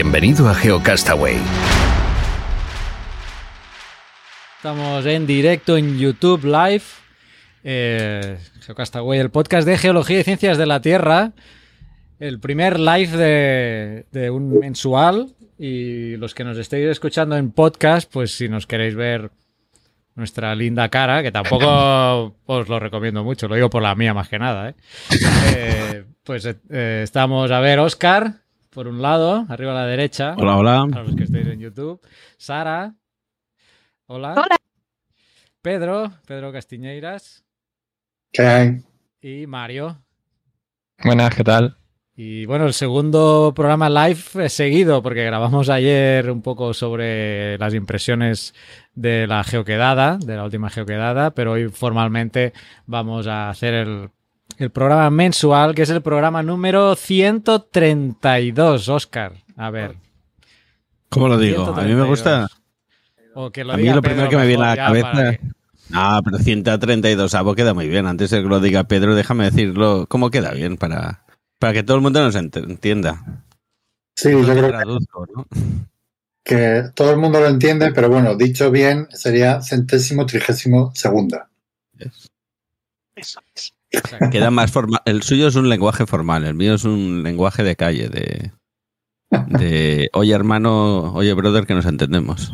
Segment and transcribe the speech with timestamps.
[0.00, 1.34] Bienvenido a GeoCastaway.
[4.58, 6.84] Estamos en directo en YouTube Live.
[7.64, 11.32] Eh, GeoCastaway, el podcast de Geología y Ciencias de la Tierra.
[12.20, 15.34] El primer live de, de un mensual.
[15.58, 19.32] Y los que nos estéis escuchando en podcast, pues si nos queréis ver
[20.14, 24.28] nuestra linda cara, que tampoco os lo recomiendo mucho, lo digo por la mía más
[24.28, 24.68] que nada.
[24.68, 24.74] ¿eh?
[25.56, 30.34] Eh, pues eh, estamos a ver, Oscar, por un lado, arriba a la derecha.
[30.36, 30.86] Hola, hola.
[30.90, 32.00] Para los que estéis en YouTube.
[32.36, 32.94] Sara.
[34.06, 34.32] Hola.
[34.32, 34.56] Hola.
[35.62, 37.44] Pedro, Pedro Castiñeiras.
[38.32, 38.84] ¿Qué hay?
[39.20, 40.02] Y Mario.
[41.04, 41.76] Buenas, ¿qué tal?
[42.20, 47.74] Y bueno, el segundo programa live es seguido, porque grabamos ayer un poco sobre las
[47.74, 48.54] impresiones
[48.94, 52.52] de la geoquedada, de la última geoquedada, pero hoy formalmente
[52.86, 54.10] vamos a hacer el,
[54.58, 59.32] el programa mensual, que es el programa número 132, Oscar.
[59.56, 59.96] A ver.
[61.08, 61.66] ¿Cómo lo digo?
[61.74, 62.48] A mí me gusta.
[63.34, 65.30] O que lo A mí diga lo primero Pedro que me viene a la cabeza.
[65.30, 65.40] que-
[65.90, 68.06] No, pero 132 avo queda muy bien.
[68.06, 70.06] Antes de que lo diga Pedro, déjame decirlo.
[70.08, 71.24] ¿Cómo queda bien para,
[71.58, 73.44] para que todo el mundo nos ent- entienda?
[74.16, 75.00] Sí, yo creo que,
[76.44, 81.48] que todo el mundo lo entiende, pero bueno, dicho bien, sería centésimo trigésimo segunda.
[83.90, 84.30] Exacto.
[84.30, 85.00] Queda más formal.
[85.04, 88.52] El suyo es un lenguaje formal, el mío es un lenguaje de calle, de,
[89.58, 92.52] de oye hermano, oye brother, que nos entendemos.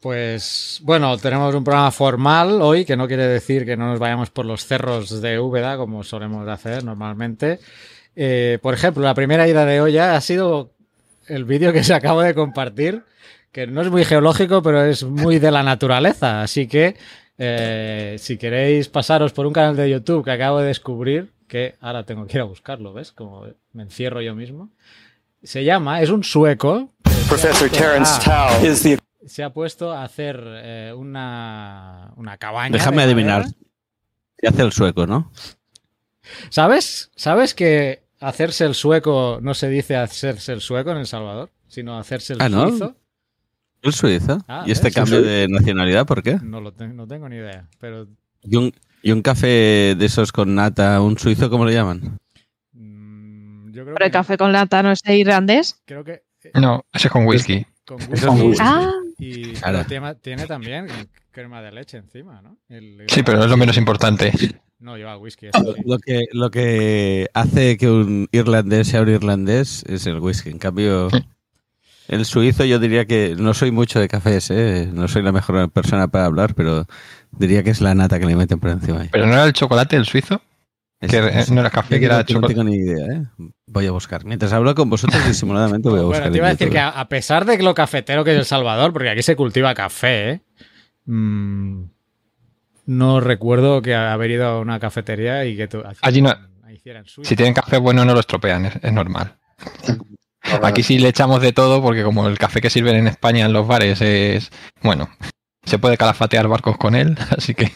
[0.00, 4.30] Pues bueno, tenemos un programa formal hoy, que no quiere decir que no nos vayamos
[4.30, 7.58] por los cerros de Úbeda, como solemos hacer normalmente.
[8.14, 10.70] Eh, por ejemplo, la primera ida de olla ha sido
[11.26, 13.02] el vídeo que se acabo de compartir,
[13.50, 16.42] que no es muy geológico, pero es muy de la naturaleza.
[16.42, 16.96] Así que
[17.38, 22.04] eh, si queréis pasaros por un canal de YouTube que acabo de descubrir, que ahora
[22.04, 23.12] tengo que ir a buscarlo, ¿ves?
[23.12, 24.70] Como me encierro yo mismo.
[25.42, 26.90] Se llama, es un sueco.
[27.04, 30.40] que se ha Professor puesto Terence a- Tao is the se ha puesto a hacer
[30.46, 32.72] eh, una, una cabaña.
[32.72, 33.44] Déjame adivinar.
[34.38, 35.30] Se hace el sueco, ¿no?
[36.50, 37.10] ¿Sabes?
[37.16, 41.98] ¿Sabes que hacerse el sueco no se dice hacerse el sueco en El Salvador, sino
[41.98, 42.94] hacerse el Ah, ¿no?
[43.82, 44.38] ¿El suizo?
[44.48, 46.38] Ah, ¿Y este cambio de nacionalidad por qué?
[46.42, 48.06] No lo te- no tengo ni idea, pero
[48.42, 48.72] ¿Y un,
[49.02, 52.18] y un café de esos con nata, un suizo, cómo le llaman?
[52.72, 55.80] mm, yo creo Pero el café con lata no es irlandés.
[55.84, 57.66] creo que eh, No, ese es con whisky.
[57.86, 58.62] con whisky es whisky.
[58.64, 59.84] Ah, y Claro.
[59.86, 60.86] tiene, tiene también
[61.30, 62.56] crema de leche encima, ¿no?
[62.68, 64.32] El- Sí, pero es lo menos importante.
[64.80, 65.46] No, lleva whisky.
[65.46, 65.82] eso sí.
[65.84, 70.50] Lo que, lo que hace que un irlandés sea un irlandés es el whisky.
[70.50, 71.08] En cambio,
[72.08, 74.88] el suizo yo diría que no soy mucho de cafés, ¿eh?
[74.92, 76.86] no soy la mejor persona para hablar, pero
[77.32, 79.02] diría que es la nata que le meten por encima.
[79.02, 79.08] ahí.
[79.12, 80.40] Pero no era el chocolate el suizo.
[81.00, 82.64] Es- que es- no era café, que era no, tengo chocolate.
[82.68, 83.06] ni idea.
[83.14, 83.22] ¿eh?
[83.68, 84.24] Voy a buscar.
[84.24, 86.22] Mientras hablo con vosotros disimuladamente voy a buscar.
[86.22, 86.72] Bueno, te iba a decir YouTube.
[86.74, 90.30] que a, pesar de lo cafetero que es El Salvador, porque aquí se cultiva café,
[90.30, 90.40] ¿eh?
[91.06, 91.84] Mm,
[92.86, 96.34] no recuerdo que haber ido a una cafetería y que tu- Allí no-
[96.72, 97.04] hicieran.
[97.06, 99.34] Si tienen café bueno no lo estropean, es, es normal.
[100.62, 103.52] Aquí sí le echamos de todo porque como el café que sirven en España en
[103.52, 104.50] los bares es,
[104.82, 105.08] bueno,
[105.64, 107.72] se puede calafatear barcos con él, así que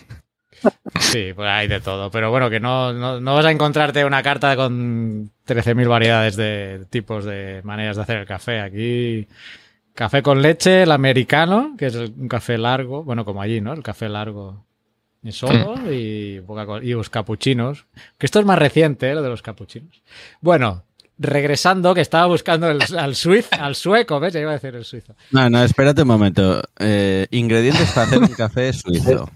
[1.00, 2.10] Sí, pues hay de todo.
[2.10, 6.86] Pero bueno, que no, no, no vas a encontrarte una carta con 13.000 variedades de
[6.90, 8.60] tipos de maneras de hacer el café.
[8.60, 9.26] Aquí,
[9.94, 13.72] café con leche, el americano, que es un café largo, bueno, como allí, ¿no?
[13.72, 14.64] El café largo
[15.22, 16.40] y solo, y,
[16.82, 17.86] y los capuchinos.
[18.18, 19.14] Que esto es más reciente, ¿eh?
[19.14, 20.02] lo de los capuchinos.
[20.40, 20.84] Bueno,
[21.22, 24.32] regresando, que estaba buscando el- al, suiz, al sueco, ¿ves?
[24.34, 25.14] Ya iba a decir el suizo.
[25.30, 26.62] No, no, espérate un momento.
[26.78, 29.30] Eh, ingredientes para hacer un café suizo.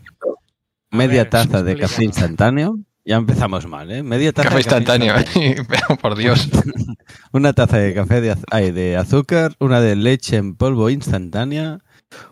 [0.90, 2.78] Media ver, taza de café instantáneo.
[3.04, 4.02] Ya empezamos mal, ¿eh?
[4.02, 5.16] Media taza café de café instantáneo.
[5.16, 5.64] instantáneo.
[5.68, 6.48] Pero por Dios.
[7.32, 11.78] Una taza de café de, az- ay, de azúcar, una de leche en polvo instantánea,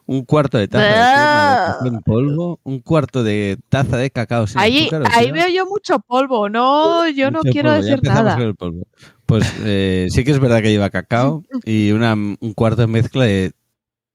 [0.06, 4.10] un cuarto de taza de crema de café en polvo, un cuarto de taza de
[4.10, 5.02] cacao sin ahí, azúcar.
[5.12, 6.48] ahí sea, veo yo mucho polvo.
[6.48, 7.82] No, yo no mucho quiero polvo.
[7.82, 8.34] Decir nada.
[8.34, 8.86] con el polvo.
[9.26, 13.24] Pues eh, sí que es verdad que lleva cacao y una, un cuarto de mezcla
[13.24, 13.52] de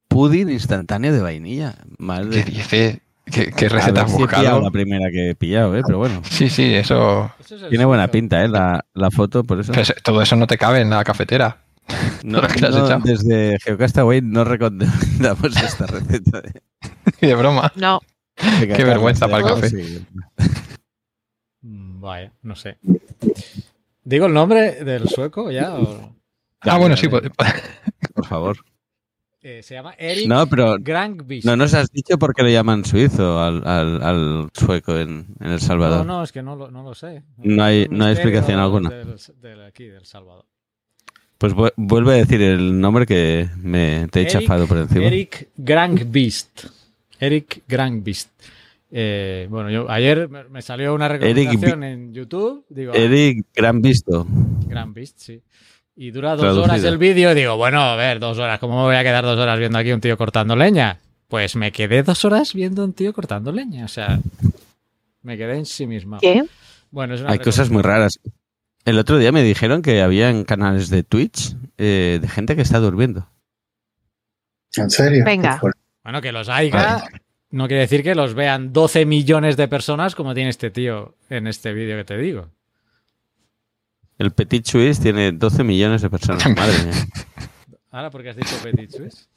[0.07, 1.75] pudding instantáneo de vainilla.
[1.97, 3.01] Madre ¿Qué dice?
[3.25, 4.59] ¿Qué, qué receta has buscado?
[4.59, 5.83] la primera que he pillado, ¿eh?
[5.85, 6.21] pero bueno.
[6.27, 7.31] Sí, sí, eso.
[7.39, 8.47] Eso es el Tiene buena pinta, ¿eh?
[8.47, 9.71] La, la foto, por eso.
[9.71, 11.57] pero eso- todo eso no te cabe en la cafetera.
[12.23, 16.41] No, has no, desde Geocastaway no recomendamos esta receta.
[17.21, 17.71] De, broma.
[17.75, 17.99] No,
[18.35, 19.69] Qué vergüenza para el café.
[19.69, 20.05] Sí.
[21.61, 22.77] Vaya, no sé.
[24.03, 25.75] ¿Digo el nombre del sueco ya?
[25.75, 26.15] o-
[26.61, 27.07] Ah, bueno, sí.
[27.07, 27.29] Pues-
[28.13, 28.57] Por favor.
[29.41, 31.45] Eh, se llama Eric No, pero Grangvist.
[31.45, 35.51] no nos has dicho por qué le llaman suizo al, al, al sueco en, en
[35.51, 36.05] El Salvador.
[36.05, 37.23] No, no, es que no lo, no lo sé.
[37.37, 38.89] No hay- no hay explicación alguna.
[38.89, 40.45] Del, del aquí, del Salvador.
[41.39, 45.05] Pues vu- vuelve a decir el nombre que me, te he Eric- chafado por encima.
[45.05, 46.65] Eric Grangvist.
[47.19, 48.29] Eric Grangvist.
[48.91, 52.65] Eh, bueno, yo ayer me salió una recomendación en YouTube.
[52.69, 54.27] Digo, Eric Gran Visto.
[54.67, 55.41] Grangvist, sí.
[55.95, 56.63] Y dura dos Traducido.
[56.65, 57.31] horas el vídeo.
[57.31, 58.59] y Digo, bueno, a ver, dos horas.
[58.59, 60.97] ¿Cómo me voy a quedar dos horas viendo aquí un tío cortando leña?
[61.27, 63.85] Pues me quedé dos horas viendo a un tío cortando leña.
[63.85, 64.19] O sea,
[65.23, 66.19] me quedé en sí misma.
[66.19, 66.43] ¿qué?
[66.91, 68.19] Bueno, es una Hay cosas muy raras.
[68.89, 72.79] El otro día me dijeron que habían canales de Twitch eh, de gente que está
[72.79, 73.29] durmiendo.
[74.75, 75.23] ¿En serio?
[75.23, 75.59] Venga.
[75.61, 75.69] Qué.
[76.03, 77.03] Bueno, que los haya
[77.51, 81.45] no quiere decir que los vean 12 millones de personas como tiene este tío en
[81.45, 82.49] este vídeo que te digo.
[84.17, 86.43] El Petit Suisse tiene 12 millones de personas.
[86.55, 87.05] Madre mía.
[87.91, 89.29] Ahora, porque has dicho Petit Suisse?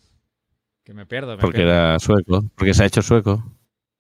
[0.82, 1.36] Que me pierdo.
[1.36, 1.74] Me Porque pierdo.
[1.74, 2.42] era sueco.
[2.54, 3.44] Porque se ha hecho sueco.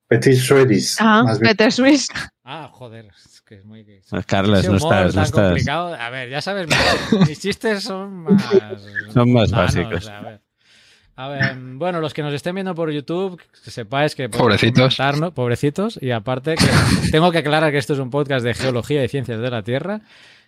[0.08, 0.96] Petit Swedish.
[0.98, 1.36] Ah.
[1.42, 2.08] Peter Swiss.
[2.42, 3.10] Ah, joder.
[3.52, 3.84] Es que es muy...
[4.08, 5.46] Pues, Carlas, Ese no estás, no estás.
[5.46, 5.94] complicado.
[5.94, 6.68] A ver, ya sabes,
[7.28, 8.42] mis, chistes son más...
[9.12, 10.08] Son más sanos, básicos.
[10.08, 10.40] a ver.
[11.14, 14.30] A ver, bueno, los que nos estén viendo por YouTube, que sepáis que...
[14.30, 14.96] podéis Pobrecitos.
[15.34, 15.98] Pobrecitos.
[16.00, 19.38] Y aparte, que tengo que aclarar que esto es un podcast de geología y ciencias
[19.38, 20.00] de la Tierra,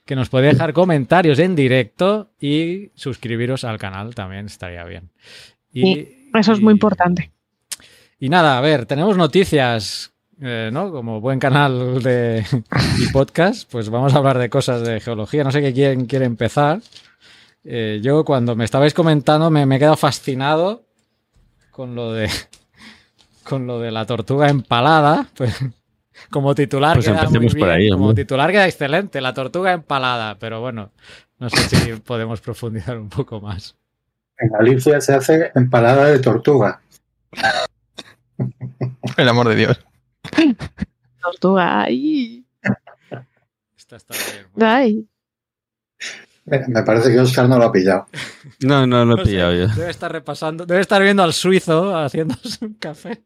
[0.07, 5.11] que nos podéis dejar comentarios en directo y suscribiros al canal también estaría bien.
[5.71, 7.31] Y, Sí, Eso es muy importante.
[8.19, 10.91] y nada, a ver, tenemos noticias, eh, ¿no?
[10.91, 12.45] Como buen canal de
[12.99, 15.45] y podcast, pues vamos a hablar de cosas de geología.
[15.45, 16.81] No sé qué quién quiere empezar.
[17.65, 20.85] Eh, yo cuando me estabais comentando me, me he quedado fascinado
[21.71, 22.29] con lo de
[23.45, 25.27] con lo de la tortuga empalada.
[25.37, 25.59] Pues,
[26.31, 29.73] como titular Pues queda muy empecemos por bien, ahí, como titular queda excelente, la tortuga
[29.73, 30.37] empalada.
[30.39, 30.91] Pero bueno,
[31.39, 33.77] no sé si podemos profundizar un poco más.
[34.39, 36.81] En Galicia se hace empalada de tortuga.
[39.17, 39.81] el amor de Dios.
[41.23, 41.83] Tortuga.
[41.83, 42.45] Ay,
[43.77, 44.47] Esta está bien.
[44.55, 44.71] bueno.
[44.73, 45.09] ay.
[46.47, 48.07] Me parece que Oscar no lo ha pillado.
[48.61, 49.69] No, no lo No he pillado yo.
[49.69, 53.23] Debe estar repasando, debe estar viendo al suizo haciéndose un café.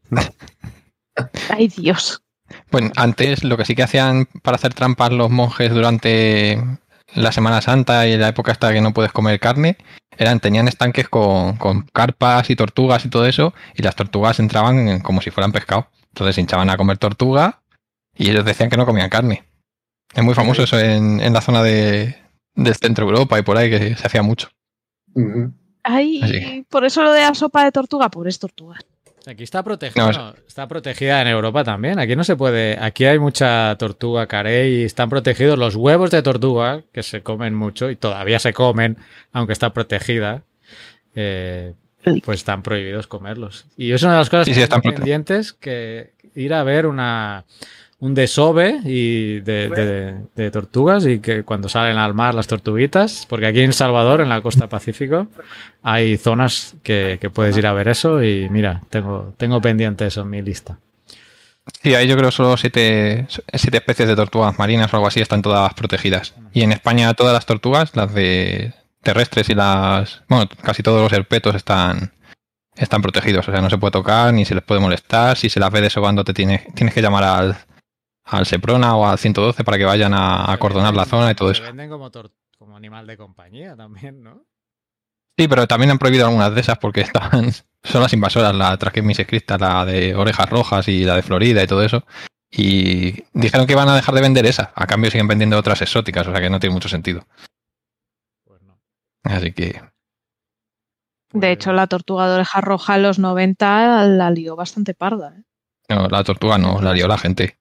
[1.50, 2.22] Ay, Dios.
[2.70, 6.62] Bueno, antes lo que sí que hacían para hacer trampas los monjes durante
[7.14, 9.76] la Semana Santa y la época hasta que no puedes comer carne,
[10.16, 14.88] eran, tenían estanques con, con carpas y tortugas y todo eso, y las tortugas entraban
[14.88, 15.88] en- como si fueran pescado.
[16.18, 17.60] Entonces hinchaban a comer tortuga
[18.16, 19.44] y ellos decían que no comían carne.
[20.12, 22.16] Es muy famoso eso en, en la zona de,
[22.56, 24.48] del centro de Europa y por ahí que se hacía mucho.
[25.14, 25.52] Ujú.
[25.84, 26.66] Ay, Así.
[26.68, 28.80] por eso lo de la sopa de tortuga, pobres tortugas.
[29.28, 32.00] Aquí está protegida, No, está protegida en Europa también.
[32.00, 36.22] Aquí no se puede, aquí hay mucha tortuga carey y están protegidos los huevos de
[36.22, 38.96] tortuga que se comen mucho y todavía se comen,
[39.32, 40.42] aunque está protegida.
[41.14, 41.74] eh,
[42.24, 43.66] pues están prohibidos comerlos.
[43.76, 46.62] Y es una de las cosas Sí, que sí, están tengo pendientes que ir a
[46.62, 47.44] ver una
[48.00, 53.26] un desove y de, de- de tortugas y que cuando salen al mar las tortuguitas,
[53.28, 55.26] porque aquí en Salvador, en la costa Pacífico,
[55.82, 60.20] hay zonas que, que puedes ir a ver eso y mira, tengo, tengo pendiente eso
[60.20, 60.78] en mi lista.
[61.82, 65.42] Sí, ahí yo creo solo siete, siete especies de tortugas marinas o algo así están
[65.42, 66.34] todas protegidas.
[66.52, 70.22] Y en España todas las tortugas, las de terrestres y las...
[70.28, 72.12] Bueno, casi todos los herpetos están,
[72.76, 73.48] están protegidos.
[73.48, 75.36] O sea, no se puede tocar ni se les puede molestar.
[75.36, 77.56] Si se las ve desobando te tienes, tienes que llamar al,
[78.24, 81.50] al Seprona o al 112 para que vayan a Se acordonar la zona y todo
[81.50, 81.62] eso.
[81.62, 84.44] venden como, animal de compañía también, ¿no?
[85.36, 87.52] Sí, pero también han prohibido algunas de esas porque están,
[87.84, 91.66] son las invasoras, la Trachemis escrita, la de orejas rojas y la de Florida y
[91.66, 92.04] todo eso.
[92.50, 96.26] Y dijeron que iban a dejar de vender esa, a cambio siguen vendiendo otras exóticas,
[96.26, 97.26] o sea que no tiene mucho sentido.
[99.28, 99.38] Pues.
[99.42, 99.80] Así que
[101.30, 105.34] Pues- De hecho, la tortuga de oreja roja en los 90 la lió bastante parda.
[105.38, 105.42] ¿eh?
[105.94, 107.58] no, la tortuga no, la lió la gente.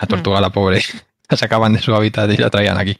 [0.00, 0.80] La tortuga, la pobre,
[1.28, 2.98] la sacaban de su hábitat y la traían aquí.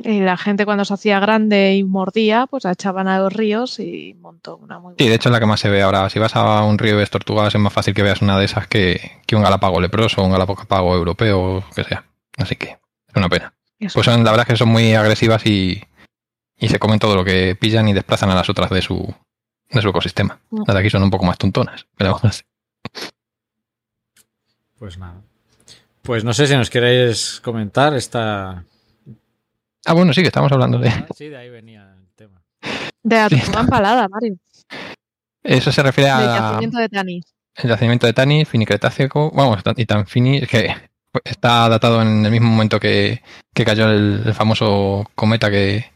[0.00, 3.80] Y la gente cuando se hacía grande y mordía, pues la echaban a los ríos
[3.80, 5.10] y montó una muy Sí, buena.
[5.10, 6.08] de hecho es la que más se ve ahora.
[6.08, 8.44] Si vas a un río y ves tortugas es más fácil que veas una de
[8.44, 12.04] esas que, que un galápago leproso un galápago europeo o que sea.
[12.36, 12.66] Así que
[13.08, 13.52] es una pena.
[13.80, 13.94] Eso.
[13.94, 15.82] Pues son, la verdad es que son muy agresivas y,
[16.58, 19.14] y se comen todo lo que pillan y desplazan a las otras de su,
[19.70, 20.40] de su ecosistema.
[20.50, 21.86] Las de aquí son un poco más tontonas.
[21.96, 22.44] Pero vamos.
[24.78, 25.22] Pues nada.
[26.02, 28.64] Pues no sé si nos queréis comentar esta.
[29.84, 30.90] Ah, bueno, sí, que estamos hablando de.
[31.14, 32.42] Sí, de ahí venía el tema.
[33.02, 34.36] De la tortuga empalada, Mario.
[35.42, 36.50] Eso se refiere Del a.
[36.50, 37.24] yacimiento de Tanis.
[37.54, 40.74] El yacimiento de Tani, finicretácico, vamos, y tan fini, que
[41.24, 43.20] está datado en el mismo momento que,
[43.52, 45.90] que cayó el, el famoso cometa que,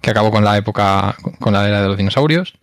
[0.00, 2.54] que acabó con la época, con la era de los dinosaurios.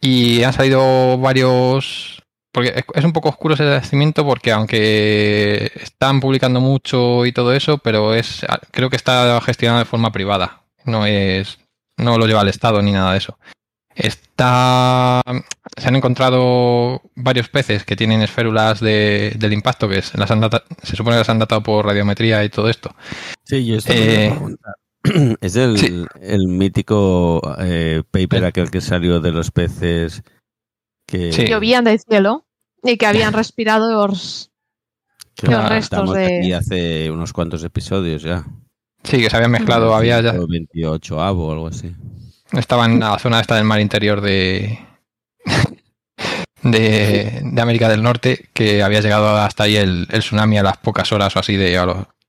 [0.00, 2.22] Y han salido varios...
[2.52, 7.78] Porque es- un poco oscuro ese yacimiento porque aunque están publicando mucho y todo eso,
[7.78, 10.62] pero es creo que está gestionado de forma privada.
[10.84, 11.58] No es
[11.98, 13.38] no lo lleva el Estado ni nada de eso.
[13.94, 15.20] Está
[15.76, 20.40] se han encontrado varios peces que tienen esférulas de- del impacto, que es- las han
[20.40, 22.94] data- se supone que las han datado por radiometría y todo esto.
[23.44, 24.32] Sí, yo esto Eh.
[25.40, 26.04] Es el, sí.
[26.20, 30.22] el mítico eh, paper El- aquel que salió de los peces
[31.06, 31.46] que, Sí.
[31.46, 32.46] Llovían del cielo
[32.82, 34.50] y que habían respirado los-
[35.34, 38.44] que los restos de- aquí hace unos cuantos episodios ya.
[39.04, 41.94] Sí, que se habían mezclado, había ya, 28 avo o algo así.
[42.52, 44.78] estaban en la zona esta del mar interior de,
[46.62, 50.78] de, de América del Norte, que había llegado hasta ahí el, el tsunami a las
[50.78, 51.78] pocas horas o así de,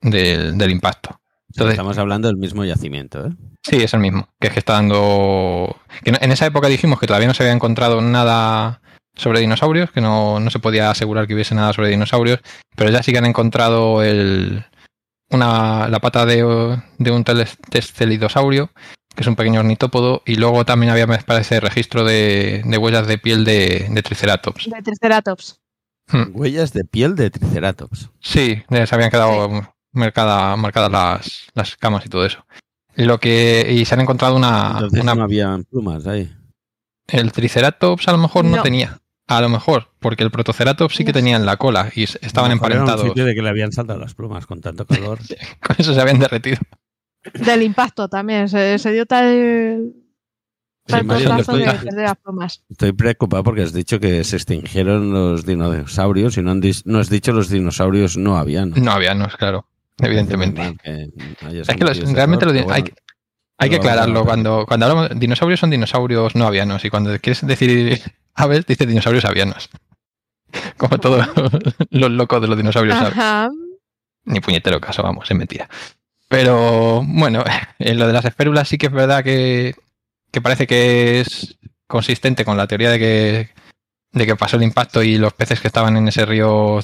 [0.02, 1.19] del impacto.
[1.50, 3.32] Entonces, Estamos hablando del mismo yacimiento, ¿eh?
[3.63, 4.29] Sí, es el mismo.
[4.39, 5.75] Que es que está dando.
[6.03, 8.82] Que en esa época dijimos que todavía no se había encontrado nada
[9.15, 12.39] sobre dinosaurios, que no, no se podía asegurar que hubiese nada sobre dinosaurios,
[12.75, 14.63] pero ya sí que han encontrado el,
[15.29, 18.72] una, la pata de, de un testelidosaurio,
[19.15, 23.08] que es un pequeño ornitópodo, y luego también había, me parece, registro de, de huellas
[23.08, 24.70] de piel de, de Triceratops.
[24.70, 25.60] de Triceratops.
[26.12, 26.32] Hmm.
[26.34, 28.10] Huellas de piel de Triceratops.
[28.22, 32.46] Sí, se habían quedado marcada- marcadas las, las camas y todo eso.
[32.96, 36.31] Lo que, y se han encontrado una, Entonces una no habían plumas ahí.
[37.08, 38.63] El Triceratops a lo mejor no, No.
[38.63, 39.00] tenía.
[39.27, 41.19] A lo mejor, porque el Protoceratops sí que No sé.
[41.19, 43.08] tenía en la cola y estaban mejor era un emparentados.
[43.10, 45.19] sitio de que le habían saltado las plumas con tanto calor.
[45.65, 46.58] Con eso se habían derretido.
[47.36, 48.50] Del impacto también.
[48.50, 49.93] Se, se dio tal.
[50.88, 52.63] Tal de las plumas.
[52.69, 57.10] Estoy preocupado porque has dicho que se extinguieron los dinosaurios y no, han no has
[57.12, 58.72] dicho los dinosaurios no habían.
[58.72, 59.67] No había, no es claro.
[60.01, 60.75] Evidentemente.
[60.84, 61.10] Que
[61.62, 62.86] Es que los- realmente error, hay, bueno.
[62.86, 62.94] que-
[63.58, 64.25] hay que lo aclararlo.
[64.25, 68.01] Cuando, cuando hablamos de dinosaurios son dinosaurios no avianos y cuando quieres decir
[68.36, 69.70] aves, dices dinosaurios avianos.
[70.77, 71.27] Como todos
[71.89, 73.13] los locos de los dinosaurios aves.
[73.13, 73.50] Ajá.
[74.25, 75.70] Ni puñetero caso, vamos, es mentira.
[76.27, 77.44] Pero bueno,
[77.79, 79.75] en lo de las esférulas sí que es verdad que,
[80.32, 83.50] que parece que es consistente con la teoría de que,
[84.12, 86.79] de que pasó el impacto y los peces que estaban en ese río,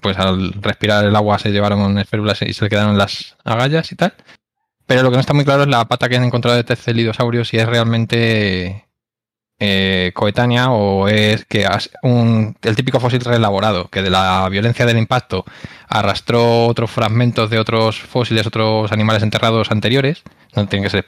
[0.00, 3.96] pues al respirar el agua se llevaron esférulas y se le quedaron las agallas y
[3.96, 4.14] tal.
[4.86, 7.44] Pero lo que no está muy claro es la pata que han encontrado de Testelidosaurio,
[7.44, 8.88] si es realmente
[9.60, 11.68] eh, coetánea o es que
[12.02, 15.44] un, el típico fósil reelaborado, que de la violencia del impacto
[15.86, 20.22] arrastró otros fragmentos de otros fósiles, otros animales enterrados anteriores.
[20.56, 21.06] No tienen que ser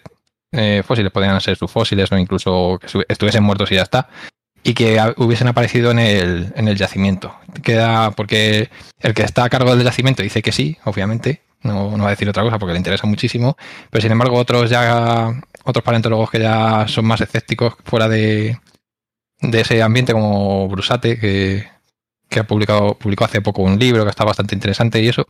[0.53, 4.09] eh, fósiles, podrían ser subfósiles o incluso que estuviesen muertos y ya está.
[4.65, 7.35] Y que hubiesen aparecido en el, en el yacimiento.
[7.63, 11.43] Queda porque el que está a cargo del yacimiento dice que sí, obviamente.
[11.63, 13.57] No, no va a decir otra cosa porque le interesa muchísimo.
[13.91, 15.33] Pero sin embargo, otros ya,
[15.65, 18.59] otros paleontólogos que ya son más escépticos fuera de,
[19.41, 21.69] de ese ambiente, como Brusate, que,
[22.29, 25.27] que ha publicado, publicó hace poco un libro que está bastante interesante y eso,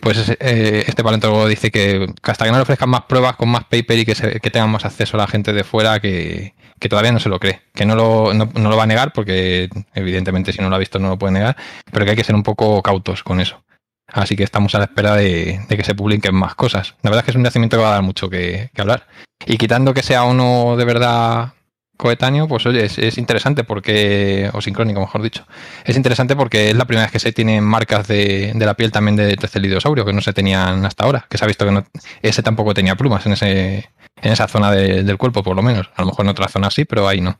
[0.00, 3.64] pues eh, este paleontólogo dice que hasta que no le ofrezcan más pruebas con más
[3.64, 6.88] paper y que, se- que tengan más acceso a la gente de fuera, que, que
[6.88, 9.68] todavía no se lo cree, que no lo, no, no lo va a negar porque
[9.94, 11.56] evidentemente si no lo ha visto no lo puede negar,
[11.92, 13.62] pero que hay que ser un poco cautos con eso.
[14.08, 16.94] Así que estamos a la espera de, de que se publiquen más cosas.
[17.02, 19.06] La verdad es que es un yacimiento que va a dar mucho que, hablar.
[19.46, 21.52] Y quitando que sea uno de verdad
[21.98, 25.46] coetáneo, pues oye, es, es interesante porque, o sincrónico mejor dicho,
[25.84, 28.92] es interesante porque es la primera vez que se tienen marcas de, de la piel
[28.92, 31.84] también de Testelidosaurio, que no se tenían hasta ahora, que se ha visto que no,
[32.22, 33.90] ese tampoco tenía plumas en, ese,
[34.22, 35.90] en esa zona de- del cuerpo, por lo menos.
[35.96, 37.38] A lo mejor en otra zona sí, pero ahí no.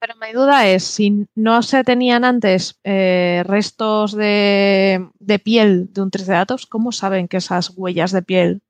[0.00, 6.00] Pero mi duda es, si no se tenían antes eh, restos de, de piel de
[6.00, 8.62] un triceratops, ¿cómo saben que esas huellas de piel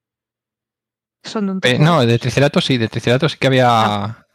[1.22, 1.84] son de un Eh, triceratops?
[1.90, 4.26] no, de Triceratops sí, de Triceratops sí que había...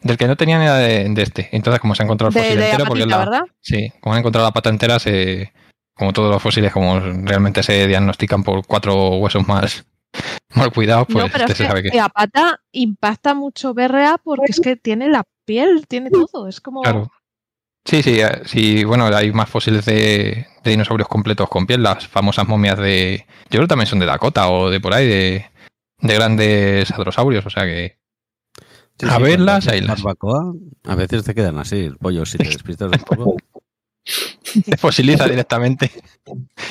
[0.00, 1.48] Del que no tenían era de, de este.
[1.52, 3.54] Entonces, como se ha encontrado el fósil de entero, la porque es patita, la, ¿verdad?
[3.60, 5.52] Sí, como han encontrado la pata entera, se,
[5.92, 9.84] como todos los fósiles, como realmente se diagnostican por cuatro huesos más
[10.54, 11.92] mal cuidados, pues no, pero este es se que sabe que.
[11.92, 16.48] la pata impacta mucho BRA porque es que tiene la piel, tiene todo.
[16.48, 16.82] Es como.
[16.82, 17.10] Claro.
[17.84, 22.06] Sí, sí, eh, sí, bueno, hay más fósiles de, de dinosaurios completos con piel, las
[22.06, 23.26] famosas momias de.
[23.44, 25.46] Yo creo que también son de Dakota o de por ahí, de,
[26.00, 27.98] de grandes hadrosaurios, o sea que.
[28.98, 30.02] Sí, A sí, verlas, haces haylas.
[30.02, 30.52] barbacoa,
[30.84, 33.36] a veces te quedan así, el pollo, si te despistas un poco.
[34.64, 35.90] Te fosiliza directamente.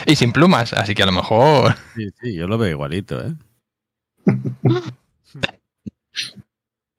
[0.05, 1.75] Y sin plumas, así que a lo mejor.
[1.95, 3.33] Sí, sí, yo lo veo igualito, ¿eh?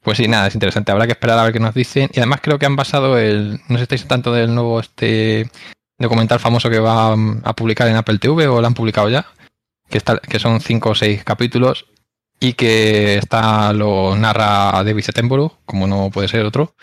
[0.03, 0.93] Pues sí, nada, es interesante.
[0.93, 2.09] Habrá que esperar a ver qué nos dicen.
[2.13, 3.61] Y además creo que han basado el.
[3.69, 5.51] No sé si estáis tanto del nuevo este
[5.99, 9.27] documental famoso que va a publicar en Apple TV o lo han publicado ya.
[9.91, 11.87] Que, está, que son cinco o seis capítulos.
[12.41, 16.75] Y que está lo narra David Attenborough, como no puede ser otro.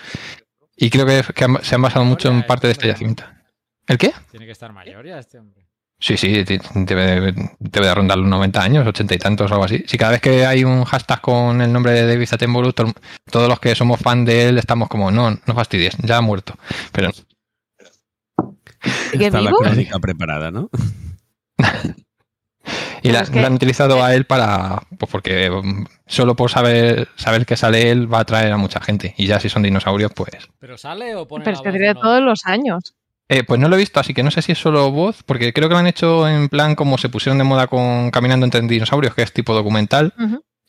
[0.76, 3.24] Y creo que, que han- se han basado mucho en parte de este yacimiento.
[3.88, 4.12] ¿El qué?
[4.32, 5.68] Tiene que estar mayor ya este hombre.
[5.98, 9.84] Sí, sí, debe, debe de rondar los 90 años, 80 y tantos o algo así.
[9.88, 12.94] Si cada vez que hay un hashtag con el nombre de David Attenborough, to-
[13.32, 16.54] todos los que somos fan de él estamos como, no, no fastidies, ya ha muerto.
[16.92, 17.12] Pero
[19.12, 20.70] ¿Sigue Está la crónica preparada, ¿no?
[23.02, 27.46] y la, que- han utilizado a él para, pues porque mm, solo por saber saber
[27.46, 29.14] que sale él va a atraer a mucha gente.
[29.18, 30.50] Y ya si son dinosaurios, pues...
[30.60, 32.96] ¿Pero sale o pone Pero es que todos los años.
[33.28, 35.52] Eh, pues no lo he visto, así que no sé si es solo voz, porque
[35.52, 38.62] creo que lo han hecho en plan como se pusieron de moda con Caminando entre
[38.62, 40.14] dinosaurios, que es tipo documental,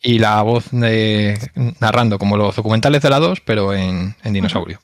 [0.00, 1.38] y la voz de
[1.80, 4.80] narrando como los documentales de la 2, pero en, en dinosaurio.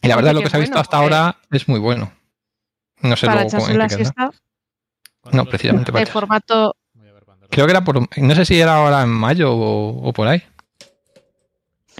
[0.00, 2.10] Y la verdad lo que se ha visto bueno, hasta ahora es muy bueno.
[3.02, 4.30] No sé Para luego cómo- la siesta
[5.20, 6.04] ¿Cuándo No, precisamente suben?
[6.04, 6.76] de formato.
[7.50, 8.00] Creo que era por...
[8.18, 10.42] No sé si era ahora en mayo o, o por ahí.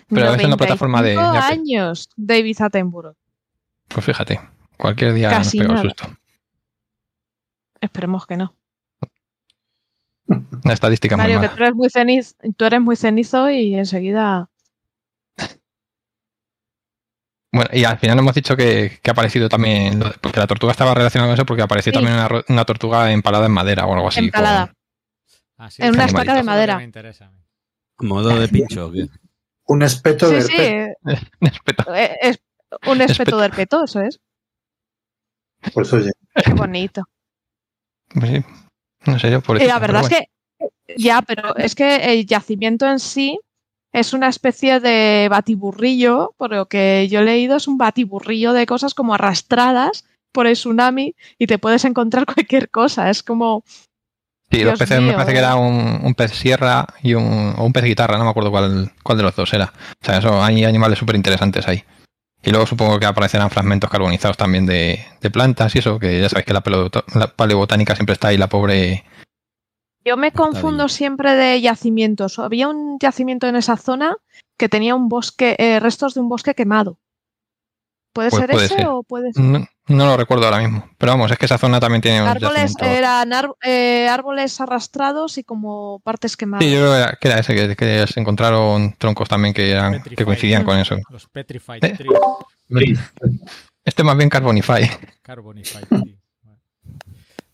[0.09, 1.61] Pero es en la plataforma de- de 95 Apple.
[1.61, 3.17] años, David Attenborough.
[3.97, 4.39] Pues fíjate,
[4.77, 6.05] cualquier día Casi nos pega el susto.
[7.81, 8.55] Esperemos que no.
[10.27, 11.57] Una estadística muy Mario, que mala.
[11.57, 14.51] tú eres muy cenizo, tú eres muy cenizo y enseguida.
[17.53, 20.93] Bueno, y al final hemos dicho que, que ha aparecido también, porque la tortuga estaba
[20.93, 21.99] relacionada con eso, porque apareció Sí.
[21.99, 24.21] también una, tortuga empalada en madera o algo así.
[24.21, 24.67] Empalada.
[24.67, 24.77] con-
[25.57, 26.81] Ah, sí, en una estaca es de que madera.
[28.01, 28.93] Modo de pincho.
[29.69, 30.97] Un espeto Sí, de sí, herpes.
[31.41, 31.95] Espeto.
[31.95, 32.39] es
[32.87, 34.21] un espeto del peto, eso es.
[35.73, 36.13] Pues oye,
[36.45, 37.03] Qué bonito.
[38.09, 38.45] Pues sí.
[39.07, 40.29] No sé yo, por Y la verdad es que.
[40.97, 43.39] Ya, pero es que el yacimiento en sí
[43.93, 48.67] es una especie de batiburrillo, por lo que yo he leído, es un batiburrillo de
[48.67, 53.11] cosas como arrastradas por el tsunami y te puedes encontrar cualquier cosa.
[53.11, 53.65] Es como.
[54.51, 55.43] Sí, los peces me parece que eh.
[55.43, 58.93] era un, un pez sierra y un, o un pez guitarra, no me acuerdo cuál,
[59.03, 59.73] cuál de los dos era.
[60.01, 61.83] O sea, eso, hay animales súper interesantes ahí.
[62.47, 66.29] Y luego supongo que aparecerán fragmentos carbonizados también de, de plantas y eso, que ya
[66.29, 69.05] sabéis que la, paleobotánica siempre está ahí, la pobre.
[70.05, 72.39] Yo me confundo siempre de yacimientos.
[72.39, 74.17] Había un yacimiento en esa zona
[74.57, 77.01] que tenía un bosque, eh, restos de un bosque quemado.
[78.13, 78.87] ¿Puede Pues ser puede ese ser.
[78.87, 79.43] o puede ser?
[79.45, 80.89] No, no lo recuerdo ahora mismo.
[80.99, 82.85] Pero vamos, es que esa zona también tiene un Árboles, yacimiento.
[82.99, 83.31] eran
[83.63, 86.65] eh, árboles arrastrados y como partes quemadas.
[86.65, 89.93] Sí, yo creo que era, que ese, que, que se encontraron troncos también que, eran,
[89.95, 90.25] que Petrified.
[90.25, 90.97] coincidían con eso.
[91.11, 91.97] Los Petrified Eh.
[92.69, 92.99] Trees.
[93.85, 94.91] Este más bien Carbonify.
[95.23, 96.17] Carbonified Tree.
[96.43, 96.59] Bueno.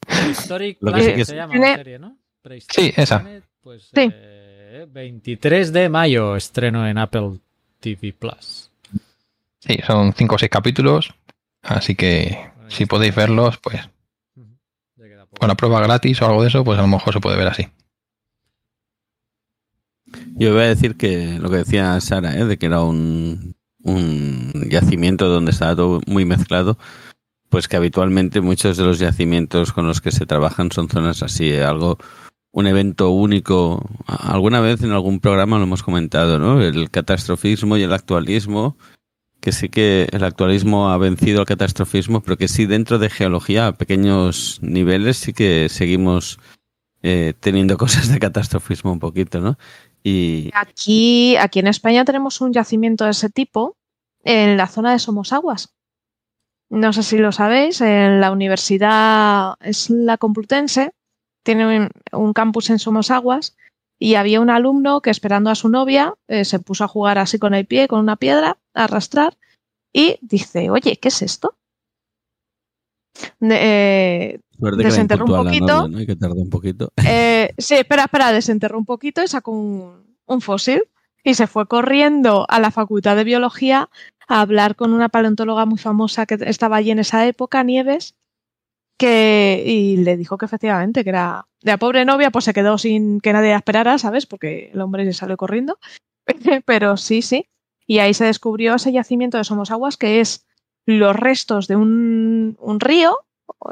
[0.07, 2.17] Prehistoric Lo que Planet sí que se llama la serie, ¿no?
[2.41, 3.21] Prehistoric Sí, esa.
[3.21, 4.11] Planet, pues, Sí.
[4.11, 7.33] eh, 23 de mayo estreno en Apple
[7.81, 8.71] TV Plus.
[9.59, 11.15] Sí, son cinco o seis capítulos.
[11.63, 13.81] Así que si podéis verlos, pues
[15.39, 17.49] con la prueba gratis o algo de eso, pues a lo mejor se puede ver
[17.49, 17.69] así.
[20.35, 22.45] Yo voy a decir que lo que decía Sara, ¿eh?
[22.45, 26.79] de que era un, un yacimiento donde estaba todo muy mezclado,
[27.49, 31.51] pues que habitualmente muchos de los yacimientos con los que se trabajan son zonas así,
[31.51, 31.65] ¿eh?
[31.65, 31.99] algo,
[32.51, 33.89] un evento único.
[34.07, 36.63] Alguna vez en algún programa lo hemos comentado, ¿no?
[36.63, 38.77] El catastrofismo y el actualismo,
[39.43, 43.67] que sí que el actualismo ha vencido al catastrofismo, pero que sí dentro de geología
[43.67, 46.39] a pequeños niveles sí que seguimos
[47.03, 49.59] eh, teniendo cosas de catastrofismo un poquito, ¿no?
[50.05, 53.77] Y, Aquí, aquí en España tenemos un yacimiento de ese tipo
[54.23, 55.75] en la zona de Somosaguas.
[56.71, 60.93] No sé si lo sabéis, en la universidad es la Complutense,
[61.43, 63.57] tiene un, un campus en Somosaguas
[64.03, 67.39] y había un alumno que esperando a su novia eh, se puso a jugar así
[67.39, 69.39] con el pie, con una piedra, a arrastrar
[69.93, 71.55] y dice, oye, ¿qué es esto?
[73.41, 75.83] Eh, Desenterró un poquito.
[75.83, 76.01] novia, ¿no?
[76.01, 76.91] Y que tardó un poquito.
[77.07, 80.83] Eh, sí, espera, espera, desenterró un poquito y sacó un, un fósil
[81.23, 83.89] y se fue corriendo a la Facultad de Biología
[84.27, 88.17] a hablar con una paleontóloga muy famosa que estaba allí en esa época, Nieves,
[89.03, 92.79] que, y le dijo que efectivamente, que era de la pobre novia, pues se quedó
[92.79, 94.27] sin que nadie la esperara, ¿sabes?
[94.27, 95.81] Porque el hombre se salió corriendo.
[96.67, 97.49] Pero sí, sí.
[97.85, 100.47] Y ahí se descubrió ese yacimiento de Somosaguas, que es
[100.87, 103.19] los restos de un, un río.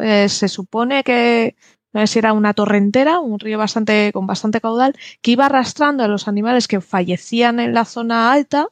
[0.01, 1.55] Eh, se supone que
[1.93, 6.03] no sé si era una torrentera, un río bastante, con bastante caudal, que iba arrastrando
[6.03, 8.67] a los animales que fallecían en la zona alta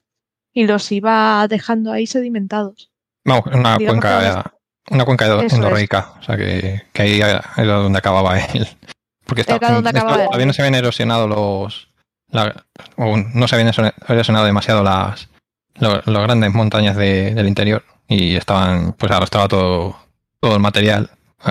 [0.53, 2.91] y los iba dejando ahí sedimentados.
[3.25, 4.58] Vamos, una cuenca
[4.91, 6.13] una cuenca endorreica.
[6.21, 8.69] O sea, que, que ahí era donde acababa él.
[9.27, 10.27] Porque está- donde acababa él.
[10.27, 11.89] todavía no se habían erosionado los.
[12.31, 12.65] la-
[12.97, 13.73] o no se habían
[14.09, 15.29] erosionado demasiado las,
[15.75, 17.85] las grandes montañas de- del interior.
[18.09, 18.93] Y estaban.
[18.95, 19.99] Pues ahora estaba todo,
[20.41, 21.11] todo el material,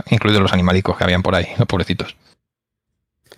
[0.09, 2.15] incluidos los animalicos que habían por ahí, los pobrecitos.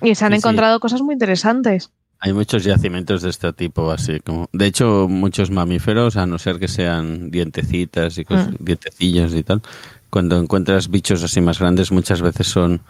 [0.02, 0.40] Y se han Sí, sí.
[0.40, 1.92] encontrado cosas muy interesantes.
[2.22, 4.50] Hay muchos yacimientos de este tipo, así como.
[4.52, 8.56] De hecho, muchos mamíferos, a no ser que sean dientecitas y cosas, Mm.
[8.66, 9.62] dientecillos y tal,
[10.10, 12.82] cuando encuentras bichos así más grandes, muchas veces son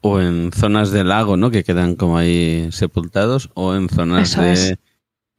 [0.00, 1.50] o en zonas del lago, ¿no?
[1.50, 4.74] Que quedan como ahí sepultados, o en zonas Eso de, es.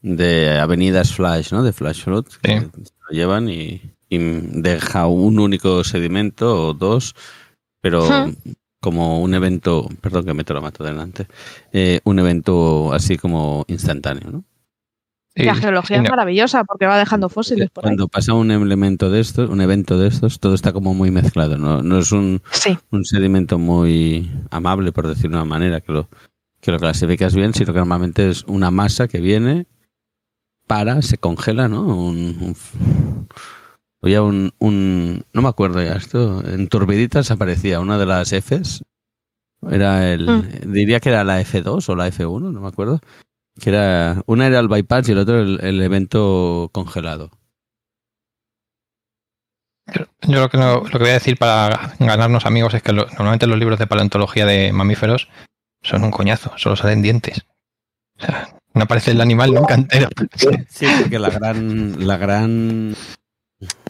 [0.01, 1.63] de avenidas flash, ¿no?
[1.63, 2.65] De flash flood, que Sí.
[2.83, 7.15] se lo llevan y, y deja un único sedimento o dos,
[7.81, 8.07] pero.
[8.79, 11.27] Como un evento, perdón que meto la mato delante,
[11.73, 14.43] eh, un evento así como instantáneo, ¿no?
[15.35, 17.89] Y- la geología es maravillosa porque va dejando fósiles por ahí.
[17.89, 21.57] Cuando pasa un elemento de estos, un evento de estos, todo está como muy mezclado,
[21.57, 25.91] no, no es un, Sí, un sedimento muy amable, por decirlo de una manera, que
[25.91, 26.09] lo,
[26.59, 29.67] que lo clasificas bien, sino que normalmente es una masa que viene,
[30.65, 31.83] para, se congela, ¿no?
[31.85, 33.27] Un, un-
[34.01, 38.83] había un, un- no me acuerdo ya esto, en Turbiditas aparecía una de las Fs,
[39.71, 40.71] era el, Mm.
[40.73, 42.99] diría que era la F2 o la F1, no me acuerdo,
[43.59, 47.31] que era, una era el bypass y el otro el, el evento congelado.
[50.23, 53.05] Yo lo que, no- lo que voy a decir para ganarnos amigos es que lo-
[53.07, 55.29] normalmente los libros de paleontología de mamíferos
[55.81, 57.45] son un coñazo, solo salen dientes.
[58.19, 60.09] O sea, no aparece el animal nunca entero.
[60.69, 62.95] Sí, porque la gran, la gran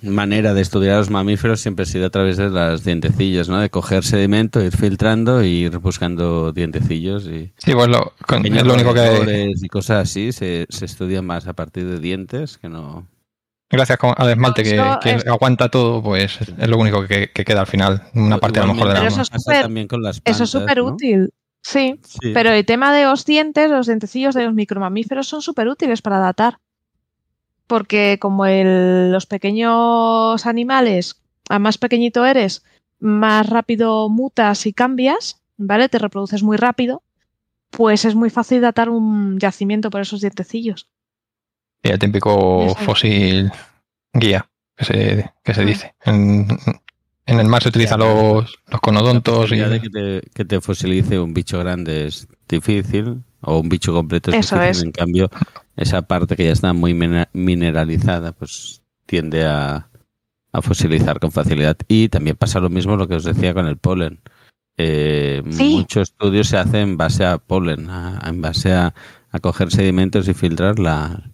[0.01, 3.59] manera de estudiar a los mamíferos siempre ha sido a través de las dientecillos, ¿no?
[3.59, 8.63] De coger sedimento, ir filtrando y ir buscando dientecillos y Sí, pues lo, con- es
[8.63, 12.69] lo único que, y cosas así se, se estudian más a partir de dientes que
[12.69, 13.07] no.
[13.69, 17.43] gracias al esmalte que, Eso que es- aguanta todo, pues es lo único que, que
[17.43, 18.03] queda al final.
[18.13, 20.49] Una parte a lo mejor de la eso es súper- también con las eso es
[20.49, 20.85] súper ¿no?
[20.85, 21.31] útil.
[21.61, 22.31] Sí, Sí.
[22.33, 26.19] pero el tema de los dientes, los dientecillos de los micromamíferos son súper útiles para
[26.19, 26.59] datar.
[27.67, 32.63] Porque como el- los pequeños animales, a más pequeñito eres,
[32.99, 35.89] más rápido mutas y cambias, ¿vale?
[35.89, 37.03] Te reproduces muy rápido,
[37.69, 40.87] pues es muy fácil datar un yacimiento por esos dientecillos.
[41.83, 43.51] Sí, el típico fósil
[44.13, 45.93] guía que se, que se dice.
[46.05, 46.47] En,
[47.25, 50.61] en el mar se utilizan los, los La conodontos y de que te, que te
[50.61, 54.71] fosilice un bicho grande es difícil, o un bicho completo es Eso difícil.
[54.71, 54.83] es.
[54.83, 55.29] En cambio,
[55.77, 56.93] esa parte que ya está muy
[57.33, 59.87] mineralizada, pues tiende a,
[60.51, 61.77] a fosilizar con facilidad.
[61.87, 64.19] Y también pasa lo mismo lo que os decía con el polen.
[64.77, 65.69] Eh, Sí.
[65.75, 68.93] Muchos estudios se hacen en base a polen, a- en base a,
[69.31, 71.31] a coger sedimentos y filtrar la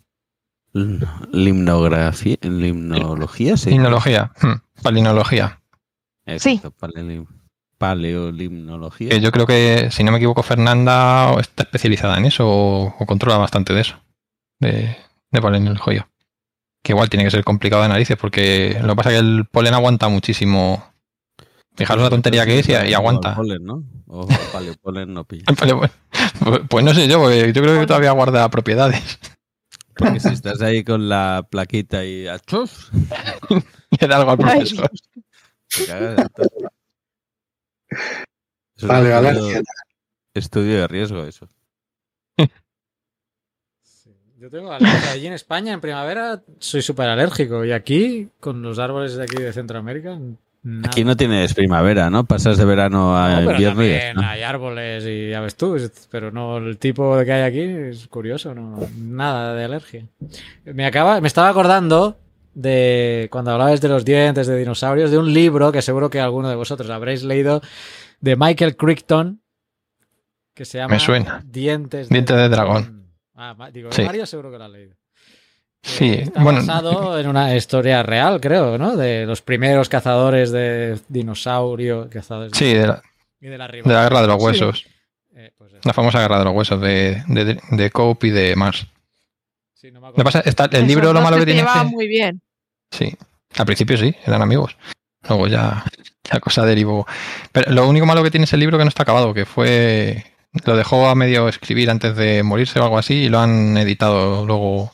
[1.31, 3.69] limnografía, limnología, sí.
[3.69, 5.59] Limnología, mm, palinología.
[6.25, 7.27] Exacto, paleolim-
[7.77, 9.17] paleolimnología.
[9.17, 13.37] Yo creo que, si no me equivoco, Fernanda está especializada en eso o, o controla
[13.37, 13.95] bastante de eso,
[14.63, 14.97] de,
[15.31, 16.09] de paleontología.
[16.81, 19.45] Que igual tiene que ser complicado de narices porque lo que pasa es que el
[19.45, 20.91] polen aguanta muchísimo.
[21.75, 23.35] Fijaros la tontería que es y, y aguanta.
[23.35, 23.83] Polen, ¿no?
[24.07, 25.43] O paleopolen no pilla.
[25.47, 25.89] El
[26.43, 29.19] Pues, pues no sé yo, porque yo creo que todavía guarda propiedades.
[29.95, 32.89] Porque si estás ahí con la plaquita y ¡achuf!
[33.99, 34.89] Le da algo al profesor.
[38.81, 39.63] Vale, estudio-.
[40.33, 41.47] Estudio de riesgo eso.
[44.43, 45.11] Yo tengo alergia.
[45.13, 47.63] Allí en España, en primavera, soy súper alérgico.
[47.63, 50.19] Y aquí, con los árboles de aquí de Centroamérica,
[50.63, 50.89] nada.
[50.89, 52.25] Aquí no tienes primavera, ¿no?
[52.25, 55.77] Pasas de verano a No, pero invierno y hay árboles y ya ves tú,
[56.11, 60.07] pero no el tipo que hay aquí es curioso, no nada de alergia.
[60.65, 62.17] Me acaba, me estaba acordando
[62.53, 66.49] de cuando hablabas de los dientes de dinosaurios de un libro que seguro que alguno
[66.49, 67.61] de vosotros habréis leído
[68.19, 69.39] de Michael Crichton
[70.53, 71.41] que se llama Me suena.
[71.45, 73.02] Dientes Dientes de dragón.
[73.51, 74.03] Ah, digo, Sí.
[74.03, 74.95] Mario seguro que lo ha leído.
[75.81, 76.59] Sí, está bueno.
[76.59, 78.95] basado en una historia real, creo, ¿no?
[78.95, 83.01] De los primeros cazadores de dinosaurio, cazadores Sí, de la,
[83.41, 84.85] y de la de la guerra de los huesos.
[85.35, 85.73] Eh, pues.
[85.83, 88.87] La famosa guerra de los huesos de, de, de Cope y de Mars.
[89.73, 90.15] Sí, no me Lo acuerdo.
[90.15, 92.41] que pasa, está, el Esos libro lo malo que tiene es que- muy bien.
[92.91, 93.13] Sí,
[93.57, 94.77] al principio sí, eran amigos.
[95.27, 95.83] Luego ya
[96.31, 97.05] la cosa derivó.
[97.51, 100.23] Pero lo único malo que tiene ese libro que no está acabado, que fue.
[100.65, 104.45] Lo dejó a medio escribir antes de morirse o algo así y lo han editado
[104.45, 104.91] luego.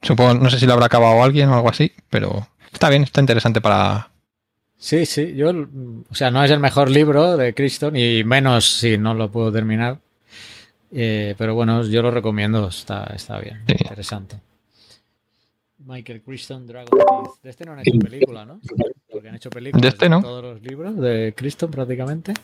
[0.00, 3.20] Supongo, no sé si lo habrá acabado alguien o algo así, pero está bien, está
[3.20, 4.08] interesante para.
[4.76, 5.50] Sí, sí, yo,
[6.10, 9.52] o sea, no es el mejor libro de Crichton y menos si no lo puedo
[9.52, 9.98] terminar.
[10.90, 13.74] Eh, pero bueno, yo lo recomiendo, está, está bien, Sí.
[13.80, 14.40] interesante.
[15.84, 17.42] Michael Crichton, Dragon Teeth.
[17.42, 18.60] De este no han hecho película, ¿no?
[19.10, 20.20] porque han hecho películas De este, ¿no?
[20.22, 22.34] todos los libros de Criston prácticamente.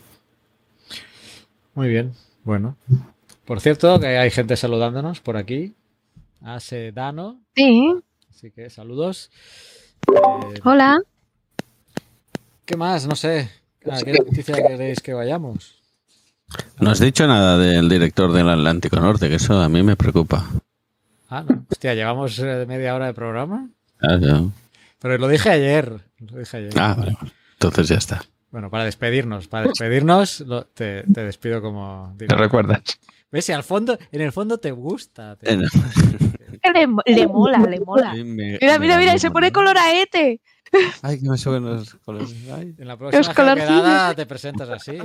[1.79, 2.13] Muy bien,
[2.43, 2.77] bueno.
[3.45, 5.77] Por cierto, que hay gente saludándonos por aquí.
[6.43, 7.95] Hace Dano, Sí,
[8.29, 9.31] así que saludos.
[10.09, 10.99] Eh, hola.
[12.65, 13.07] ¿Qué más?
[13.07, 13.49] No sé.
[13.89, 15.81] ¿A qué noticia queréis que vayamos?
[16.81, 20.51] No has dicho nada del director del Atlántico Norte, que eso a mí me preocupa.
[21.29, 21.65] Ah, no.
[21.71, 23.71] Hostia, llevamos eh, media hora de programa.
[24.01, 24.43] Ah, ya.
[24.99, 26.01] Pero lo dije ayer.
[26.19, 26.73] Lo dije ayer.
[26.77, 27.17] Ah, vale.
[27.53, 28.21] Entonces ya está.
[28.51, 32.15] Bueno, para despedirnos, para despedirnos, lo- te, te despido como.
[32.19, 32.81] ¿Te recuerdas?
[33.31, 33.45] ¿Ves?
[33.45, 35.37] Si al fondo, en el fondo te gusta.
[35.37, 35.69] te- Eh, no.
[36.75, 38.13] Le, le mola, le mola.
[38.15, 40.41] Sí, me- Mira, mira, mira, se pone color a Ete.
[41.03, 42.35] Ay, que me suben los colores.
[42.53, 42.75] Ay.
[42.79, 44.99] En la próxima quedada te presentas así.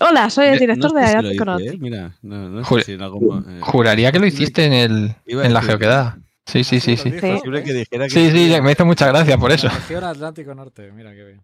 [0.00, 1.66] Hola, soy el No director sé de si Norte.
[1.68, 1.76] ¿eh?
[1.78, 3.44] Mira, no, no sé Jure- si en algún...
[3.48, 6.18] eh, Juraría que lo hiciste en, el, en la geoquedada.
[6.46, 7.10] Sí, sí, sí, Lo sí.
[7.12, 7.20] Sí.
[7.32, 8.10] posible que dijera que...
[8.10, 9.68] Sí, sí, me hizo mucha gracia por eso.
[9.90, 11.42] La Atlántico Norte, mira qué bien.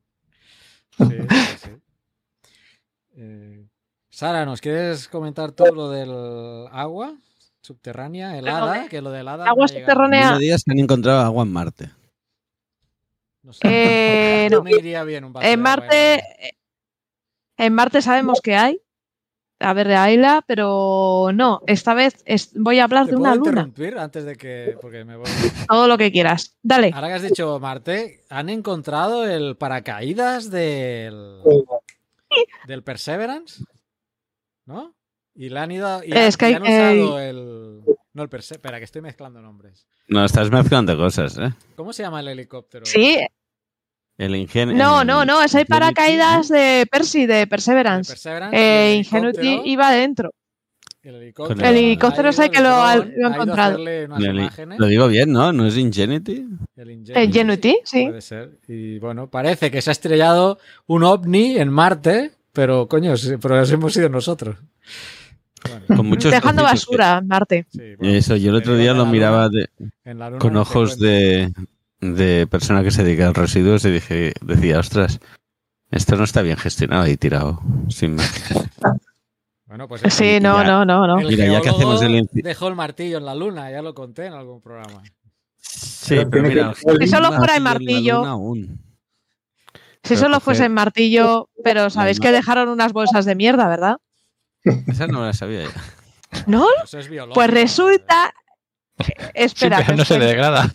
[1.09, 1.71] Sí, sí, sí.
[3.17, 3.67] Eh,
[4.11, 6.11] Sara, ¿nos quieres comentar tú lo del
[6.73, 7.15] agua
[7.63, 8.83] subterránea, helada?
[8.83, 9.47] de- Que lo del helada.
[9.49, 10.29] agua subterránea.
[10.29, 11.91] Unos días que han encontrado agua en Marte.
[13.43, 13.61] No sé.
[13.65, 16.29] Eh, No me iría bien un vaso de En agua Marte, helada.
[17.59, 18.81] en Marte sabemos que hay.
[19.62, 23.31] A ver, de Ayla, pero no, esta vez es- voy a hablar ¿Te de puedo
[23.33, 23.51] una luna.
[23.51, 24.77] interrumpir antes de que.?
[24.81, 25.29] Porque me voy.
[25.68, 26.57] Todo lo que quieras.
[26.62, 26.90] Dale.
[26.94, 31.42] Ahora que has dicho Marte, han encontrado el paracaídas del.
[32.66, 33.62] del Perseverance.
[34.66, 34.94] ¿No?
[35.35, 36.03] Y le han ido.
[36.05, 37.81] Y, Es han, que y hay han que- usado el.
[38.14, 38.55] No el Perseverance.
[38.55, 39.87] Espera, que estoy mezclando nombres.
[40.09, 41.51] No, estás mezclando cosas, ¿eh?
[41.77, 42.87] ¿Cómo se llama el helicóptero?
[42.87, 43.18] Sí,
[44.21, 44.77] El ingenio...
[44.77, 48.15] no, no, no, es el paracaídas de Percy, de Perseverance.
[48.53, 50.33] Eh, Ingenuity iba adentro.
[51.03, 53.79] El helicóptero, Con el- helicóptero que lo ha- lo encontrado.
[53.79, 55.51] Lo digo bien, ¿no?
[55.55, 56.45] ¿No es Ingenuity?
[56.77, 58.05] El Ingenuity, sí.
[58.09, 58.59] Puede ser.
[58.69, 63.73] Y bueno, parece que se ha estrellado un ovni en Marte, pero coño, pero eso
[63.75, 64.57] hemos sido nosotros.
[65.67, 67.67] Bueno, Con muchos Dejando que- basura en Marte.
[67.71, 70.39] sí, bueno, Eso, yo el otro día que lo miraba luna- de- en la luna
[70.39, 71.51] con ojos de,
[72.01, 75.21] de persona que se dedica a residuos y dije, decía, ostras,
[75.91, 78.33] esto no está bien gestionado y tirado sin más.
[79.71, 80.03] Bueno, pues.
[80.09, 80.65] Sí, no, ya.
[80.65, 81.21] no, no, no.
[81.21, 84.27] El Mira, ya que hacemos el dejó el martillo en la luna, ya lo conté
[84.27, 85.01] en algún programa.
[85.59, 88.25] Sí, Pero mira, que- el Si solo fuera el martillo-.
[90.03, 93.99] Si Pero solo fuese en martillo, pero sabéis que dejaron unas bolsas de mierda, ¿verdad?
[94.89, 96.43] Esa no la sabía ya.
[96.49, 96.67] ¿No?
[96.83, 97.35] Eso es biológico.
[97.35, 98.33] Pues resulta.
[98.99, 100.73] Sí, Espera, pero no se degrada.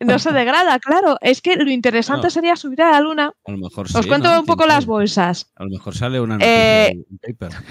[0.00, 1.16] No se degrada, claro.
[1.20, 2.30] Es que lo interesante No.
[2.30, 3.32] sería subir a la luna.
[3.44, 4.40] A lo mejor Os sí, cuento ¿no?
[4.40, 5.50] un poco ¿Quién las bolsas.
[5.56, 7.64] A lo mejor sale una Eh, noticia, un paper.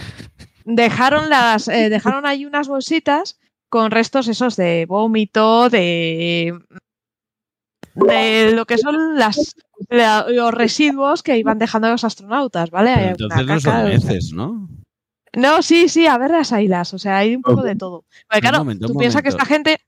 [0.66, 6.58] Dejaron las, eh, dejaron ahí unas bolsitas con restos esos de vómito, de
[7.96, 9.56] de lo que son las
[9.90, 12.90] la- los residuos que iban dejando los astronautas, ¿vale?
[12.92, 14.68] Hay entonces no son heces, ¿no?
[15.36, 18.06] No, sí, sí, a ver las ailas, o sea, hay un poco de todo.
[18.28, 19.80] Porque claro, momento, tú piensas que esta gente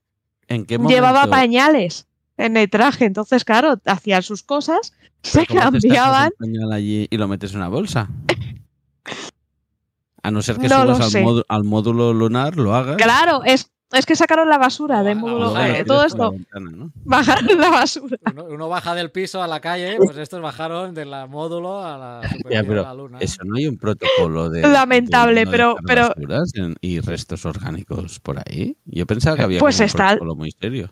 [0.48, 6.30] ¿En qué llevaba pañales en el traje, entonces claro, hacían sus cosas, se te cambiaban.
[6.72, 8.08] allí y lo metes en una bolsa?
[10.22, 11.22] A no ser que No subas al, sé.
[11.24, 12.96] módu- al módulo lunar, lo hagas.
[12.96, 16.70] Claro, es, es que sacaron la basura de Ah, módulo, eh, todo esto, la ventana,
[16.72, 16.90] ¿no?
[17.04, 18.18] bajaron la basura.
[18.32, 22.20] Uno, uno baja del piso a la calle, pues estos bajaron del módulo a la
[22.50, 23.18] Ya, pero de la luna.
[23.20, 24.62] Eso no hay un protocolo de.
[24.62, 28.76] Lamentable, de pero- pero- basuras en- y restos orgánicos por ahí.
[28.86, 30.90] Yo pensaba que había Pues un está- protocolo muy serio.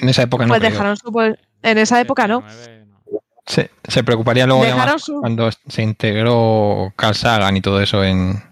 [0.00, 0.70] En esa época no Pues creo.
[0.70, 2.42] dejaron su en esa época no.
[2.48, 3.20] 79, no.
[3.44, 8.42] Se, se preocuparía luego más su- cuando se integró Carl Sagan y todo eso en...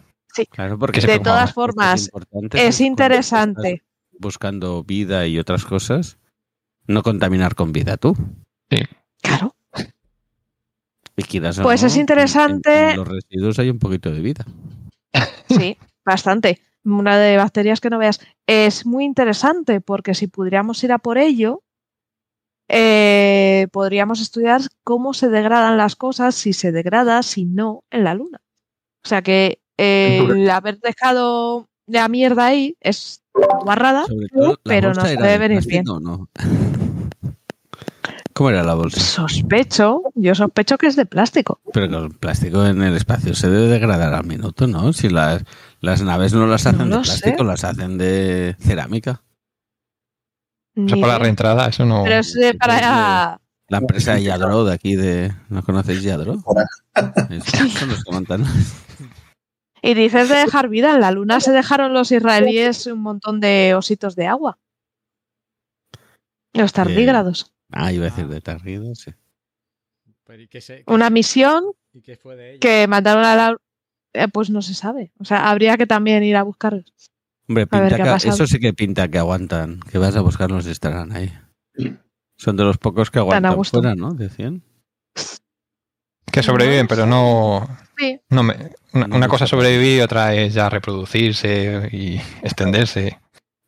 [0.51, 2.11] Claro, porque se De todas formas,
[2.53, 3.83] es interesante.
[4.18, 6.18] Buscando vida y otras cosas,
[6.87, 8.16] no contaminar con vida tú.
[9.23, 9.55] Claro.
[11.16, 14.20] Y quieras o Pues no, es en- interesante- En, los residuos hay un poquito de
[14.20, 14.44] vida.
[15.49, 16.61] Sí, bastante.
[16.85, 18.20] Una de bacterias que no veas.
[18.47, 21.62] Es muy interesante porque si pudiéramos ir a por ello,
[22.68, 28.14] eh, podríamos estudiar cómo se degradan las cosas, si se degrada, si no, en la
[28.14, 28.40] Luna.
[29.05, 34.94] O sea que eh, el haber dejado la mierda ahí es guarrada, todo, ¿la pero
[34.94, 35.88] nos debe de venir bien.
[35.88, 36.28] o no?
[38.32, 39.00] ¿Cómo era la bolsa?
[39.00, 41.60] Sospecho, yo sospecho que es de plástico.
[41.72, 44.92] Pero que el plástico en el espacio se debe degradar al minuto, ¿no?
[44.92, 45.44] Si las,
[45.80, 47.02] las naves no las No hacen de sé.
[47.02, 49.22] plástico, las hacen de cerámica.
[50.76, 51.18] O sea, Ni por la idea.
[51.18, 52.02] reentrada, eso no...
[52.02, 53.40] Pero es para...
[53.68, 55.32] La empresa Yadro de aquí de...
[55.48, 56.42] ¿No conocéis Yadro?
[56.42, 58.44] Son los que montan.
[59.87, 60.94] Y dices de dejar vida.
[60.94, 64.59] En la Luna se dejaron los israelíes un montón de ositos de agua.
[66.55, 67.53] Los tardígrados.
[67.70, 69.12] Ah, iba a decir de tarrido, sí.
[70.25, 72.61] Pero ¿y qué se- qué- Una misión ¿Y qué fue de ella?
[72.61, 73.57] que mandaron a la...
[74.14, 75.12] eh, pues no se sabe.
[75.18, 76.83] O sea, habría que también ir a buscar.
[77.47, 79.81] Hombre, A ver pinta que- eso sí que pinta que aguantan.
[79.81, 81.31] Que vas a buscarlos y estarán ahí.
[82.38, 84.14] Son de los pocos que a aguantan fuera, ¿no?
[84.14, 84.62] Decían.
[86.35, 87.66] Que sobreviven, pero no.
[87.97, 88.20] Sí.
[88.31, 88.57] no me-
[88.92, 93.18] una, una cosa es sobrevivir y otra es ya reproducirse y extenderse.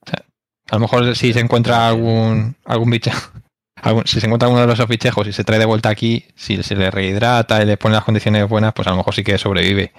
[0.05, 0.24] O sea,
[0.70, 3.11] a lo mejor si se encuentra algún algún bicho,
[3.83, 6.62] algún- si se encuentra uno de los bichejos y se trae de vuelta aquí, si
[6.62, 9.38] se le rehidrata y le pone las condiciones buenas, pues a lo mejor sí que
[9.38, 9.92] sobrevive.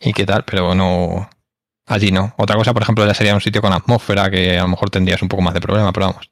[0.00, 1.30] Y qué tal, pero no.
[1.86, 2.34] Allí no.
[2.36, 5.20] Otra cosa, por ejemplo, ya sería un sitio con atmósfera que a lo mejor tendrías
[5.22, 6.30] un poco más de problema, pero vamos.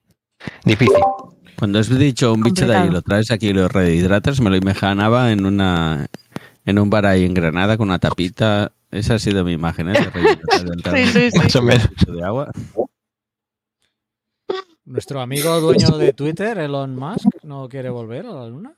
[0.65, 0.97] Difícil.
[1.61, 4.57] Cuando has dicho un bicho de ahí, lo traes aquí y lo rehidratas, me lo
[4.57, 6.07] imaginaba en una
[6.65, 8.73] en un bar ahí en Granada con una tapita.
[8.91, 9.93] Esa ha sido mi imagen, ¿eh?
[9.93, 11.39] De Sí, sí, sí.
[11.39, 11.91] Más o menos.
[11.91, 12.51] bicho de agua.
[14.87, 18.73] Nuestro amigo dueño de Twitter, Elon Musk, no quiere volver a la luna.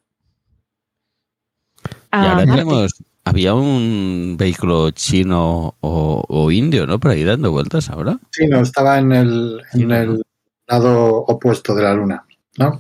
[1.85, 2.95] Y Ah, ahora tenemos.
[3.25, 6.99] Había un vehículo chino o, o indio, ¿no?
[6.99, 8.18] Por ahí dando vueltas ahora.
[8.33, 10.23] Sí, no, estaba en el, en el
[10.66, 12.25] lado opuesto de la luna,
[12.59, 12.79] ¿no?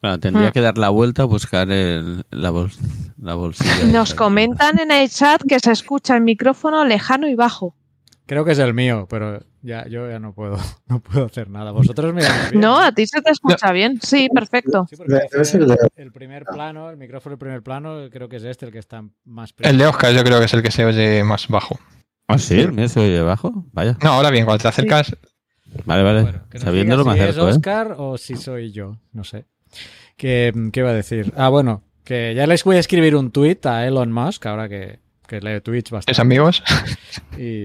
[0.00, 0.52] Claro, tendría Mm.
[0.52, 2.70] que dar la vuelta a buscar el- la, bol-
[3.18, 3.84] la bolsilla.
[3.92, 4.16] Nos esa.
[4.16, 7.74] comentan en el chat que se escucha el micrófono lejano y bajo.
[8.26, 10.56] Creo que es el mío, pero ya yo ya no puedo,
[10.88, 11.70] no puedo hacer nada.
[11.72, 14.00] Vosotros me bien, No, a ti se te escucha bien.
[14.02, 14.86] Sí, perfecto.
[15.44, 15.58] Sí,
[15.96, 19.02] el primer plano, el micrófono del primer plano, creo que es este el que está
[19.24, 21.78] más El de Oscar yo creo que es el que se oye más bajo.
[22.28, 23.64] Ah, sí, el mío se oye bajo.
[23.72, 23.96] Vaya.
[24.02, 25.16] No, ahora bien, cuando te acercas,
[25.84, 26.22] Vale, vale.
[26.22, 27.40] Bueno, que Sabiéndolo si es ¿eh?
[27.40, 29.44] Oscar o si soy yo, no sé.
[30.16, 31.32] ¿Qué, ¿Qué iba a decir?
[31.36, 34.98] Ah, bueno, que ya les voy a escribir un tweet a Elon Musk, ahora que,
[35.26, 36.20] que lee tweets es bastante.
[36.20, 36.62] amigos.
[37.38, 37.64] Y,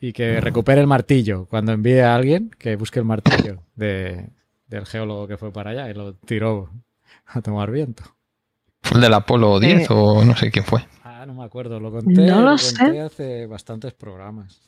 [0.00, 1.46] y que recupere el martillo.
[1.46, 4.28] Cuando envíe a alguien, que busque el martillo de,
[4.68, 6.70] del geólogo que fue para allá y lo tiró
[7.26, 8.02] a tomar viento.
[8.82, 9.86] ¿Fue el del Apolo 10 Eh.
[9.90, 10.84] o no sé quién fue?
[11.02, 13.00] Ah, no me acuerdo, lo conté, No lo conté sé.
[13.00, 14.60] hace bastantes programas.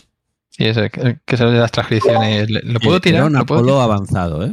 [0.58, 2.50] Sí, ese, que que es el de las transcripciones.
[2.50, 3.24] ¿Le- ¿Lo puedo Era tirar?
[3.24, 3.84] un ¿Lo puedo Apolo tirar?
[3.84, 4.52] avanzado, ¿eh?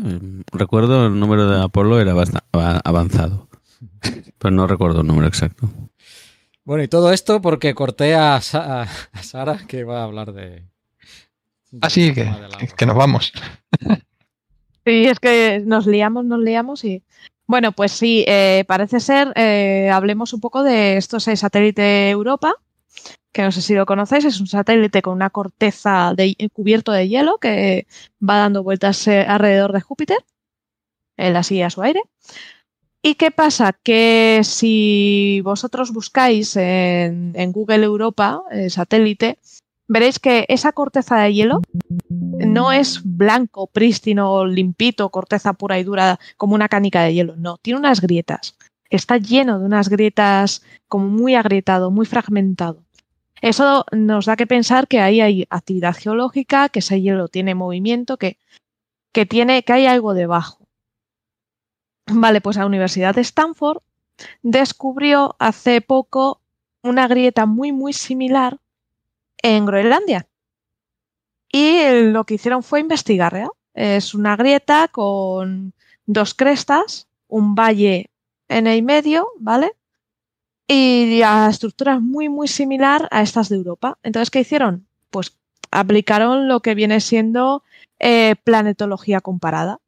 [0.51, 3.47] Recuerdo el número de Apolo era bastante avanzado.
[4.37, 5.67] Pero no recuerdo el número exacto.
[6.63, 10.63] Bueno, y todo esto porque corté a, Sa- a Sara que va a hablar de...
[11.81, 13.33] Ah, sí, del que, que nos vamos.
[14.87, 17.01] Sí, es que nos liamos, nos liamos y.
[17.47, 22.11] Bueno, pues sí, eh, parece ser, eh, hablemos un poco de esto es el satélite
[22.11, 22.53] Europa,
[23.31, 27.09] que no sé si lo conocéis, es un satélite con una corteza de, cubierto de
[27.09, 27.85] hielo que
[28.21, 30.19] va dando vueltas eh, alrededor de Júpiter,
[31.17, 32.01] él así a su aire.
[33.01, 33.73] ¿Y qué pasa?
[33.83, 39.37] Que si vosotros buscáis en, Google Europa, el satélite,
[39.87, 41.61] veréis que esa corteza de hielo
[42.09, 47.35] no es blanco, prístino, limpito, corteza pura y dura como una canica de hielo.
[47.35, 48.57] No, tiene unas grietas.
[48.89, 52.84] Está lleno de unas grietas como muy agrietado, muy fragmentado.
[53.41, 58.17] Eso nos da que pensar que ahí hay actividad geológica, que ese hielo tiene movimiento,
[58.17, 58.37] que,
[59.11, 60.67] que, tiene, que hay algo debajo.
[62.07, 63.81] Vale, pues la Universidad de Stanford
[64.41, 66.41] descubrió hace poco
[66.81, 68.59] una grieta muy, muy similar
[69.41, 70.27] en Groenlandia.
[71.51, 73.35] Y lo que hicieron fue investigar.
[73.35, 73.47] ¿eh?
[73.73, 75.73] Es una grieta con
[76.05, 78.09] dos crestas, un valle
[78.47, 79.73] en el medio, ¿vale?
[80.67, 83.99] Y la estructura es muy, muy similar a estas de Europa.
[84.03, 84.87] Entonces, ¿qué hicieron?
[85.11, 85.37] Pues
[85.71, 87.63] aplicaron lo que viene siendo
[87.99, 89.79] eh, planetología comparada.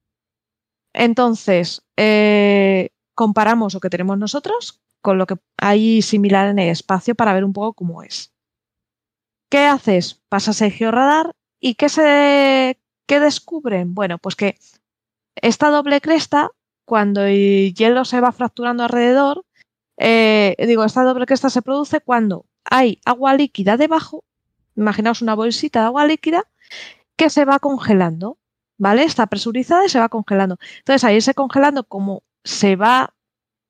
[0.94, 7.16] Entonces, eh, comparamos lo que tenemos nosotros con lo que hay similar en el espacio
[7.16, 8.34] para ver un poco cómo es.
[9.50, 10.22] ¿Qué haces?
[10.30, 13.94] Pasas el georradar y ¿qué se qué descubren?
[13.96, 14.58] Bueno, pues que
[15.36, 16.52] esta doble cresta,
[16.86, 19.46] cuando el hielo se va fracturando alrededor,
[19.98, 24.24] eh, digo, esta doble cresta se produce cuando hay agua líquida debajo,
[24.76, 26.44] imaginaos una bolsita de agua líquida,
[27.16, 28.38] que se va congelando,
[28.78, 29.04] ¿vale?
[29.04, 30.58] Está presurizada y se va congelando.
[30.80, 33.16] Entonces, ahí se congelando, como se va,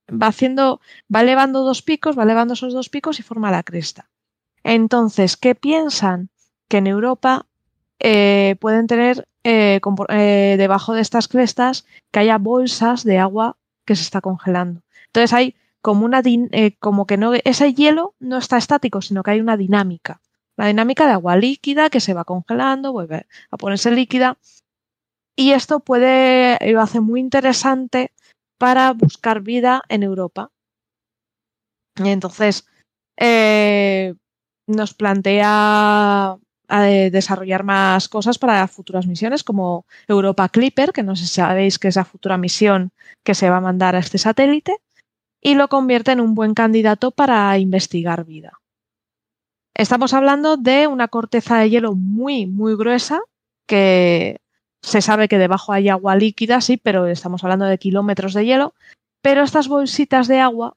[0.09, 0.81] va haciendo,
[1.13, 4.09] va elevando dos picos, va elevando esos dos picos y forma la cresta.
[4.63, 6.29] Entonces, ¿qué piensan?
[6.67, 7.45] Que en Europa
[7.99, 9.79] eh, pueden tener eh,
[10.57, 14.81] debajo de estas crestas que haya bolsas de agua que se está congelando.
[15.05, 15.55] Entonces hay
[15.87, 20.19] como una eh, como que ese hielo no está estático, sino que hay una dinámica.
[20.57, 24.37] La dinámica de agua líquida que se va congelando, vuelve a ponerse líquida.
[25.37, 28.11] Y esto puede, lo hace muy interesante
[28.57, 30.51] para buscar vida en Europa.
[31.95, 32.67] Entonces,
[33.15, 34.13] eh,
[34.67, 36.35] nos plantea
[36.67, 41.79] eh, desarrollar más cosas para futuras misiones como Europa Clipper, que no sé si sabéis
[41.79, 42.91] que es la futura misión
[43.23, 44.81] que se va a mandar a este satélite.
[45.41, 48.53] Y lo convierte en un buen candidato para investigar vida.
[49.75, 53.21] Estamos hablando de una corteza de hielo muy, muy gruesa,
[53.67, 54.41] que
[54.81, 58.73] se sabe que debajo hay agua líquida, sí, pero estamos hablando de kilómetros de hielo,
[59.21, 60.75] pero estas bolsitas de agua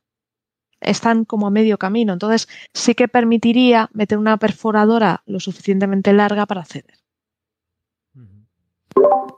[0.81, 6.47] están como a medio camino, entonces sí que permitiría meter una perforadora lo suficientemente larga
[6.47, 6.99] para acceder.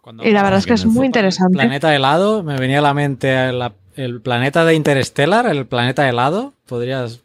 [0.03, 1.59] Cuando Y la verdad es que es muy interesante.
[1.59, 6.55] Planeta helado, me venía a la mente la- el planeta de Interstellar, el planeta helado.
[6.66, 7.20] Podrías,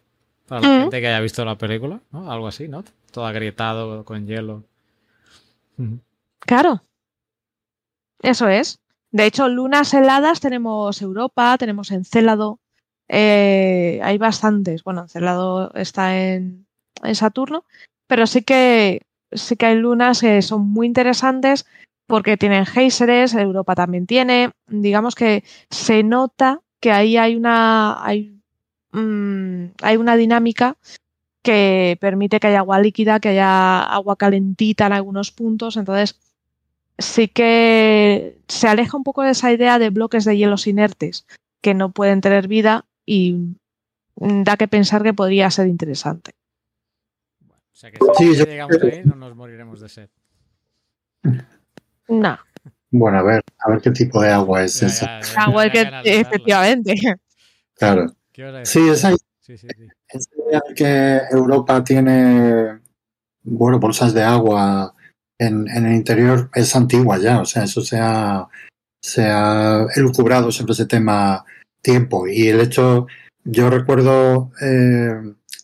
[0.47, 0.81] para la Mm.
[0.81, 2.31] gente que haya visto la película, ¿no?
[2.31, 2.83] Algo así, ¿no?
[3.11, 4.63] Todo agrietado, con hielo.
[6.39, 6.83] Claro.
[8.21, 8.79] Eso es.
[9.11, 12.59] De hecho, lunas heladas tenemos Europa, tenemos Encélado.
[13.09, 14.83] eh, hay bastantes.
[14.83, 16.67] Bueno, Encélado está en,
[17.03, 17.63] en Saturno,
[18.05, 19.01] pero sí que
[19.31, 21.65] sí que hay lunas que son muy interesantes
[22.07, 24.51] porque tienen géiseres, Europa también tiene.
[24.67, 28.39] Digamos que se nota que ahí hay una hay,
[28.93, 30.77] mm, hay una dinámica
[31.43, 35.77] que permite que haya agua líquida, que haya agua calentita en algunos puntos.
[35.77, 36.19] Entonces,
[36.97, 41.25] sí que se aleja un poco de esa idea de bloques de hielos inertes
[41.61, 43.55] que no pueden tener vida y
[44.15, 46.31] da que pensar que podría ser interesante.
[47.49, 50.09] O sea que Sí, si yo- llegamos ahí, no nos moriremos de sed.
[52.07, 52.37] No,
[52.91, 55.05] Bueno, a ver, a ver qué tipo de agua es Ya, esa.
[55.05, 56.95] ya, ya, agua que efectivamente.
[57.75, 58.13] Claro.
[58.63, 59.87] Sí, esa Sí, sí, sí.
[60.09, 62.79] esa idea de que Europa tiene,
[63.43, 64.93] bueno, bolsas de agua
[65.39, 67.39] en, en el interior es antigua ya.
[67.39, 68.45] O sea, eso se ha,
[69.01, 71.45] se ha elucubrado sobre ese tema
[71.81, 72.27] tiempo.
[72.27, 73.07] Y el hecho,
[73.45, 75.13] yo recuerdo eh,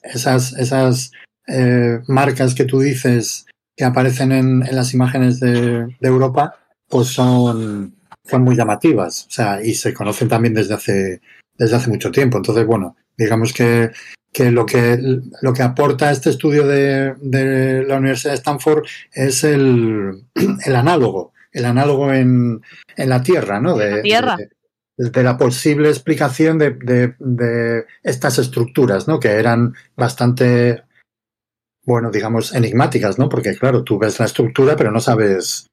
[0.04, 1.12] esas, esas
[1.48, 6.56] eh, marcas que tú dices que aparecen en, en las imágenes de, de Europa,
[6.90, 9.26] pues son, son muy llamativas.
[9.28, 11.22] O sea, y se conocen también desde hace,
[11.58, 12.38] desde hace mucho tiempo.
[12.38, 13.92] Entonces, bueno, digamos que,
[14.32, 14.98] que lo que
[15.42, 20.24] lo que aporta este estudio de, de la Universidad de Stanford es el,
[20.66, 22.62] el análogo, el análogo en,
[22.96, 23.78] en la Tierra, ¿no?
[23.78, 24.36] De, la Tierra.
[24.38, 24.50] de-
[24.96, 29.20] de la posible explicación de, de- de estas estructuras, ¿no?
[29.20, 30.84] Que eran bastante,
[31.86, 33.30] bueno, digamos, enigmáticas, ¿no?
[33.30, 35.68] Porque, claro, tú ves la estructura, pero no sabes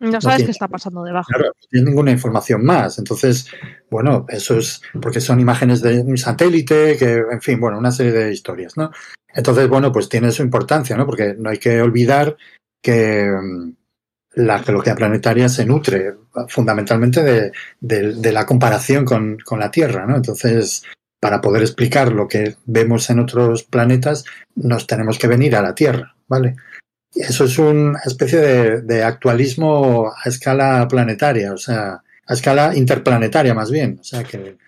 [0.00, 1.28] No sabes qué está pasando debajo.
[1.28, 2.98] Claro, no tiene ninguna información más.
[2.98, 3.48] Entonces,
[3.90, 8.12] bueno, eso es porque son imágenes de un satélite, que, en fin, bueno, una serie
[8.12, 8.90] de historias, ¿no?
[9.34, 11.04] Entonces, bueno, pues tiene su importancia, ¿no?
[11.06, 12.36] Porque no hay que olvidar
[12.82, 13.72] que mm,
[14.34, 16.14] la geología planetaria se nutre
[16.48, 20.16] fundamentalmente de, de- de la comparación con, con la Tierra, ¿no?
[20.16, 20.84] Entonces,
[21.20, 25.74] para poder explicar lo que vemos en otros planetas, nos tenemos que venir a la
[25.74, 26.56] Tierra, ¿vale?
[27.12, 32.76] Y eso es una especie de, de actualismo a escala planetaria, o sea, a escala
[32.76, 33.98] interplanetaria más bien.
[34.00, 34.58] O sea, que,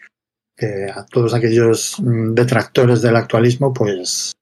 [0.56, 4.32] que a todos aquellos mm, detractores del actualismo, pues,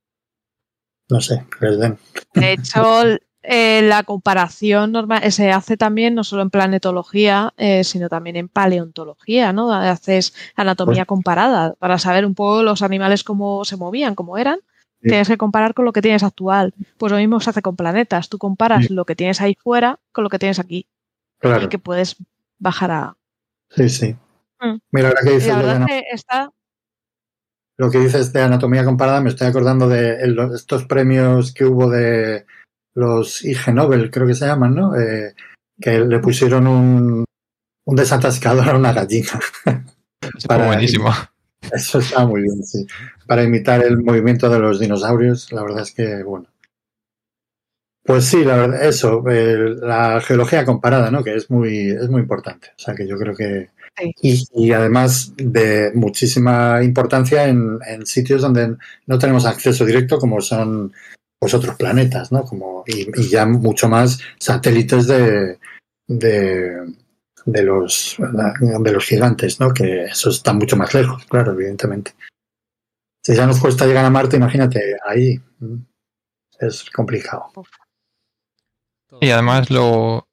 [1.11, 1.99] no sé, les den.
[2.35, 3.19] De hecho,
[3.51, 8.49] eh, la comparación normal se hace también no solo en planetología, eh, sino también en
[8.49, 9.73] paleontología, ¿no?
[9.73, 14.59] Haces anatomía comparada para saber un poco los animales cómo se movían, cómo eran.
[15.01, 15.09] Sí.
[15.09, 16.75] Tienes que comparar con lo que tienes actual.
[16.99, 18.29] Pues lo mismo se hace con planetas.
[18.29, 18.93] Tú comparas Sí.
[18.95, 20.87] lo que tienes ahí fuera con lo que tienes aquí
[21.39, 22.17] Claro, y que puedes
[22.59, 23.17] bajar a.
[23.71, 24.17] sí, sí.
[24.61, 24.77] Mm.
[24.91, 26.51] Mira, ahora que dices la verdad que está.
[27.77, 30.19] lo que dices de anatomía comparada, me estoy acordando de
[30.55, 32.45] estos premios que hubo de
[32.99, 34.97] los IG Nobel, creo que se llaman, ¿no?
[34.99, 35.35] Eh,
[35.81, 37.25] que le pusieron un,
[37.87, 39.39] un desatascador a una gallina.
[39.65, 41.11] Fue Para- buenísimo.
[41.73, 42.87] Eso está muy bien, sí.
[43.27, 46.47] Para imitar el movimiento de los dinosaurios, la verdad es que, bueno.
[48.05, 51.23] Pues sí, la verdad, eso, eh, la geología comparada, ¿no?
[51.23, 52.69] Que es muy, es muy importante.
[52.71, 53.69] O sea, que yo creo que.
[53.99, 54.15] Sí.
[54.23, 58.77] Y, y además de muchísima importancia en, en sitios donde
[59.07, 60.93] no tenemos acceso directo, como son
[61.39, 62.45] pues, otros planetas, ¿no?
[62.45, 65.59] Como, y, y ya mucho más satélites de,
[66.07, 69.73] de, los, de los gigantes, ¿no?
[69.73, 72.15] Que eso está mucho más lejos, claro, evidentemente.
[73.23, 75.41] Si ya nos cuesta llegar a Marte, imagínate, ahí
[76.59, 77.53] es complicado.
[79.21, 80.29] Y además lo,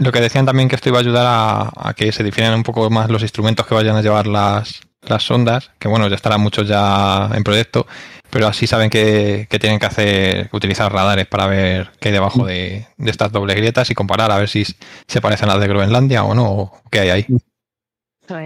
[0.00, 1.26] lo que decían también que esto iba a ayudar
[1.74, 5.22] a, que se difieran un poco más los instrumentos que vayan a llevar las, las
[5.22, 7.86] sondas, que bueno, ya estarán muchos ya en proyecto,
[8.32, 12.46] pero así saben que, que tienen que hacer, utilizar radares para ver qué hay debajo
[12.46, 15.68] de, de estas dobles grietas y comparar a ver si se parecen a las de
[15.68, 17.26] Groenlandia o no, o qué hay ahí.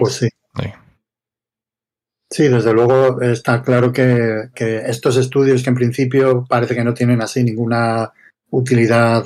[0.01, 0.29] Pues sí.
[0.59, 0.73] Sí.
[2.29, 6.93] Sí, desde luego está claro que, que estos estudios que en principio parece que no
[6.93, 8.13] tienen así ninguna
[8.51, 9.25] utilidad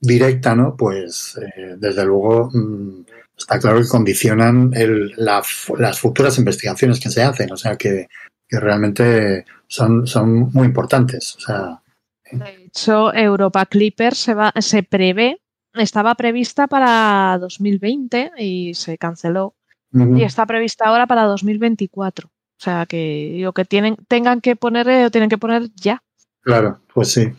[0.00, 0.76] directa, ¿no?
[0.76, 3.04] Pues eh, desde luego mm,
[3.38, 5.40] está claro que condicionan el, la,
[5.78, 8.08] las futuras investigaciones que se hacen, o sea que,
[8.48, 11.36] que realmente son, son muy importantes.
[11.36, 11.82] O sea,
[12.30, 15.40] De hecho, Europa Clipper se, va, se prevé,
[15.74, 19.54] estaba prevista para 2020 y se canceló.
[19.92, 22.28] Y está prevista ahora para 2024.
[22.28, 26.02] O sea que digo que tienen, tengan que poner, eh, tienen que poner ya.
[26.42, 27.32] claro, pues sí.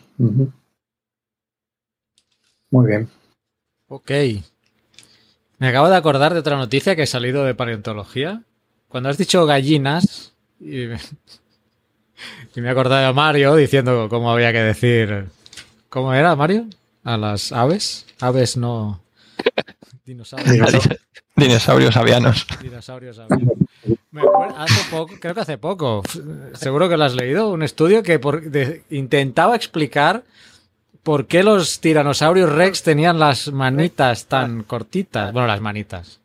[2.70, 3.08] Muy bien.
[3.86, 4.10] Ok.
[5.58, 8.42] Me acabo de acordar de otra noticia que ha salido de paleontología.
[8.88, 10.98] Cuando has dicho gallinas, y me,
[12.54, 15.26] y me he acordado de Mario diciendo cómo había que decir.
[15.88, 16.66] ¿Cómo era, Mario?
[17.04, 18.06] A las aves.
[18.20, 19.00] Aves no.
[20.04, 20.50] Dinosaurios.
[20.52, 20.98] Dinosaurio.
[21.36, 22.46] Dinosaurios avianos.
[22.60, 23.38] Dinosaurios aves.
[24.10, 26.02] Me acuerdo- hace poco, creo que hace poco,
[26.54, 30.24] seguro que lo has leído, un estudio que por- de- intentaba explicar
[31.02, 35.32] por qué los tiranosaurios rex tenían las manitas tan cortitas.
[35.32, 36.20] Bueno, las manitas.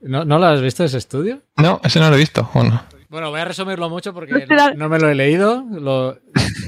[0.00, 1.42] ¿No, ¿No lo has visto ese estudio?
[1.56, 2.82] No, ese no lo he visto, ¿o no?
[3.10, 5.64] Bueno, voy a resumirlo mucho porque no, no me lo he leído.
[5.70, 6.18] Lo...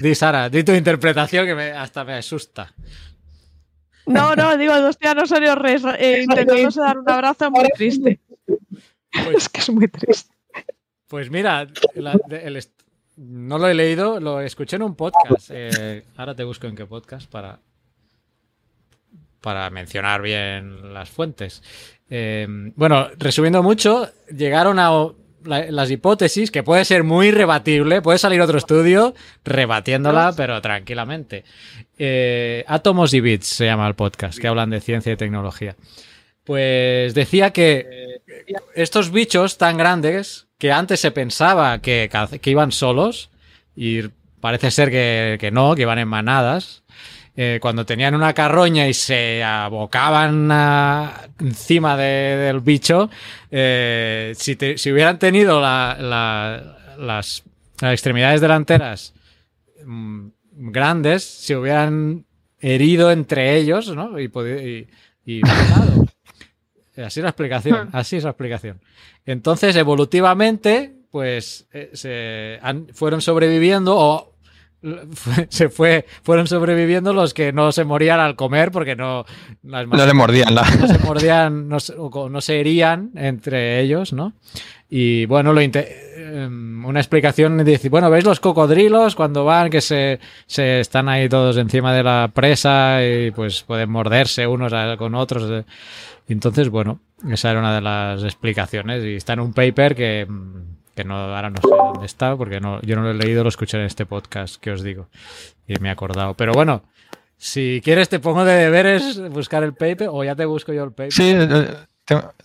[0.03, 2.75] Di, Sara, di tu interpretación que me- hasta me asusta.
[4.07, 8.21] No, no, digo, dos tiranosaurios rex eh, intentándose dar un abrazo muy triste.
[9.35, 10.35] Es que es muy triste.
[11.07, 12.73] Pues mira, la- de- el est-
[13.17, 15.51] no lo he leído, lo escuché en un podcast.
[15.51, 17.61] eh, ahora te busco en qué podcast para,
[19.41, 21.63] para mencionar bien las fuentes.
[22.11, 24.91] Eh, bueno, resumiendo mucho, llegaron a
[25.45, 29.15] la- las hipótesis, que puede ser muy rebatible, puede salir otro estudio
[29.45, 31.45] rebatiéndola, pero tranquilamente.
[31.99, 35.77] Eh, Átomos y Bits se llama el podcast, que hablan de ciencia y tecnología.
[36.45, 37.87] Pues decía que
[38.75, 43.31] estos bichos tan grandes que antes se pensaba que, que iban solos
[43.77, 44.03] y
[44.41, 46.82] parece ser que, que no, que iban en manadas.
[47.37, 53.09] Eh, cuando tenían una carroña y se abocaban a- encima de- del bicho,
[53.51, 57.43] eh, si, te- si hubieran tenido la- la- las,
[57.81, 59.15] las extremidades delanteras
[59.85, 60.27] mm,
[60.71, 62.25] grandes, se hubieran
[62.61, 64.21] herido entre ellos, ¿no?
[64.21, 64.25] Y,
[65.25, 66.07] y, y matado.
[66.97, 68.79] Así es la explicación, así es la explicación.
[69.25, 74.32] Entonces, evolutivamente, pues eh, se han- fueron sobreviviendo o
[75.49, 79.25] se fue, fueron sobreviviendo los que no se morían al comer porque no
[79.63, 80.63] las No le mordían la.
[80.71, 81.79] no se mordían, no
[82.31, 84.33] no se herían entre ellos, ¿no?
[84.95, 90.21] Y bueno, lo em, una explicación dice, bueno, ¿veis los cocodrilos cuando van que se,
[90.47, 95.51] se están ahí todos encima de la presa y pues pueden morderse unos con otros?
[95.51, 95.65] eh?
[96.29, 100.82] Entonces, bueno, esa era una de las explicaciones y está en un paper que, mm,
[100.95, 103.49] que no, ahora no sé dónde está porque no, yo no lo he leído, lo
[103.49, 105.09] escuché en este podcast que os digo
[105.67, 106.35] y me he acordado.
[106.35, 106.83] Pero bueno,
[107.37, 110.91] si quieres te pongo de deberes buscar el paper o ya te busco yo el
[110.91, 111.13] paper.
[111.13, 111.67] Sí, eh,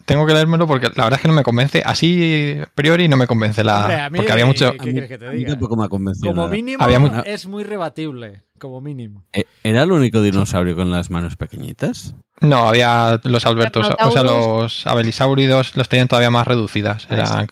[0.06, 1.82] tengo, que leérmelo porque la verdad es que no me convence.
[1.86, 3.80] Así, a priori, no me convence la.
[3.82, 4.72] Hombre, a mí- porque había mucho.
[4.72, 5.50] ¿Qué quieres que te A mí diga?
[5.52, 6.34] tampoco me ha convencido.
[6.34, 9.26] Como mínimo Había mu- es muy rebatible, como mínimo.
[9.34, 12.14] Eh, ¿Era el único dinosaurio con las manos pequeñitas?
[12.40, 17.08] No, había los Albertos, o sea, los abelisáuridos los tenían todavía más reducidas.
[17.10, 17.48] Eran,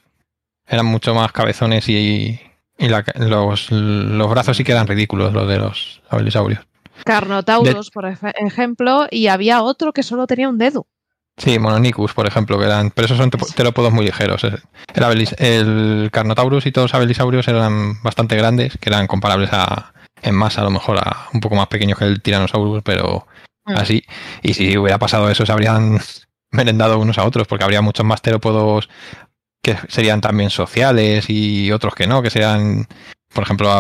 [0.68, 2.40] eran mucho más cabezones y,
[2.78, 6.66] y la- los, los brazos sí que eran ridículos, los de los abelisaurios.
[7.04, 10.88] Carnotaurus, por ej- ejemplo, y había otro que solo tenía un dedo.
[11.38, 14.44] Sí, Mononicus, por ejemplo, que eran, pero esos son terópodos muy ligeros.
[14.46, 19.94] El, abelis- el Carnotaurus y todos los abelisaurios eran bastante grandes, que eran comparables a,
[20.22, 23.28] en masa, a lo mejor, a un poco más pequeños que el Tyrannosaurus, pero
[23.68, 23.78] Mm.
[23.78, 24.04] así.
[24.44, 25.98] Y si hubiera pasado eso, se habrían
[26.52, 28.90] merendado unos a otros, porque habría muchos más terópodos
[29.66, 32.88] que serían también sociales y otros que no, que serían,
[33.34, 33.72] por ejemplo,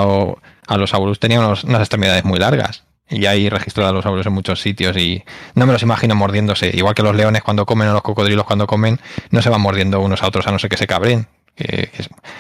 [0.68, 2.84] a, a los aurus tenían unos- unas extremidades muy largas.
[3.08, 5.24] Y hay registro de los aurus en muchos sitios y
[5.54, 6.72] no me los imagino mordiéndose.
[6.74, 10.02] Igual que los leones cuando comen o los cocodrilos cuando comen, no se van mordiendo
[10.02, 11.28] unos a otros a no ser que se cabren.
[11.56, 11.90] Que-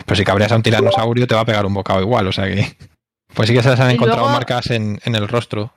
[0.05, 2.45] pero si cabreas a un tiranosaurio te va a pegar un bocado igual, o sea
[2.45, 2.75] que...
[3.35, 5.71] Pues sí que se les han Y encontrado luego- marcas en, en el rostro.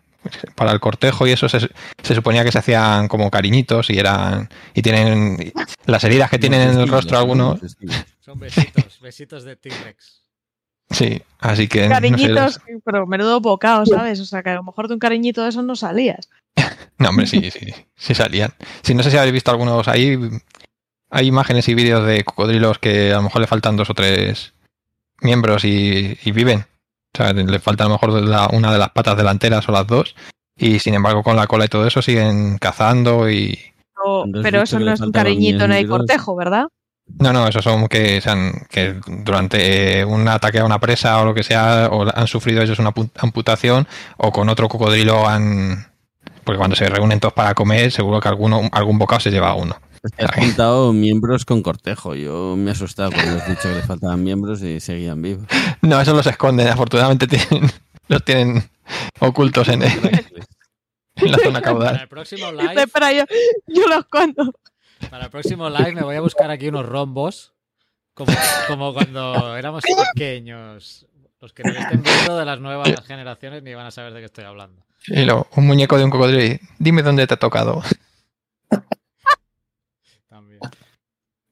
[0.54, 4.48] Para el cortejo y eso se, se suponía que se hacían como cariñitos y eran...
[4.74, 5.52] Y tienen...
[5.86, 7.60] Las heridas que tienen en el rostro algunos...
[8.20, 10.22] Son besitos, besitos de T-Rex.
[10.90, 11.82] Sí, así que...
[11.82, 14.20] no sé, Cariñitos, pero menudo bocado, ¿sabes?
[14.20, 16.28] O sea, que a lo mejor de un cariñito de esos no salías.
[16.98, 18.52] No, hombre, sí, sí, sí salían.
[18.82, 20.18] Sí, no sé si habéis visto algunos ahí.
[21.10, 24.52] Hay imágenes y vídeos de cocodrilos que a lo mejor le faltan dos o tres
[25.20, 26.66] miembros y, y viven.
[27.14, 29.86] O sea, le falta a lo mejor la- una de las patas delanteras o las
[29.86, 30.14] dos.
[30.56, 33.58] Y sin embargo, con la cola y todo eso siguen cazando y.
[34.04, 36.64] O- Cuando has pero eso no es un cariñito en el cortejo, ¿verdad?
[37.20, 41.20] No, no, esos son que, se han- que durante eh, un ataque a una presa
[41.20, 43.86] o lo que sea, o han sufrido ellos una pu- amputación,
[44.18, 45.86] o con otro cocodrilo han.
[46.44, 49.76] Porque cuando se reúnen todos para comer, seguro que alguno, algún bocado se lleva uno.
[50.16, 52.14] Que has juntado miembros con cortejo.
[52.14, 55.46] Yo me he asustado cuando has dicho que le faltaban miembros y seguían vivos.
[55.82, 56.68] No, eso los esconden.
[56.68, 57.70] Afortunadamente tienen,
[58.08, 58.68] los tienen
[59.20, 59.82] ocultos en,
[61.16, 62.00] en la zona Para caudal.
[62.00, 63.24] el próximo live, Espera, yo,
[63.66, 64.52] yo los cuento.
[65.10, 67.52] para el próximo live me voy a buscar aquí unos rombos.
[68.14, 68.32] Como,
[68.66, 69.84] como cuando éramos
[70.14, 71.06] pequeños.
[71.40, 74.26] Los que no estén viendo de las nuevas generaciones ni van a saber de qué
[74.26, 74.82] estoy hablando.
[75.06, 77.80] Y luego, un muñeco de un cocodrilo y dime dónde te ha tocado.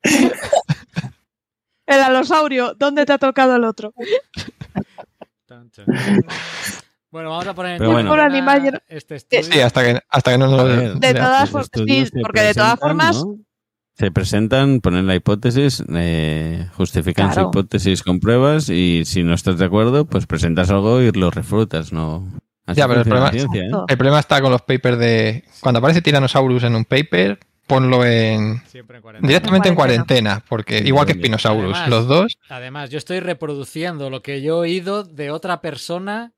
[1.86, 3.92] El alosaurio, ¿dónde te ha tocado el otro?
[7.10, 8.12] Bueno, vamos a poner en Pero bueno.
[8.14, 9.44] animal este estudio.
[9.44, 10.64] Sí, hasta que, hasta que no nos...
[10.64, 13.36] ver, De todas formas, sí, se porque de todas presentan, formas- ¿no?
[13.94, 17.44] Se presentan, ponen la hipótesis, eh, justifican Claro.
[17.44, 21.30] su hipótesis con pruebas y si no estás de acuerdo, pues presentas algo y lo
[21.30, 22.28] refutas, ¿no?
[22.66, 23.70] Así Ya, pero el problema- ciencia, ¿eh?
[23.88, 25.44] El problema está con los papers de...
[25.60, 28.62] Cuando aparece Tyrannosaurus en un paper, ponlo en...
[28.66, 29.28] Siempre en cuarentena.
[29.28, 30.30] Directamente en cuarentena.
[30.34, 34.58] cuarentena, porque igual que Spinosaurus, Además- los dos, Además, yo estoy reproduciendo lo que yo
[34.64, 36.32] he oído de otra persona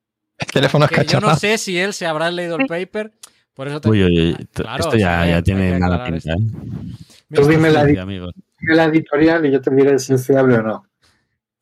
[0.53, 3.13] teléfonos que yo no sé si él se habrá leído el paper.
[3.55, 3.89] Por eso te...
[3.89, 6.33] Uy, uy, Claro, esto ya, o sea, ya tiene mala pinta.
[6.33, 6.37] ¿eh?
[7.35, 8.21] Tú dime la, dime
[8.61, 10.87] editorial y yo te diré si es fiable o no.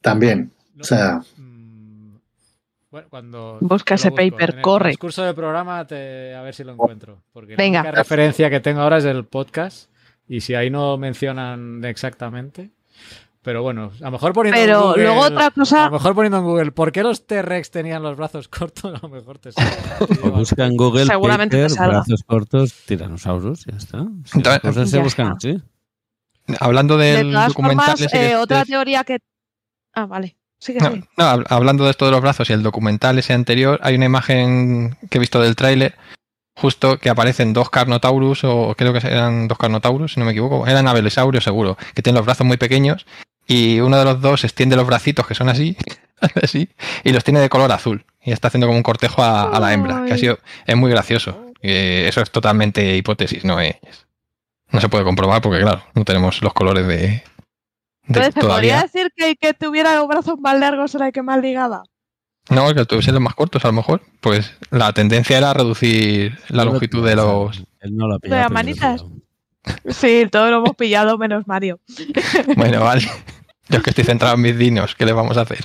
[0.02, 0.52] También.
[0.74, 1.22] no- O sea,
[2.96, 4.24] Bueno, cuando Busca ese busco.
[4.30, 4.88] paper, En el corre.
[4.88, 7.18] discurso del programa te- a ver si lo encuentro.
[7.30, 7.82] Porque Venga.
[7.82, 9.90] la única referencia que tengo ahora es el podcast.
[10.26, 12.70] Y si ahí no mencionan exactamente.
[13.42, 16.14] Pero bueno, a lo mejor poniendo en Pero Google, luego otra A cosa, lo mejor
[16.14, 18.94] poniendo en Google, ¿por qué los T-Rex tenían los brazos cortos?
[18.94, 19.70] A lo mejor te sale.
[20.24, 23.98] O busca en Google Seguramente paper, te brazos cortos, tiranosaurus, ya está.
[24.24, 25.62] Si las Entonces- cosas se buscan así.
[26.60, 27.84] Hablando de del todas documental...
[27.86, 29.18] formas, ese que eh, otra teoría que...
[29.92, 30.36] Ah, vale.
[30.66, 31.04] Sigue, No, sigue.
[31.16, 34.06] no, hab- hablando de esto de los brazos y el documental ese anterior, hay una
[34.06, 35.94] imagen que he visto del tráiler
[36.56, 40.66] justo que aparecen dos Carnotaurus, o creo que eran dos Carnotaurus, si no me equivoco,
[40.66, 43.06] eran Abelisaurios seguro, que tienen los brazos muy pequeños
[43.46, 45.76] y uno de los dos extiende los bracitos que son así,
[46.42, 46.68] así,
[47.04, 49.72] y los tiene de color azul y está haciendo como un cortejo a, a la
[49.72, 51.42] hembra, que ha sido, es muy gracioso.
[51.62, 53.76] Eh, eso es totalmente hipótesis, no es,
[54.70, 57.22] no se puede comprobar porque claro, no tenemos los colores de
[58.08, 58.76] Entonces, ¿se todavía.
[58.76, 61.82] podría decir que el que tuviera los brazos más largos era el que más ligaba?
[62.48, 64.02] No, que tuviesen los más cortos, a lo mejor.
[64.20, 67.58] Pues la tendencia era reducir la No lo longitud de los.
[67.80, 69.02] Él no lo ha De pillado, las lo manitas.
[69.02, 69.22] pillado.
[69.88, 71.80] Sí, todos lo hemos pillado menos Mario.
[72.56, 73.02] Bueno, vale.
[73.68, 75.58] Yo es que estoy centrado en mis dinos, ¿qué le vamos a hacer?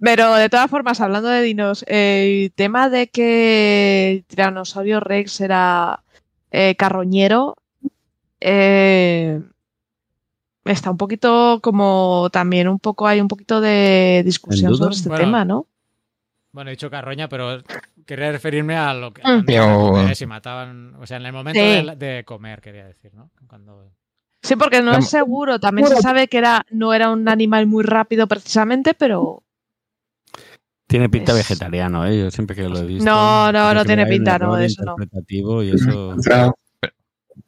[0.00, 6.02] Pero de todas formas, hablando de dinos, el tema de que el Tiranosaurio Rex era
[6.50, 7.56] eh, carroñero
[8.40, 9.40] eh,
[10.64, 15.24] está un poquito como también un poco hay un poquito de discusión sobre este Bueno,
[15.24, 15.66] tema, ¿no?
[16.52, 17.62] Bueno, he dicho carroña, pero
[18.06, 19.22] quería referirme a lo que.
[19.22, 19.44] Mm.
[20.20, 20.94] y mataban.
[21.00, 21.66] O sea, en el momento Sí.
[21.96, 23.30] de, de comer, quería decir, ¿no?
[23.48, 23.90] Cuando.
[24.42, 25.58] Sí, porque no es seguro.
[25.58, 29.42] También se sabe que era no era un animal muy rápido precisamente, pero
[30.86, 32.18] Tiene pinta Es- vegetariano, ¿eh?
[32.20, 33.04] Yo siempre que lo he visto.
[33.10, 34.94] No, no, no tiene pinta, no, de eso no.
[35.62, 36.14] y eso.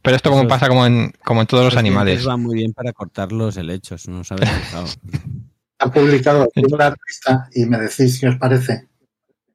[0.03, 2.25] Pero esto como pasa como en, como en todos los animales.
[2.25, 4.87] van muy bien para cortar los helechos, no sabes fijado.
[5.79, 8.89] han publicado una revista y me decís qué os parece.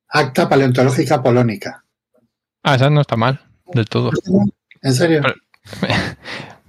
[0.09, 1.83] Acta Paleontológica Polónica.
[2.63, 3.41] Ah, esa no está mal,
[3.73, 4.11] del todo.
[4.81, 5.21] ¿En serio?
[5.21, 5.35] Pero-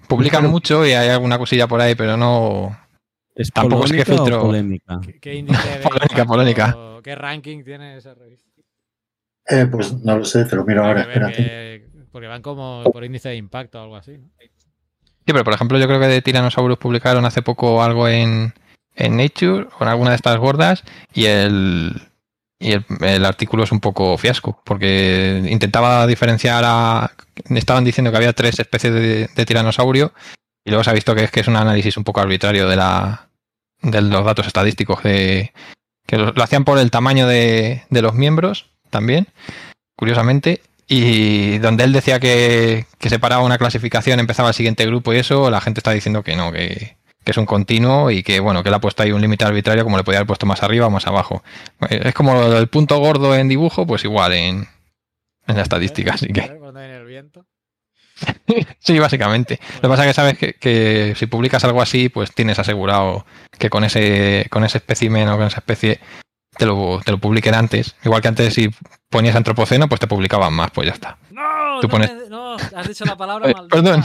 [0.09, 2.77] Publican mucho y hay alguna cosilla por ahí, pero no.
[3.35, 5.01] ¿Es Tampoco es que filtro- polémica?
[5.03, 6.77] ¿Qué, qué índice de Polémica.
[7.03, 8.51] ¿Qué ranking tiene esa revista?
[9.47, 11.35] Eh, pues no lo sé, te lo miro ahora, espérate.
[11.37, 14.19] que- porque van como por índice de impacto o algo así.
[14.19, 14.29] ¿no?
[14.39, 18.53] Sí, pero por ejemplo, yo creo que de Tyrannosaurus publicaron hace poco algo en,
[18.95, 22.09] en Nature, con alguna de estas gordas, y el.
[22.59, 27.13] Y el, artículo es un poco fiasco, porque intentaba diferenciar a.
[27.51, 30.13] Estaban diciendo que había tres especies de, de tiranosaurio,
[30.65, 32.77] y luego se ha visto que es que es un análisis un poco arbitrario de
[32.77, 33.29] la
[33.83, 35.53] de los datos estadísticos, de,
[36.07, 39.27] que lo, lo hacían por el tamaño de, de los miembros también,
[39.97, 40.63] curiosamente,
[40.95, 45.51] y donde él decía que, que separaba una clasificación, empezaba el siguiente grupo y eso,
[45.51, 48.68] la gente está diciendo que no, que, que es un continuo y que bueno, que
[48.68, 50.90] le ha puesto ahí un límite arbitrario como le podía haber puesto más arriba o
[50.90, 51.43] más abajo.
[51.88, 54.68] Eh, Es como el punto gordo en dibujo, pues igual en,
[55.47, 56.43] en la estadística, así que
[58.78, 59.59] sí, básicamente.
[59.76, 63.24] Lo que pasa es que sabes que, que si publicas algo así, pues tienes asegurado
[63.59, 66.01] que con ese, con ese espécimen o con esa especie
[66.57, 67.94] te lo, te lo publiquen antes.
[68.05, 68.68] Igual que antes si
[69.09, 71.18] ponías antropoceno, pues te publicaban más, pues ya está.
[71.30, 73.76] No, Tú no, pones- me- no, has dicho la palabra Eh, maldita.
[73.76, 74.05] perdón.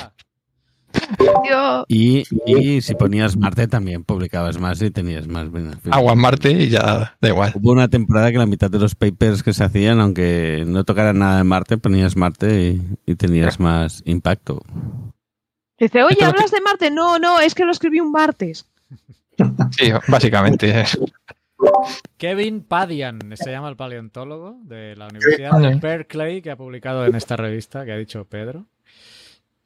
[1.89, 5.93] Y, y si ponías Marte también publicabas más y tenías más beneficio.
[5.93, 7.51] Agua en Marte y ya da igual.
[7.55, 11.19] Hubo una temporada que la mitad de los papers que se hacían, aunque no tocaran
[11.19, 12.71] nada de Marte, ponías Marte
[13.05, 14.61] y, y tenías más impacto.
[15.77, 16.89] Dice, oye, ¿hablas de Marte?
[16.89, 18.65] No, no, es que lo escribí un martes.
[19.77, 20.85] Sí, básicamente.
[22.17, 27.15] Kevin Padian, se llama el paleontólogo de la Universidad de Berkeley, que ha publicado en
[27.15, 28.65] esta revista que ha dicho Pedro.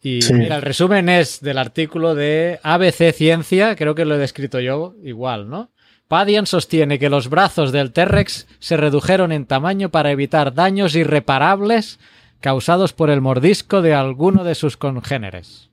[0.02, 0.34] Y Sí.
[0.34, 4.96] mira, el resumen es del artículo de ABC Ciencia, creo que lo he descrito yo
[5.04, 5.70] igual, ¿no?
[6.08, 12.00] Padian sostiene que los brazos del T-Rex se redujeron en tamaño para evitar daños irreparables
[12.42, 15.71] causados por el mordisco de alguno de sus congéneres.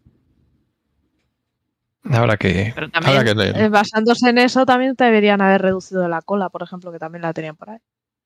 [2.04, 3.58] Habrá que, Pero habrá también, que leer.
[3.58, 7.32] eh, basándose en eso, también deberían haber reducido la cola, por ejemplo, que también la
[7.32, 7.78] tenían por ahí.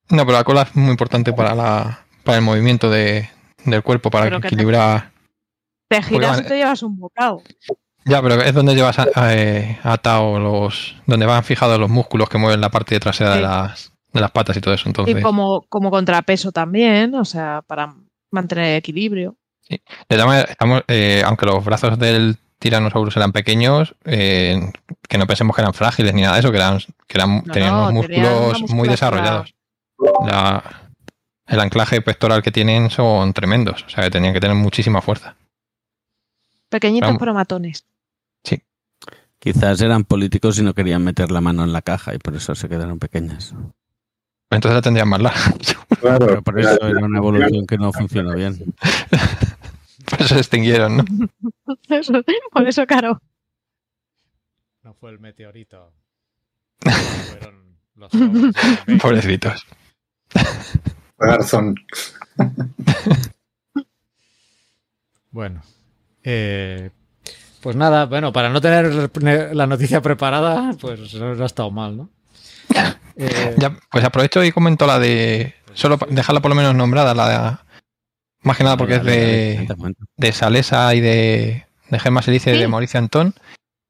[0.09, 3.29] No, pero la cola es muy importante para, la, para el movimiento de,
[3.65, 5.11] del cuerpo, para que equilibrar.
[5.89, 7.41] Te giras y te llevas un bocado.
[8.05, 10.95] Ya, pero es donde llevas a- a- eh, atado los.
[11.05, 13.41] donde van fijados los músculos que mueven la parte trasera de, Sí.
[13.43, 14.87] las, de las patas y todo eso.
[14.89, 17.95] Entonces, Y como, como contrapeso también, o sea, para
[18.31, 19.35] mantener equilibrio.
[19.69, 24.71] de todas maneras, estamos, eh, aunque los brazos del Tyrannosaurus eran pequeños, eh,
[25.09, 27.51] que no pensemos que eran frágiles ni nada de eso, que eran, que eran No,
[27.53, 29.53] tenían no, unos músculos muy desarrollados.
[30.25, 30.63] La-
[31.45, 35.35] el anclaje pectoral que tienen son tremendos, o sea que tenían que tener muchísima fuerza.
[36.69, 37.19] Pequeñitos Vamos.
[37.19, 37.85] pero matones.
[39.39, 42.55] Quizás eran políticos y no querían meter la mano en la caja y por eso
[42.55, 43.53] se quedaron pequeñas.
[44.49, 45.53] Entonces la tendrían más larga.
[45.99, 48.73] Claro, Pero por eso era una evolución que no funcionó bien.
[50.27, 51.05] Se extinguieron, ¿no?
[51.89, 52.13] Eso-
[52.51, 53.21] por eso, caro.
[54.83, 55.93] No fue el meteorito.
[57.29, 58.11] Fueron los.
[59.01, 59.65] Pobrecitos.
[61.17, 61.75] Garzón.
[65.31, 65.61] Bueno.
[66.23, 66.89] eh,
[67.61, 69.09] pues nada, bueno, para no tener
[69.55, 72.09] la noticia preparada, pues no ha estado mal, ¿no?
[73.15, 75.55] Eh, Ya, pues aprovecho y comento la de.
[75.73, 77.57] Solo dejarla por lo menos nombrada, la de.
[78.43, 82.51] Más que nada porque es Dale, dale, de, de Salesa y de, de Gemma Silice
[82.51, 82.59] y Sí.
[82.59, 83.33] de Mauricio Antón.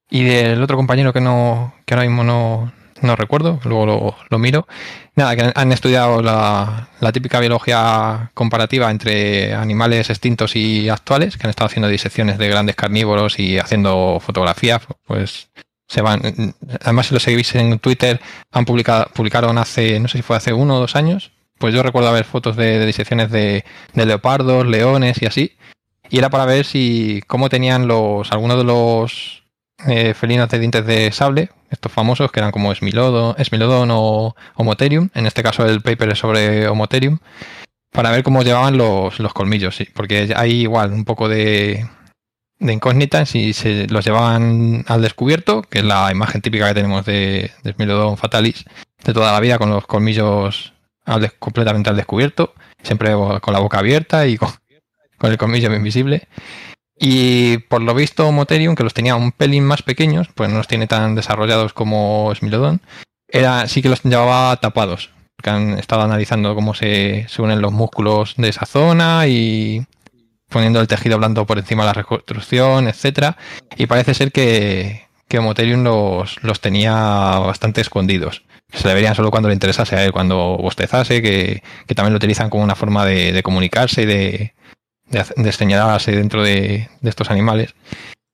[0.10, 4.38] Y del otro compañero que no que ahora mismo no, no recuerdo, luego lo, lo
[4.40, 4.68] miro.
[5.16, 11.46] Nada, que han estudiado la, la típica biología comparativa entre animales extintos y actuales, que
[11.48, 15.50] han estado haciendo disecciones de grandes carnívoros y haciendo fotografías, pues
[15.88, 16.22] se van.
[16.82, 18.20] Además, si lo seguís en Twitter,
[18.52, 21.84] han publicado, publicaron hace, no sé si fue hace uno o dos años, pues yo
[21.84, 25.58] recuerdo ver fotos de, disecciones de, de leopardos, leones y así.
[26.10, 29.44] Y era para ver si cómo tenían los algunos de los
[29.88, 35.10] eh, felinos de dientes de sable, estos famosos que eran como Smilodon, Smilodon o Homotherium,
[35.14, 37.20] en este caso el paper es sobre Homotherium,
[37.92, 41.86] para ver cómo llevaban los, los colmillos, sí, porque hay igual un poco de,
[42.60, 47.06] de incógnita si se los llevaban al descubierto, que es la imagen típica que tenemos
[47.06, 48.66] de, de fatalis
[49.04, 50.73] de toda la vida, con los colmillos
[51.40, 54.50] completamente al descubierto, siempre con la boca abierta y con,
[55.18, 56.28] con el colmillo invisible.
[56.98, 60.68] Y por lo visto, Moterium, que los tenía un pelín más pequeños, pues no los
[60.68, 62.82] tiene tan desarrollados como Smilodon,
[63.28, 65.10] era, sí que los llevaba tapados.
[65.42, 69.86] Que han estado analizando cómo se, se unen los músculos de esa zona y
[70.48, 73.38] poniendo el tejido blando por encima de la reconstrucción, etcétera.
[73.76, 78.44] Y parece ser que, que Moterium los, los tenía bastante escondidos.
[78.74, 82.18] Se le verían solo cuando le interesase a él, cuando bostezase, que, que también lo
[82.18, 84.54] utilizan como una forma de, comunicarse y de,
[85.10, 87.76] de, señalarse dentro de, estos animales.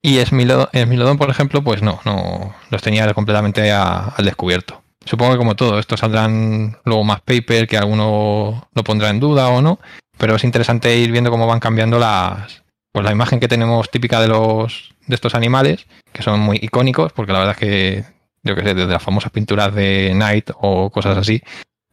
[0.01, 4.81] Y Smilodon, por ejemplo, pues no, no los tenía completamente al descubierto.
[5.05, 9.49] Supongo que como todo, estos saldrán luego más paper, que alguno lo pondrá en duda
[9.49, 9.79] o no,
[10.17, 14.21] pero es interesante ir viendo cómo van cambiando las, pues la imagen que tenemos típica
[14.21, 18.05] de los de estos animales, que son muy icónicos, porque la verdad es que,
[18.43, 21.41] yo que sé, desde las famosas pinturas de Night o cosas así,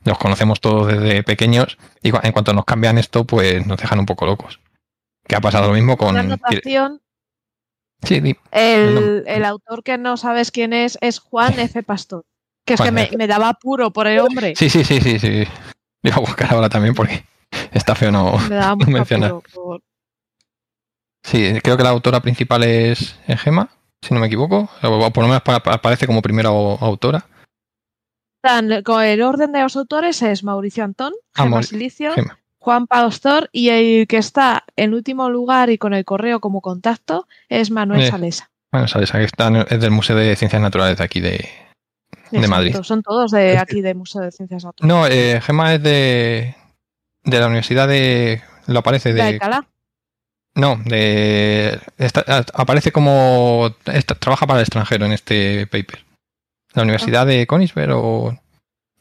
[0.05, 4.07] los conocemos todos desde pequeños, y en cuanto nos cambian esto, pues nos dejan un
[4.07, 4.61] poco locos.
[5.27, 6.17] Que ha pasado lo mismo con...
[6.17, 7.01] Anotación.
[8.03, 11.83] Sí, di- El, el autor que no sabes quién es es Juan F.
[11.83, 12.25] Pastor.
[12.65, 14.55] Que es que me, daba apuro por el hombre.
[14.57, 15.45] sí, sí, sí, sí, sí.
[16.03, 17.25] Iba a buscar ahora también porque
[17.73, 18.39] está feo no...
[18.49, 19.35] Me daba mucho mencionar.
[19.53, 19.83] por-
[21.25, 23.69] Sí, creo que la autora principal es Gema,
[24.07, 27.27] si no me equivoco, o por lo menos pa- pa- aparece como primera au- autora.
[28.43, 32.13] El orden de los autores es Mauricio Antón, Ah, Gemma Silicio.
[32.59, 37.27] Juan Pastor y el que está en último lugar y con el correo como contacto
[37.49, 38.51] es Manuel Eh, Salesa.
[38.73, 41.49] Bueno, sabes, aquí está, en es del Museo de Ciencias Naturales de aquí de...
[42.49, 42.77] Madrid.
[42.83, 44.97] Son todos de aquí del Museo de Ciencias Naturales.
[44.97, 46.57] No, eh, Gema es de,
[47.23, 48.43] de la Universidad de...
[48.67, 49.29] Lo aparece de de...
[49.35, 49.67] Alcalá.
[50.57, 51.79] No, de...
[51.99, 53.71] está- aparece como...
[53.85, 56.05] está- trabaja para el extranjero en este paper.
[56.75, 58.37] La Universidad de Königsberg o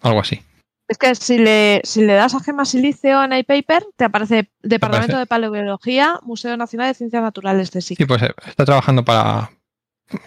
[0.02, 0.42] algo así.
[0.88, 5.14] Es que si le, si le das a Gema Silicio en iPaper, te aparece Departamento
[5.14, 5.20] aparece?
[5.20, 7.98] de Paleobiología, Museo Nacional de Ciencias Naturales de SIC.
[7.98, 9.50] Sí, pues eh, está trabajando para.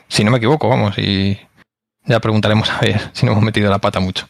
[0.08, 1.38] Si no me equivoco, vamos, y
[2.06, 4.26] ya preguntaremos a ver si no hemos metido la pata mucho.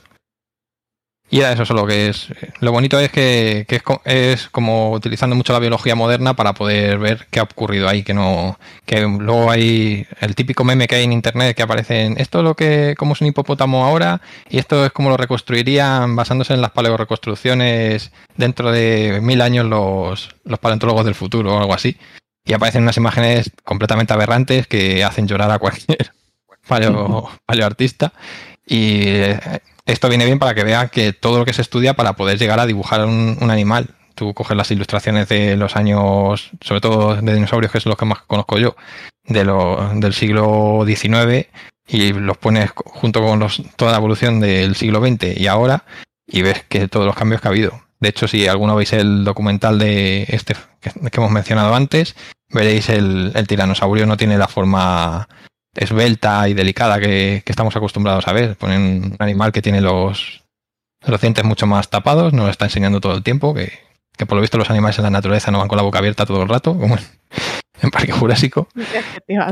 [1.31, 2.29] Y era eso solo que es.
[2.61, 6.99] Lo bonito es que, que es, es como utilizando mucho la biología moderna para poder
[6.99, 8.59] ver qué ha ocurrido ahí, que no.
[8.87, 12.45] Que luego hay el típico meme que hay en internet que aparece en esto es
[12.45, 12.95] lo que.
[12.99, 18.11] como es un hipopótamo ahora, y esto es como lo reconstruirían basándose en las paleoreconstrucciones
[18.37, 21.99] dentro de mil años los, los paleontólogos del futuro o algo así
[22.49, 26.12] y aparecen unas imágenes completamente aberrantes que hacen llorar a cualquier
[26.66, 28.12] paleo, paleoartista.
[28.66, 29.41] Y eh,
[29.89, 32.61] esto viene bien para que vean que todo lo que se estudia para poder llegar
[32.61, 33.95] a dibujar un, un animal.
[34.14, 38.05] Tú coges las ilustraciones de los años, sobre todo de dinosaurios, que son los que
[38.05, 38.76] más conozco yo,
[39.24, 41.47] del siglo XIX,
[41.86, 45.84] y los pones junto con los, toda la evolución del siglo XX y ahora,
[46.26, 47.80] y ves que todos los cambios que ha habido.
[48.01, 52.14] De hecho, si alguno veis el documental de este que, hemos mencionado antes,
[52.51, 55.28] veréis el tiranosaurio no tiene la forma
[55.79, 58.57] esbelta y delicada que, que estamos acostumbrados a ver.
[58.57, 60.43] Ponen un animal que tiene los,
[61.07, 63.72] los dientes mucho más tapados, nos lo está enseñando todo el tiempo, que,
[64.16, 66.26] que por lo visto los animales en la naturaleza no van con la boca abierta
[66.26, 67.05] todo el rato, como en,
[67.83, 68.68] en Parque Jurásico.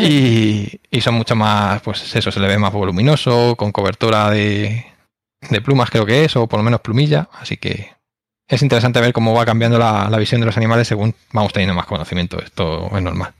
[0.00, 4.84] Y, y son mucho más, pues eso, se le ve más voluminoso, con cobertura de,
[5.48, 7.94] de plumas creo que es, o por lo menos plumilla, así que
[8.48, 11.74] es interesante ver cómo va cambiando la, la visión de los animales según vamos teniendo
[11.74, 13.32] más conocimiento, esto es normal.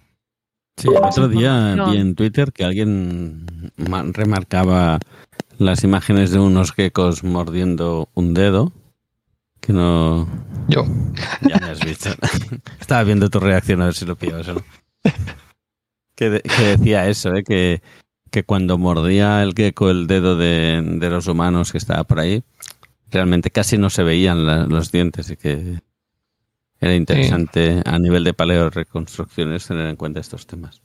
[0.77, 3.47] Sí, el otro día vi en Twitter que alguien
[3.77, 4.99] ma- remarcaba
[5.59, 8.73] las imágenes de unos geckos mordiendo un dedo.
[9.61, 10.29] Que no.
[10.69, 10.85] Yo,
[11.49, 12.11] Ya me has visto.
[12.81, 14.63] Estaba viendo tu reacción a ver si lo pillabas o no.
[16.15, 17.43] Que, de- que decía eso, ¿eh?
[17.43, 17.83] que,
[18.31, 22.43] que cuando mordía el gecko el dedo de, de los humanos que estaba por ahí,
[23.11, 25.81] realmente casi no se veían la- los dientes y que
[26.81, 30.83] era interesante a nivel de paleo reconstrucciones tener en cuenta estos temas.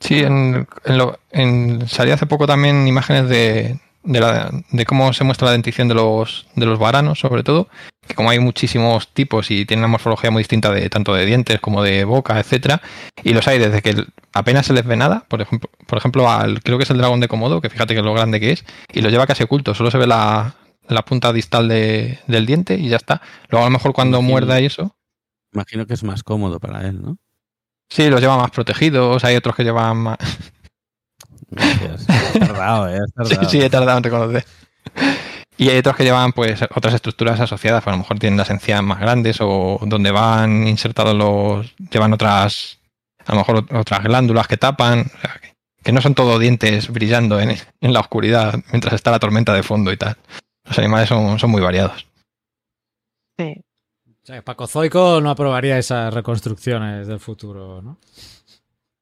[0.00, 5.12] Sí, en, en lo- en- salió hace poco también imágenes de, de, la- de cómo
[5.12, 7.68] se muestra la dentición de los, de los varanos, sobre todo,
[8.06, 11.60] que como hay muchísimos tipos y tienen una morfología muy distinta de tanto de dientes
[11.60, 12.82] como de boca, etcétera,
[13.24, 14.04] y los hay desde que
[14.34, 17.20] apenas se les ve nada, por ejemplo, por ejemplo al, creo que es el dragón
[17.20, 19.90] de Komodo, que fíjate que lo grande que es, y lo lleva casi oculto, solo
[19.90, 20.54] se ve la,
[20.88, 23.22] la punta distal de- del diente y ya está.
[23.48, 24.94] Luego a lo mejor cuando muerda y eso,
[25.52, 27.16] Imagino que es más cómodo para él, ¿no?
[27.88, 30.18] sí, los lleva más protegidos, hay otros que llevan más...
[31.50, 32.06] Gracias.
[32.08, 32.98] Has tardado, ¿eh?
[33.16, 33.50] Has Sí, tardado.
[33.50, 34.44] sí, he tardado en reconocer.
[35.56, 38.50] Y hay otros que llevan pues otras estructuras asociadas, pues, a lo mejor tienen las
[38.50, 41.74] encías más grandes o donde van insertados los.
[41.90, 42.78] llevan otras.
[43.24, 45.00] a lo mejor otras glándulas que tapan.
[45.16, 49.12] o sea, que, que no son todo dientes brillando en, en la oscuridad mientras está
[49.12, 50.16] la tormenta de fondo y tal.
[50.64, 52.06] Los animales son, son muy variados.
[53.38, 53.62] Sí.
[54.26, 57.98] O sea, que Paco Zoico no aprobaría esas reconstrucciones del futuro, ¿no?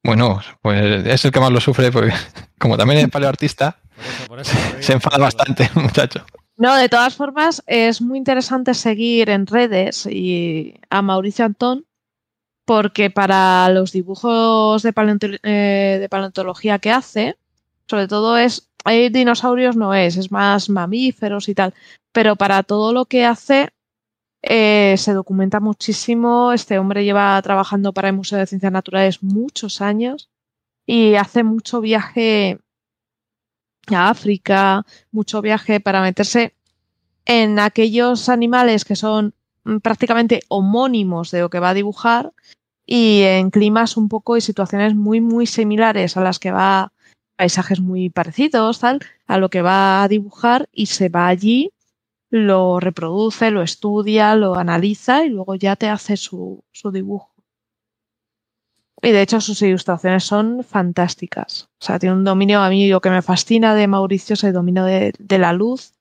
[0.05, 2.13] Bueno, pues es el que más lo sufre, porque
[2.59, 4.83] como también es paleoartista, Por eso, por eso lo digo.
[4.83, 6.27] se enfada bastante, muchacho.
[6.59, 11.87] No, de todas formas, es muy interesante seguir en redes y a Mauricio Antón,
[12.67, 17.39] porque para los dibujos de, paleonto- eh, de paleontología que hace,
[17.89, 21.73] sobre todo es, hay dinosaurios no es, es más mamíferos y tal,
[22.13, 23.71] pero para todo lo que hace
[24.47, 26.53] eh, se documenta muchísimo.
[26.53, 30.29] Este hombre lleva trabajando para el Museo de Ciencias Naturales muchos años
[30.87, 32.59] y hace mucho viaje
[33.89, 36.55] a África, mucho viaje para meterse
[37.25, 39.35] en aquellos animales que son
[39.65, 42.33] mm, prácticamente homónimos de lo que va a dibujar
[42.87, 46.93] y en climas un poco y situaciones muy muy similares a las que va
[47.37, 51.73] paisajes muy parecidos tal a lo que va a dibujar y se va allí
[52.37, 57.33] lo reproduce lo estudia lo analiza y luego ya te hace su, su dibujo
[59.01, 61.69] y de hecho sus ilustraciones son fantásticas.
[61.79, 64.53] O sea, tiene un dominio, a mí lo que me fascina de Mauricio es el
[64.55, 65.93] dominio de, de la luz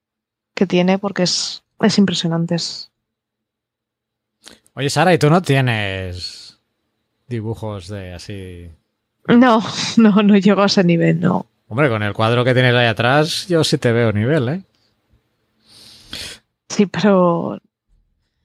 [0.56, 2.56] que tiene porque es, es impresionante.
[2.56, 2.92] Es-
[4.74, 6.60] Oye, Sara, ¿y tú no tienes
[7.28, 8.70] dibujos de así?
[9.28, 9.62] No,
[9.98, 11.46] no, no llego a ese nivel, no.
[11.68, 14.64] Hombre, con el cuadro que tienes ahí atrás, yo sí te veo nivel, ¿eh?
[16.74, 17.60] Sí, pero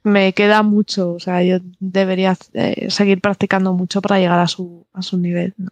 [0.02, 1.14] me queda mucho.
[1.14, 5.54] O sea, yo debería eh, seguir practicando mucho para llegar a su, a su nivel.
[5.56, 5.70] ¿no?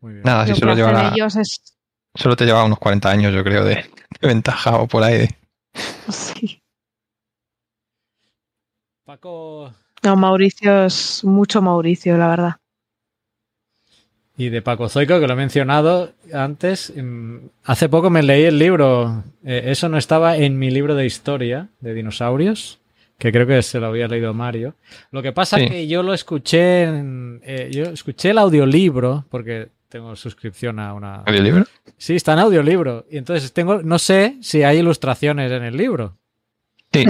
[0.00, 0.22] Muy bien.
[0.24, 1.76] Nada, si solo, lleva, ellos es...
[2.14, 3.74] solo te lleva unos 40 años, yo creo, de,
[4.20, 5.18] de ventaja o por ahí.
[5.18, 5.36] de-
[6.12, 6.62] Sí.
[9.04, 9.72] Paco,
[10.02, 12.56] No, Mauricio es mucho Mauricio, la verdad.
[14.38, 18.58] Y de Paco Zoico, que lo he mencionado antes, mm, hace poco me leí el
[18.58, 22.78] libro, eh, eso no estaba en mi libro de historia de dinosaurios,
[23.18, 24.74] que creo que se lo había leído Mario.
[25.10, 25.64] Lo que pasa Sí.
[25.64, 30.92] es que yo lo escuché, en- eh, yo escuché el audiolibro, porque tengo suscripción a
[30.92, 31.22] una...
[31.22, 31.64] ¿Audiolibro?
[31.96, 33.06] Sí, está en audiolibro.
[33.10, 36.18] Y entonces tengo, no sé si hay ilustraciones en el libro.
[36.92, 37.04] Sí.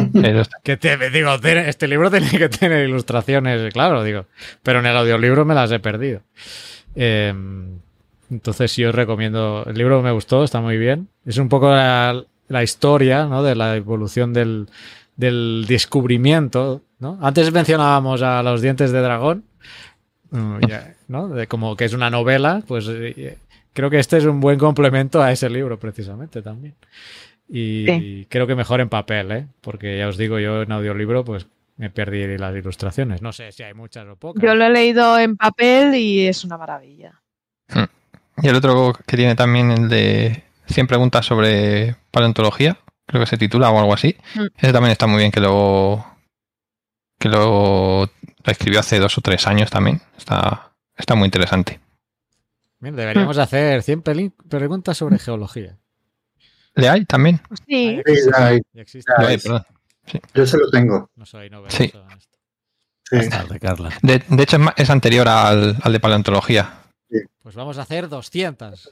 [0.62, 4.26] Que te digo, este libro tiene que tener ilustraciones, claro, digo.
[4.62, 6.22] Pero en el audiolibro me las he perdido.
[6.96, 7.32] Eh,
[8.30, 9.64] entonces yo recomiendo.
[9.66, 11.08] El libro me gustó, está muy bien.
[11.24, 13.42] Es un poco la, la historia, ¿no?
[13.42, 14.68] De la evolución del,
[15.16, 17.18] del descubrimiento, ¿no?
[17.22, 19.44] Antes mencionábamos a los dientes de dragón,
[20.30, 20.56] mm,
[21.08, 21.28] ¿no?
[21.28, 23.38] De como que es una novela, pues eh,
[23.72, 26.74] creo que este es un buen complemento a ese libro, precisamente también.
[27.48, 28.26] Y Sí.
[28.28, 29.46] creo que mejor en papel, ¿eh?
[29.60, 33.22] Porque ya os digo, yo en audiolibro, pues me perdí las ilustraciones.
[33.22, 34.42] No sé si hay muchas o pocas.
[34.42, 37.22] Yo lo he leído en papel y es una maravilla.
[38.42, 43.38] Y el otro que tiene también el de 100 preguntas sobre paleontología, creo que se
[43.38, 44.16] titula o algo así.
[44.34, 44.46] Mm.
[44.58, 46.04] Ese también está muy bien que lo
[47.18, 50.02] que lo, lo escribió hace dos o tres años también.
[50.18, 51.80] Está, está muy interesante.
[52.78, 55.78] Bien, deberíamos hacer 100 peli- preguntas sobre geología.
[56.74, 57.40] ¿Le hay también?
[57.66, 58.60] Sí, Sí, ya hay.
[58.74, 59.12] Ya existe.
[59.16, 59.44] Hay, es.
[60.34, 61.10] Yo se lo tengo.
[61.16, 61.92] No soy novedoso Sí.
[61.94, 62.38] en esto.
[63.08, 63.16] Sí.
[63.16, 63.90] Más tarde, Carla.
[64.02, 66.80] De, de hecho, es, anterior al, al de paleontología.
[67.42, 68.90] Pues vamos a hacer 200.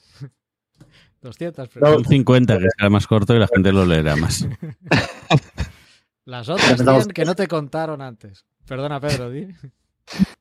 [1.20, 1.98] 200 No, preguntas.
[1.98, 4.46] Un 50, que será más corto y la gente lo leerá más.
[6.26, 7.04] Las otras Empezamos.
[7.04, 8.44] 100 que no te contaron antes.
[8.66, 9.48] Perdona, Pedro, di.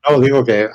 [0.10, 0.70] No, digo que eh,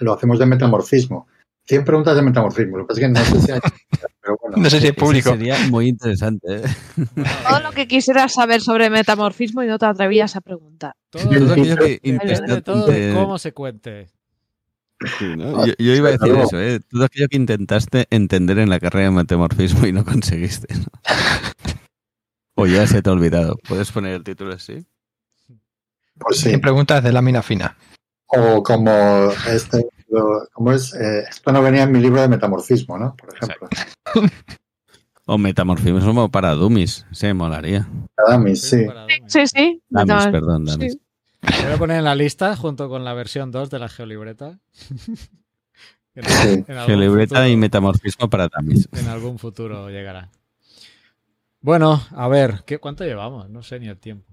[0.00, 1.26] lo hacemos de metamorfismo.
[1.66, 2.78] 100 preguntas de metamorfismo.
[2.78, 3.60] Lo que pasa es que no sé si hay.
[4.20, 4.56] Pero bueno.
[4.58, 5.30] No sé si es Ese público.
[5.30, 6.56] sería muy interesante.
[6.56, 6.62] ¿eh?
[7.48, 10.94] todo lo que quisieras saber sobre metamorfismo y no te atrevías a preguntar.
[11.10, 14.08] Todo, aquello que intenta- todo de cómo se cuente.
[15.18, 15.66] Sí, ¿no?
[15.66, 16.80] yo, yo iba a decir eso, ¿eh?
[16.88, 20.72] todo aquello que intentaste entender en la carrera de metamorfismo y no conseguiste.
[20.74, 20.86] ¿no?
[22.54, 23.56] o ya se te ha olvidado.
[23.68, 24.86] ¿Puedes poner el título así?
[26.18, 26.48] Pues sí.
[26.48, 27.76] 100 preguntas de lámina fina.
[28.26, 29.84] O como este,
[30.14, 30.94] lo- ¿cómo es?
[30.94, 33.14] Eh, esto no venía en mi libro de metamorfismo, ¿no?
[33.16, 33.68] Por ejemplo.
[35.26, 37.06] O metamorfismo para dummies.
[37.10, 37.82] Sí, molaría.
[37.82, 38.84] Sí.
[38.86, 39.24] Para Dummies.
[39.26, 39.82] Sí, sí.
[39.88, 40.92] Damis, metamor- perdón, Damis.
[40.92, 41.00] sí.
[41.62, 44.58] Lo voy a poner en la lista junto con la versión 2 de la geolibreta.
[46.16, 46.64] En- Sí.
[46.68, 48.88] en Geolibreta futuro- y metamorfismo para dummies.
[48.92, 50.30] En algún futuro llegará.
[51.60, 53.48] Bueno, a ver, ¿qué, ¿cuánto llevamos?
[53.50, 54.30] No sé ni el tiempo.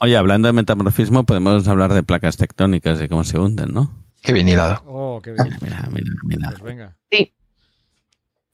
[0.00, 3.90] Oye, hablando de metamorfismo, podemos hablar de placas tectónicas y cómo se hunden, ¿no?
[4.22, 4.82] Qué bien hilado.
[4.86, 5.56] Oh, qué bien.
[5.60, 6.48] Mira, mira, mira.
[6.50, 6.96] Pues venga.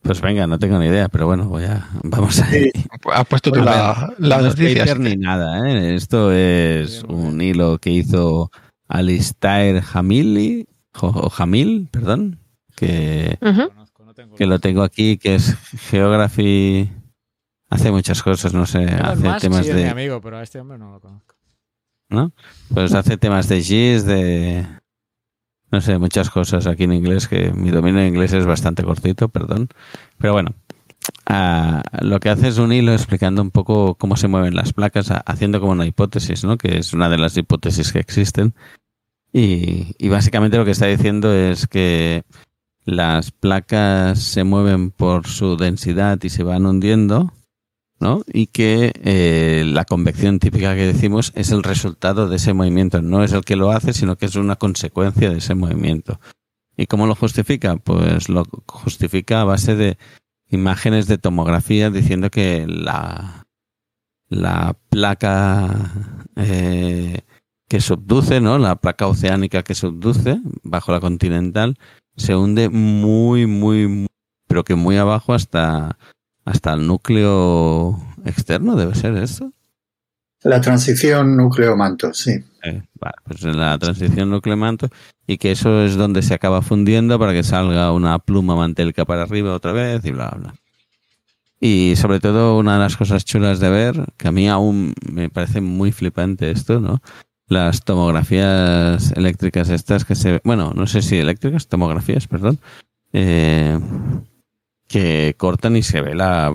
[0.03, 2.73] Pues venga, no tengo ni idea, pero bueno, voy a, vamos a Sí.
[3.13, 4.85] Has puesto tú la, la no es noticia.
[4.85, 5.95] paper ni nada, ¿eh?
[5.95, 8.51] Esto es bien, un hilo que hizo
[8.89, 10.67] Alistair Hamili,
[11.01, 12.41] o, o Hamil, perdón,
[12.75, 15.57] que, no tengo que lo tengo aquí, que es
[15.89, 16.91] Geography,
[17.71, 20.43] hace muchas cosas, no sé, Elon hace temas sí es mi de, amigo, pero a
[20.43, 21.37] este hombre no lo conozco.
[22.09, 22.33] ¿no?
[22.75, 24.67] Pues hace temas de GIS, de,
[25.73, 29.29] no sé, muchas cosas aquí en inglés, que mi dominio en inglés es bastante cortito,
[29.29, 29.68] perdón,
[30.18, 30.55] pero bueno.
[31.27, 35.11] ah, lo que hace es un hilo explicando un poco cómo se mueven las placas,
[35.11, 36.57] ha- haciendo como una hipótesis, ¿no?
[36.59, 38.55] Que es una de las hipótesis que existen.
[39.33, 42.23] Y, y básicamente lo que está diciendo es que
[42.85, 47.33] las placas se mueven por su densidad y se van hundiendo,
[48.33, 53.23] Y que eh, la convección típica que decimos es el resultado de ese movimiento, no
[53.23, 56.21] es el que lo hace, sino que es una consecuencia de ese movimiento.
[56.77, 57.77] ¿Y cómo lo justifica?
[57.77, 59.99] Pues lo justifica a base de
[60.51, 63.47] imágenes de tomografía diciendo que la,
[64.29, 65.93] la placa
[66.37, 67.21] eh,
[67.69, 68.59] que subduce, ¿no?
[68.59, 71.79] La placa oceánica que subduce bajo la continental
[72.17, 74.07] se hunde muy, muy, muy
[74.47, 75.97] pero que muy abajo hasta,
[76.45, 79.53] hasta el núcleo externo, debe ser esto.
[80.43, 82.32] La transición núcleo-manto, sí.
[82.64, 84.88] Eh, vale, pues en la transición núcleo-manto
[85.26, 89.22] y que eso es donde se acaba fundiendo para que salga una pluma mantelca para
[89.22, 90.55] arriba otra vez y bla, bla.
[91.61, 95.30] Y sobre todo una de las cosas chulas de ver, que a mí aún me
[95.30, 97.01] parece muy flipante esto, ¿no?
[97.47, 100.40] Las tomografías eléctricas estas que se...
[100.43, 102.59] Bueno, no sé si eléctricas, tomografías, perdón.
[103.12, 103.78] eh,
[104.93, 106.55] que cortan y se ve la,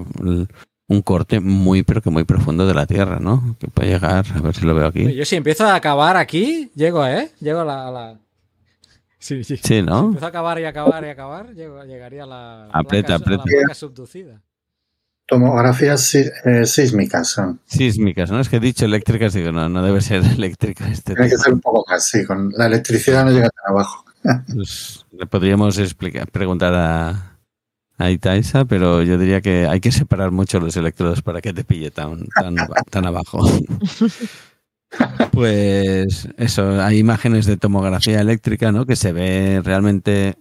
[0.87, 3.57] un corte muy, pero que muy profundo de la Tierra, ¿no?
[3.59, 5.13] Que puede llegar, a ver si lo veo aquí.
[5.13, 7.31] Yo si empiezo a acabar aquí, llego, ¿eh?
[7.41, 7.87] Llego a la...
[7.87, 8.19] a la-
[9.19, 9.57] Sí, sí.
[9.57, 10.05] Sí, Si ¿no?
[10.05, 13.43] empiezo a acabar y acabar y acabar, llego- llegaría a la, Aprieta, placa, a la
[13.43, 14.41] placa subducida.
[15.25, 17.59] Tomografías eh, sísmicas son.
[17.65, 18.39] Sísmicas, ¿no?
[18.39, 21.53] Es que he dicho eléctricas, digo, no, no debe ser eléctrica este Tiene que ser
[21.53, 22.23] un poco sí.
[22.25, 24.05] Con la electricidad no llega tan abajo.
[24.53, 27.36] Pues le podríamos explicar, preguntar a,
[27.97, 31.63] a Itaisa, pero yo diría que hay que separar mucho los electrodos para que te
[31.63, 32.55] pille tan, tan,
[32.89, 33.39] tan abajo.
[35.31, 38.85] Pues eso, hay imágenes de tomografía eléctrica, ¿no?
[38.85, 40.35] Que se ve realmente, eh,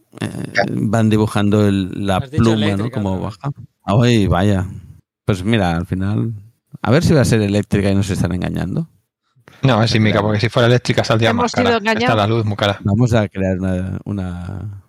[0.71, 2.91] van dibujando el- la pluma, ¿no?
[2.91, 3.51] Como baja.
[3.85, 4.67] Ay, vaya.
[5.25, 6.33] Pues mira, al final,
[6.81, 8.89] a ver si va a ser eléctrica y nos están engañando.
[9.63, 11.79] No, es sísmica, porque si fuera eléctrica saldría Hemos más cara.
[11.93, 12.79] Está la luz muy cara.
[12.85, 14.83] Vamos a crear una, una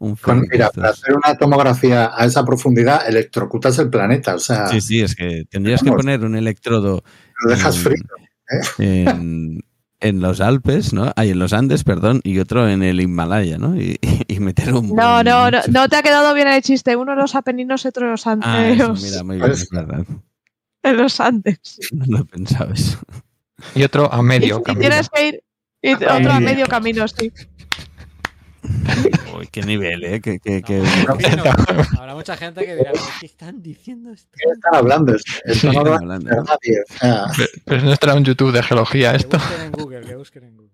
[0.00, 4.34] un Con- film de mira, para hacer una tomografía a esa profundidad, electrocutas el planeta.
[4.34, 7.02] O sea, Sí, sí, es que tendrías que poner un electrodo
[7.44, 8.14] lo dejas en- frito.
[8.78, 9.60] en,
[10.00, 11.12] en los Alpes, ¿no?
[11.16, 13.76] Hay en los Andes, perdón, y otro en el Himalaya, ¿no?
[13.80, 13.98] Y,
[14.28, 14.94] y meter un...
[14.94, 16.96] No, no, no, no te ha quedado bien el chiste.
[16.96, 19.48] Uno en los Apeninos y otro en los, Ah, eh, eso, los- mira, muy bien,
[19.48, 20.04] Pues- es verdad.
[20.82, 21.78] en los Andes.
[21.92, 22.98] No lo pensabas.
[23.74, 24.80] Y otro a Y, medio y camino.
[24.88, 25.42] tienes que ir.
[25.82, 26.40] Y otro a medio.
[26.40, 27.30] medio camino, sí.
[29.38, 30.20] Uy, qué nivel, ¿eh?
[30.20, 31.42] Que, que, que- No, fino.
[31.98, 34.28] Habrá mucha gente que dirá, ¿qué están diciendo esto?
[34.36, 35.12] ¿Qué están hablando?
[35.76, 36.30] A hablando.
[36.30, 36.82] nadie.
[37.00, 39.38] Pero, pero no estará un YouTube de geología Que esto.
[39.38, 40.70] busquen en Google, que busquen en Google.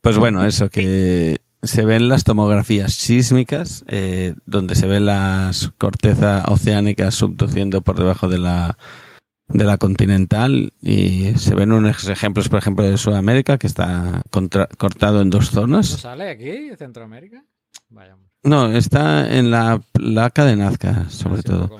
[0.00, 6.44] Pues bueno, eso, que se ven las tomografías sísmicas, eh, donde se ven las cortezas
[6.46, 8.78] oceánicas subduciendo por debajo de la,
[9.48, 14.68] de la continental y se ven unos ejemplos, por ejemplo, de Sudamérica, que está contra-
[14.78, 15.86] cortado en dos ¿No zonas.
[15.88, 17.42] sale aquí, Centroamérica?
[17.90, 18.16] Vaya.
[18.44, 21.78] No, está en la placa de Nazca, sobre un todo.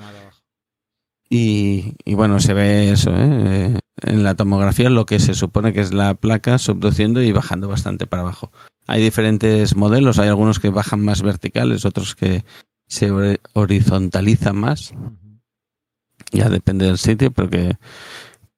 [1.29, 3.73] Y, y bueno, se ve eso, ¿eh?
[3.73, 7.67] Eh, En la tomografía lo que se supone que es la placa subduciendo y bajando
[7.67, 8.51] bastante para abajo.
[8.87, 12.43] Hay diferentes modelos, hay algunos que bajan más verticales, otros que
[12.87, 14.91] se hori- horizontalizan más.
[14.91, 15.17] Ujú.
[16.31, 17.49] Ya depende del sitio, pero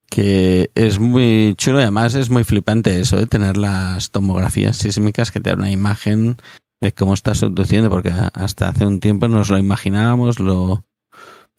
[0.09, 5.31] que, es muy chulo y además es muy flipante eso, de tener las tomografías sísmicas
[5.31, 6.37] que te dan una imagen
[6.81, 10.83] de cómo está subduciendo, porque hasta hace un tiempo nos lo imaginábamos, lo,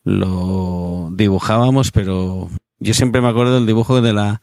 [0.04, 4.42] lo dibujábamos, pero yo siempre me acuerdo del dibujo de la,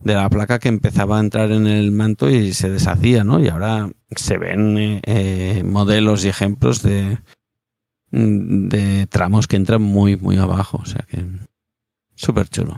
[0.00, 3.40] de la placa que empezaba a entrar en el manto y se deshacía, ¿no?
[3.40, 7.18] Y ahora se ven eh, eh, modelos y ejemplos de,
[8.10, 10.78] de tramos que entran muy, muy abajo.
[10.82, 11.24] O sea que
[12.14, 12.76] súper chulo.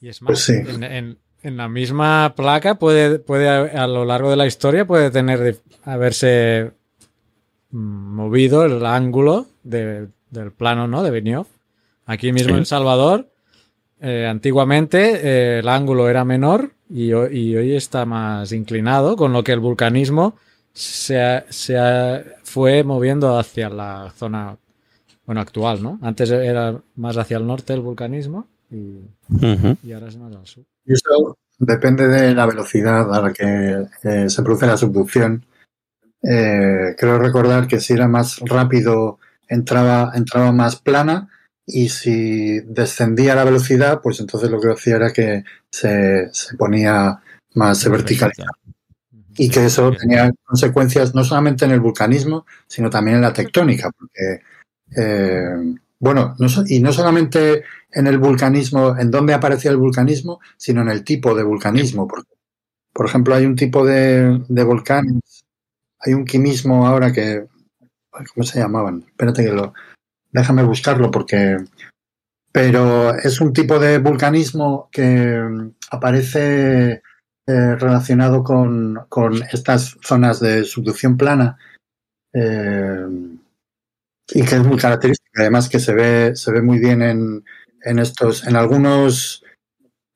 [0.00, 0.52] Y es más, Pues sí.
[0.54, 4.84] en, en- en la misma placa puede, puede a, a lo largo de la historia
[4.84, 6.72] puede tener haberse
[7.70, 7.78] mm,
[8.14, 11.02] movido el ángulo de- del plano, ¿no?
[11.04, 11.46] De Benioff.
[12.04, 12.58] Aquí mismo Sí.
[12.58, 13.30] en Salvador,
[14.00, 19.52] eh, antiguamente eh, el ángulo era menor y hoy está más inclinado, con lo que
[19.52, 20.36] el vulcanismo
[20.72, 22.24] se, ha- se ha-
[22.56, 24.56] fue moviendo hacia la zona
[25.26, 25.98] bueno actual, ¿no?
[26.00, 30.64] Antes era más hacia el norte el vulcanismo y, ahora es más al sur.
[30.86, 35.44] Y eso depende de la velocidad a la que eh, se produce la subducción.
[36.22, 41.28] Eh, creo recordar que si era más rápido entraba, entraba más plana
[41.66, 47.20] y si descendía la velocidad, pues entonces lo que hacía era que se, se ponía
[47.52, 48.32] más vertical.
[49.36, 53.90] Y que eso tenía consecuencias no solamente en el vulcanismo, sino también en la tectónica,
[53.90, 54.40] porque,
[54.96, 60.82] eh, bueno, no y no solamente en el vulcanismo, en dónde aparecía el vulcanismo, sino
[60.82, 62.06] en el tipo de vulcanismo.
[62.06, 62.34] Porque,
[62.92, 65.44] por ejemplo, hay un tipo de, de volcanes,
[66.00, 67.46] hay un quimismo ahora que,
[68.34, 69.04] ¿cómo se llamaban?
[69.08, 69.74] Espérate que lo,
[70.30, 71.56] déjame buscarlo porque,
[72.52, 75.40] pero es un tipo de vulcanismo que
[75.90, 77.02] aparece
[77.46, 81.58] eh, relacionado con, con estas zonas de subducción plana
[82.32, 83.06] eh,
[84.28, 85.42] y que es muy característica.
[85.42, 87.44] Además que se ve, se ve muy bien en,
[87.82, 89.44] en estos, en algunos,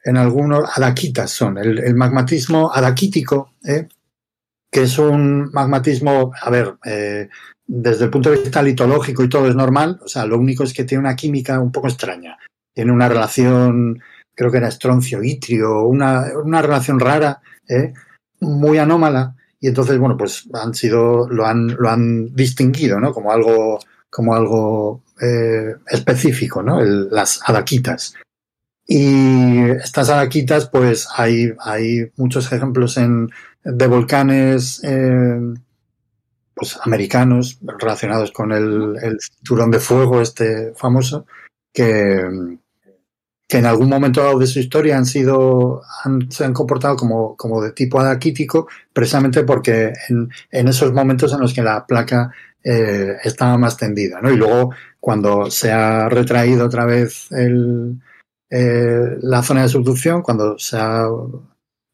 [0.05, 1.59] en algunos adaquitas son.
[1.59, 3.89] El, el magmatismo adaquítico, ¿eh?
[4.71, 6.77] que es un magmatismo, a ver,
[7.67, 10.73] desde el punto de vista litológico y todo es normal, o sea, lo único es
[10.73, 12.37] que tiene una química un poco extraña.
[12.75, 14.01] Tiene una relación,
[14.35, 17.93] creo que era estroncio-itrio, una, una relación rara, ¿eh?
[18.41, 23.13] muy anómala, y entonces, bueno, pues han sido, lo han, lo han distinguido, ¿no?
[23.13, 23.79] Como algo,
[24.09, 26.81] como algo eh, específico, ¿no?
[26.81, 28.15] Las adaquitas.
[28.87, 33.29] Y estas adaquitas, pues hay, hay muchos ejemplos en,
[33.63, 35.39] de volcanes eh,
[36.55, 41.27] pues, americanos relacionados con el, el cinturón de fuego, este famoso,
[41.73, 42.59] que,
[43.51, 47.37] que en algún momento dado de su historia han sido, han- se han comportado como,
[47.37, 52.33] como de tipo adaquítico, precisamente porque en, en esos momentos en los que la placa
[52.63, 54.31] eh, estaba más tendida, ¿no?
[54.31, 54.71] Y luego
[55.01, 58.01] cuando se ha retraído otra vez el,
[58.51, 61.09] eh, la zona de subducción, cuando se ha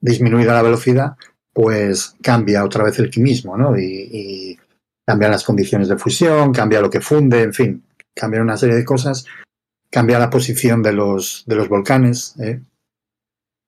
[0.01, 1.17] disminuido la velocidad,
[1.55, 3.79] pues cambia otra vez el quimismo, ¿no?
[3.79, 4.59] Y, y
[5.07, 7.83] cambian las condiciones de fusión, cambia lo que funde, en fin,
[8.15, 9.25] cambian una serie de cosas,
[9.91, 12.61] cambia la posición de los, de los volcanes, ¿eh?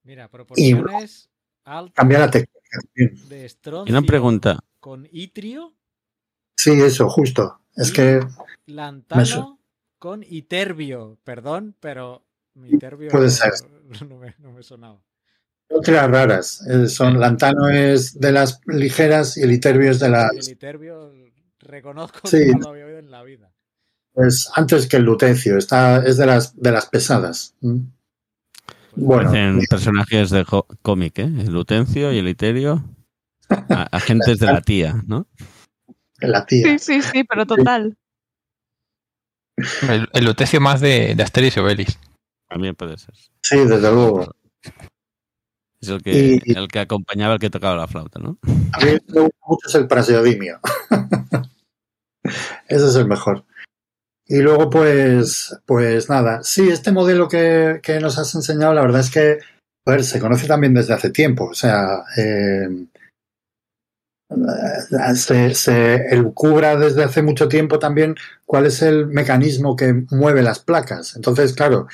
[0.04, 1.28] Mira, proporciones
[1.64, 2.58] altas cambia la técnica.
[2.70, 3.28] también.
[3.28, 4.58] de Y estroncio una pregunta.
[4.80, 5.74] con itrio,
[6.56, 7.60] Sí, eso, justo.
[7.76, 8.20] Es que
[8.66, 9.58] lantano su-
[10.00, 11.16] con iterbio.
[11.22, 12.24] Perdón, pero
[12.54, 13.52] mi iterbio Puede no, ser.
[14.08, 15.00] no me, no me sonaba.
[15.70, 16.66] son tierras raras.
[16.68, 20.32] Eh, son, lantano es de las ligeras y el iterbio es de Y las...
[20.32, 21.12] el iterbio
[21.60, 22.38] reconozco Sí.
[22.38, 23.47] que no lo había oído en la vida.
[24.18, 27.54] Pues antes que el lutecio, está, es de las, de las pesadas.
[27.60, 27.82] ¿Mm?
[28.96, 30.44] Bueno, Parecen personajes de
[30.82, 31.22] cómic, ¿eh?
[31.22, 32.82] El Lutencio y el Iterio.
[33.92, 35.28] agentes de la tía, ¿no?
[36.18, 36.66] la tía.
[36.66, 37.96] Sí, sí, sí, pero total.
[39.88, 41.96] El, el lutecio más de, de Asterix y Obelix.
[42.48, 43.14] También puede ser.
[43.40, 44.34] Sí, desde luego.
[45.80, 48.36] Es el que, Y- el que acompañaba al que tocaba la flauta, ¿no?
[48.72, 50.58] A mí me gusta mucho es el praseodimio.
[52.66, 53.44] Ese es el mejor.
[54.28, 56.40] Y luego, pues, pues nada.
[56.42, 59.38] Sí, este modelo que, que nos has enseñado, la verdad es que
[60.02, 61.46] se conoce también desde hace tiempo.
[61.46, 62.68] O sea, eh,
[65.14, 68.14] se, se elucubra desde hace mucho tiempo también
[68.44, 71.16] cuál es el mecanismo que mueve las placas.
[71.16, 71.86] Entonces, claro,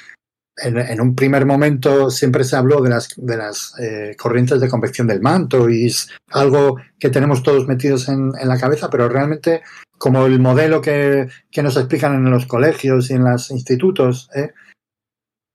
[0.56, 4.68] en, en un primer momento siempre se habló de las, de las eh, corrientes de
[4.68, 9.08] convección del manto y es algo que tenemos todos metidos en, en la cabeza, pero
[9.08, 9.62] realmente
[9.98, 14.52] como el modelo que, que, nos explican en los colegios y en los institutos, ¿eh?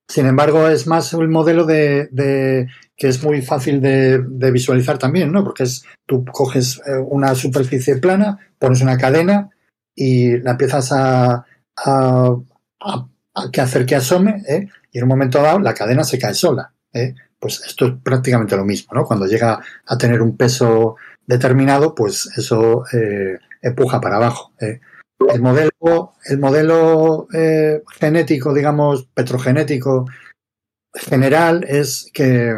[0.10, 2.68] sin embargo es más un modelo de, de
[2.98, 4.18] que es muy fácil de,
[4.52, 5.44] visualizar también, ¿no?
[5.44, 9.50] Porque es tú coges eh, una superficie plana, pones una cadena
[9.96, 11.46] y la empiezas a,
[11.78, 12.36] a,
[13.54, 14.68] que hacer que asome, ¿eh?
[14.92, 16.74] y en un momento dado la cadena se cae sola.
[17.40, 19.06] Pues esto es prácticamente lo mismo, ¿no?
[19.06, 22.84] Cuando llega a tener un peso determinado, pues eso
[23.62, 24.54] empuja para abajo.
[24.62, 24.80] ¿eh?
[25.34, 30.06] El modelo, el modelo eh, genético, digamos, petrogenético
[30.96, 32.54] general es que,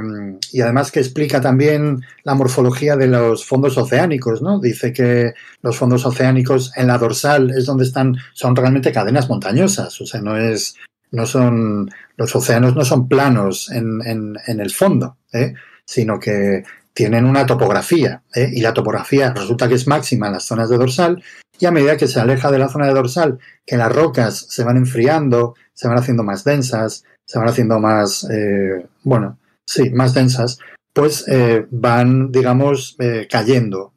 [0.52, 4.60] y además que explica también la morfología de los fondos oceánicos, ¿no?
[4.60, 10.00] Dice que los fondos oceánicos en la dorsal es donde están, son realmente cadenas montañosas,
[10.00, 10.76] o sea, no es,
[11.12, 15.54] no son, los océanos no son planos en, en, en el fondo, ¿eh?
[15.86, 16.64] sino que
[17.02, 18.52] tienen una topografía, ¿eh?
[18.54, 21.24] y la topografía resulta que es máxima en las zonas de dorsal,
[21.60, 24.64] y a medida que se aleja de la zona de dorsal, que las rocas se
[24.64, 30.14] van enfriando, se van haciendo más densas, se van haciendo más, eh, bueno, sí, más
[30.14, 30.60] densas,
[30.94, 32.96] pues eh, van, digamos,
[33.28, 33.94] cayendo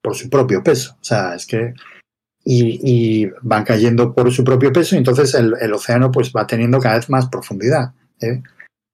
[0.00, 0.96] por su propio peso.
[0.98, 1.74] O sea, es que.
[2.46, 6.80] Y, van cayendo por su propio peso, y entonces el, el océano pues va teniendo
[6.80, 7.92] cada vez más profundidad.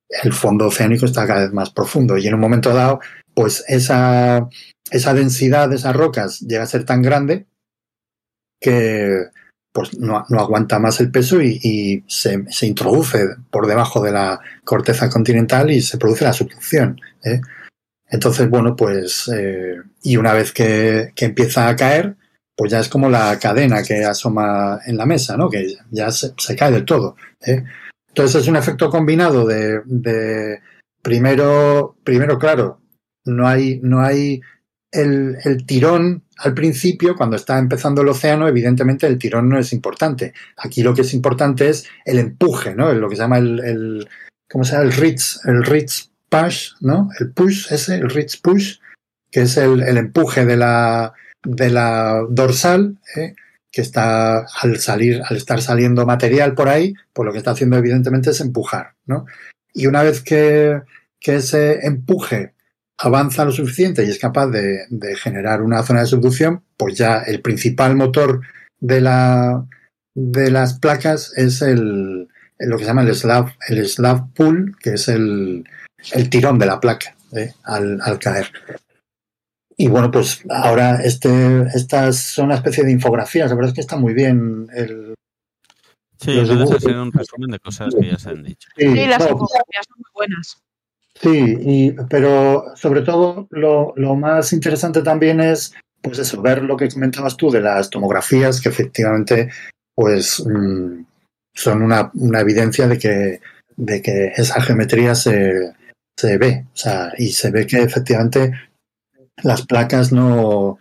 [0.08, 3.00] El fondo oceánico está cada vez más profundo, y en un momento dado,
[3.34, 4.48] pues esa,
[4.90, 7.46] esa densidad de esas rocas llega a ser tan grande
[8.60, 9.26] que
[9.74, 15.10] pues no, aguanta más el peso y, se, se, introduce por debajo de la corteza
[15.10, 17.00] continental y se produce la subducción.
[17.24, 17.40] ¿eh?
[18.08, 22.14] Entonces, bueno, pues, eh, y una vez que, que, empieza a caer,
[22.56, 25.50] pues ya es como la cadena que asoma en la mesa, ¿no?
[25.50, 27.16] Que ya se, se cae del todo.
[27.44, 27.64] ¿eh?
[28.14, 30.60] Entonces es un efecto combinado de, de,
[31.02, 32.80] primero, primero, claro,
[33.24, 34.40] no hay, no hay
[34.92, 39.72] el, el, tirón al principio, cuando está empezando el océano, evidentemente el tirón no es
[39.72, 40.32] importante.
[40.56, 42.92] Aquí lo que es importante es el empuje, ¿no?
[42.92, 44.08] Lo que se llama el, el
[44.48, 44.84] ¿cómo se llama?
[44.84, 47.08] El Ritz, el Ritz push, ¿no?
[47.18, 48.78] El push ese, el Ritz push,
[49.32, 53.34] que es el, el empuje de la, de la dorsal, ¿eh?
[53.74, 57.76] Que está al salir, al estar saliendo material por ahí, pues lo que está haciendo
[57.76, 59.26] evidentemente es empujar, ¿no?
[59.72, 60.80] Y una vez que,
[61.18, 62.54] que ese empuje
[62.98, 67.18] avanza lo suficiente y es capaz de, de, generar una zona de subducción, pues ya
[67.18, 68.42] el principal motor
[68.78, 69.66] de, la,
[70.14, 72.28] de las placas es el,
[72.60, 75.64] lo que se llama el slab, el slab pull, que es el,
[76.12, 77.52] el tirón de la placa ¿eh?
[77.64, 78.52] al, al, caer.
[79.76, 83.80] Y bueno, pues ahora este, estas son una especie de infografías, la verdad es que
[83.80, 85.14] está muy bien el,
[86.24, 88.68] Sí, hacer un resumen de cosas que ya se han dicho.
[88.76, 90.58] Sí, sí las infografías son muy buenas.
[91.14, 96.76] Sí, y, pero sobre todo lo, lo, más interesante también es, pues eso, ver lo
[96.76, 99.50] que comentabas tú de las tomografías, que efectivamente,
[99.94, 101.04] pues mmm,
[101.52, 103.40] son una, una, evidencia de que,
[103.76, 105.72] de que esa geometría se,
[106.16, 108.52] se ve, o sea, y se ve que efectivamente
[109.42, 110.78] las placas no,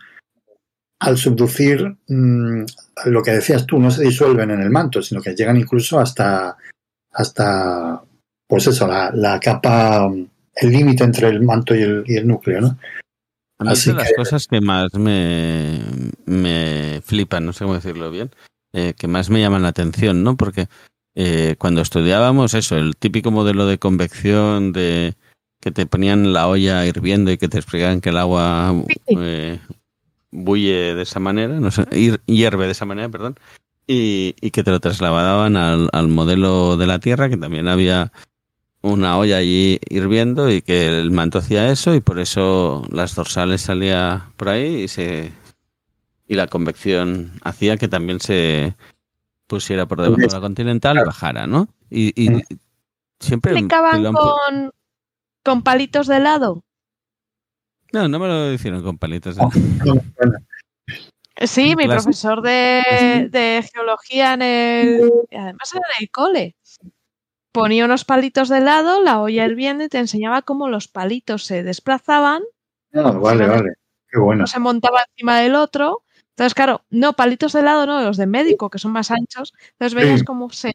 [1.00, 2.64] al subducir, mmm,
[3.06, 6.56] lo que decías tú, no se disuelven en el manto, sino que llegan incluso hasta,
[7.12, 8.02] hasta
[8.48, 10.10] pues eso, la, la capa,
[10.54, 12.78] el límite entre el manto y el, y el, núcleo, ¿no?
[13.58, 15.80] A mí Así de las que- cosas que más me,
[16.26, 18.30] me flipan, no sé cómo decirlo bien,
[18.72, 20.36] eh, que más me llaman la atención, ¿no?
[20.36, 20.66] Porque
[21.14, 25.14] eh, cuando estudiábamos eso, el típico modelo de convección de
[25.64, 28.74] que te ponían la olla hirviendo y que te explicaban que el agua
[29.06, 29.58] eh,
[30.30, 31.86] bulle de esa manera, no sé,
[32.26, 33.36] hierve de esa manera, perdón,
[33.86, 38.12] y, y que te lo trasladaban al, al modelo de la Tierra, que también había
[38.82, 43.62] una olla allí hirviendo y que el manto hacía eso y por eso las dorsales
[43.62, 45.32] salía por ahí y se
[46.28, 48.74] y la convección hacía que también se
[49.46, 51.68] pusiera por debajo de la continental y bajara, ¿no?
[51.88, 52.42] Y, y
[53.18, 54.72] siempre explicaban con,
[55.44, 56.62] con palitos de helado.
[57.92, 59.38] no, no me lo hicieron con palitos.
[59.38, 59.40] ¿eh?
[59.42, 59.50] Oh.
[59.84, 60.38] Bueno,
[61.36, 62.04] Sí, mi Clase.
[62.04, 65.12] profesor de, de geología en el.
[65.32, 66.56] Además era en el cole.
[67.52, 71.62] Ponía unos palitos de helado, la olla hirviendo y te enseñaba cómo los palitos se
[71.62, 72.42] desplazaban,
[72.92, 73.74] no, vale, vale.
[74.08, 74.46] Qué bueno.
[74.46, 76.02] se montaba encima del otro.
[76.30, 79.52] Entonces, claro, no, palitos de helado, no, los de médico, que son más anchos.
[79.72, 80.24] Entonces veías Sí.
[80.24, 80.72] cómo se.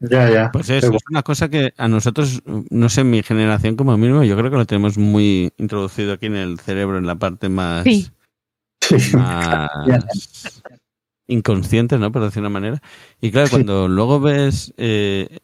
[0.00, 0.50] Ya, ya.
[0.52, 4.36] Pues eso, es una cosa que a nosotros, no sé, mi generación como mínimo, yo
[4.36, 7.84] creo que lo tenemos muy introducido aquí en el cerebro, en la parte más...
[7.84, 8.08] Sí.
[8.80, 8.96] Sí.
[9.16, 10.62] más
[11.28, 12.10] inconscientes, ¿no?
[12.10, 12.82] Por decir una manera.
[13.20, 13.52] Y claro, Sí.
[13.52, 15.38] cuando luego ves eh,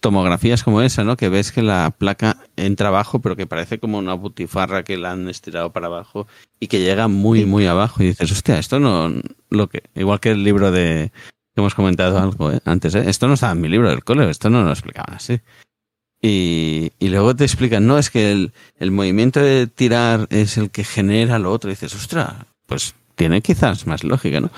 [0.00, 1.16] tomografías como esa, ¿no?
[1.16, 5.12] Que ves que la placa entra abajo, pero que parece como una butifarra que la
[5.12, 6.26] han estirado para abajo
[6.60, 7.46] y que llega muy, Sí.
[7.46, 8.02] muy abajo.
[8.02, 9.12] Y dices, hostia, esto no.
[9.50, 11.12] lo que Igual que el libro de.
[11.56, 12.60] Hemos comentado algo ¿eh?
[12.64, 13.04] antes, ¿eh?
[13.06, 15.40] Esto no estaba en mi libro del cole, esto no lo explicaban así.
[16.20, 20.70] Y, y luego te explican, no, es que el, el movimiento de tirar es el
[20.70, 21.68] que genera lo otro.
[21.68, 22.34] Dices, ostras,
[22.66, 24.50] pues tiene quizás más lógica, ¿no?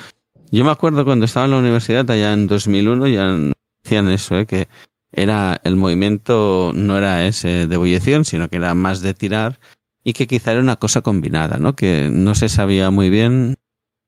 [0.50, 3.36] Yo me acuerdo cuando estaba en la universidad, allá en 2001, ya
[3.82, 4.46] decían eso, ¿eh?
[4.46, 4.68] que
[5.10, 9.58] era el movimiento no era ese de ebullición, sino que era más de tirar
[10.04, 11.74] y que quizá era una cosa combinada, ¿no?
[11.74, 13.56] Que no se sabía muy bien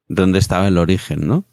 [0.08, 1.44] dónde estaba el origen, ¿no?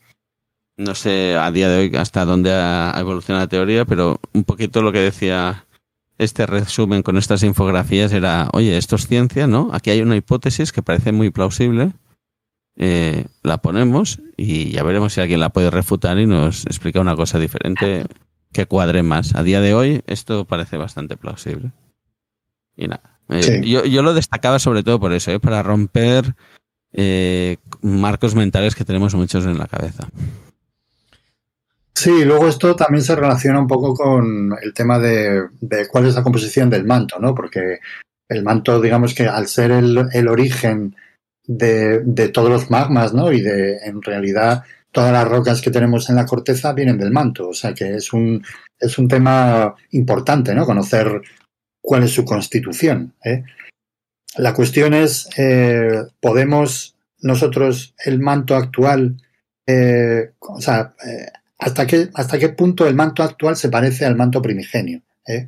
[0.77, 4.81] No sé a día de hoy hasta dónde ha evolucionado la teoría, pero un poquito
[4.81, 5.65] lo que decía
[6.17, 9.69] este resumen con estas infografías era, oye, esto es ciencia, ¿no?
[9.73, 11.91] Aquí hay una hipótesis que parece muy plausible,
[12.75, 17.15] eh, la ponemos y ya veremos si alguien la puede refutar y nos explica una
[17.15, 18.05] cosa diferente
[18.51, 19.35] que cuadre más.
[19.35, 21.71] A día de hoy esto parece bastante plausible.
[22.75, 23.19] Y nada.
[23.29, 23.69] eh, Sí.
[23.69, 25.39] yo, yo lo destacaba sobre todo por eso, ¿eh?
[25.39, 26.35] para romper
[26.93, 30.07] eh, marcos mentales que tenemos muchos en la cabeza.
[31.95, 35.47] Sí, luego esto también se relaciona un poco con el tema de,
[35.89, 37.35] cuál es la composición del manto, ¿no?
[37.35, 37.79] Porque
[38.27, 40.95] el manto, digamos que al ser el, el origen
[41.45, 43.31] de, de todos los magmas, ¿no?
[43.31, 47.49] Y de, en realidad, todas las rocas que tenemos en la corteza vienen del manto.
[47.49, 48.43] O sea que es un,
[48.79, 50.65] es un tema importante, ¿no?
[50.65, 51.21] Conocer
[51.81, 53.13] cuál es su constitución.
[53.23, 53.43] ¿eh?
[54.37, 59.17] La cuestión es, eh, ¿podemos nosotros el manto actual,
[59.65, 61.31] eh, o sea, eh,
[61.63, 65.01] hasta qué, hasta qué punto el manto actual se parece al manto primigenio?
[65.25, 65.47] ¿eh?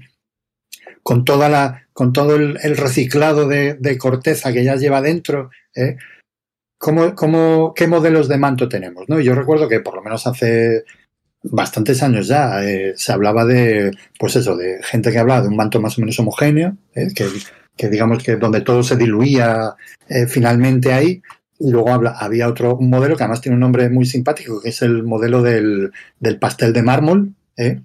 [1.04, 5.98] Con, toda la, con todo el, reciclado de, corteza que ya lleva dentro, ¿eh?
[6.78, 9.06] ¿Cómo, cómo, ¿qué modelos de manto tenemos?
[9.08, 9.20] ¿no?
[9.20, 10.84] Yo recuerdo que por lo menos hace
[11.42, 15.56] bastantes años ya eh, se hablaba de, pues eso, de gente que hablaba de un
[15.56, 17.28] manto más o menos homogéneo, que,
[17.78, 19.76] que, digamos que donde todo se diluía
[20.28, 21.22] finalmente ahí.
[21.60, 24.82] Y luego había otro un modelo que además tiene un nombre muy simpático, que es
[24.82, 27.82] el modelo del, del pastel de mármol, ¿eh?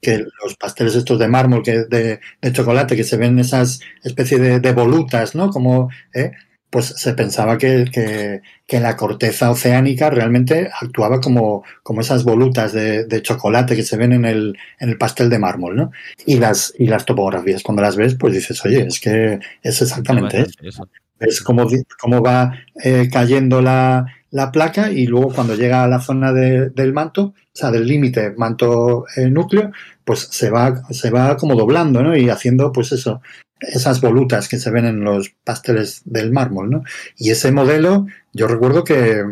[0.00, 4.38] que los pasteles estos de mármol que de, de chocolate que se ven esas especie
[4.38, 5.50] de, de volutas, ¿no?
[5.50, 6.32] Como ¿eh?
[6.70, 12.72] pues se pensaba que, que, que, la corteza oceánica realmente actuaba como, como esas volutas
[12.72, 15.90] de, de, chocolate que se ven en el, en el pastel de mármol, ¿no?
[16.26, 20.46] Y las, y las topografías, cuando las ves, pues dices, oye, es que es exactamente
[20.62, 20.88] eso.
[21.20, 26.32] Es como, va eh, cayendo la, la, placa y luego cuando llega a la zona
[26.32, 29.72] de, del manto, o sea, del límite manto-núcleo, eh,
[30.04, 32.16] pues se va, se va como doblando, ¿no?
[32.16, 33.20] Y haciendo, pues eso,
[33.60, 36.82] esas volutas que se ven en los pasteles del mármol, ¿no?
[37.16, 39.22] Y ese modelo, yo recuerdo que,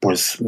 [0.00, 0.38] pues,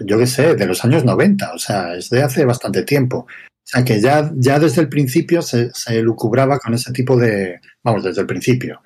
[0.00, 3.18] yo qué sé, de los años 90, o sea, es de hace bastante tiempo.
[3.18, 7.60] O sea, que ya, ya desde el principio se, se lucubraba con ese tipo de,
[7.82, 8.80] vamos, desde el principio,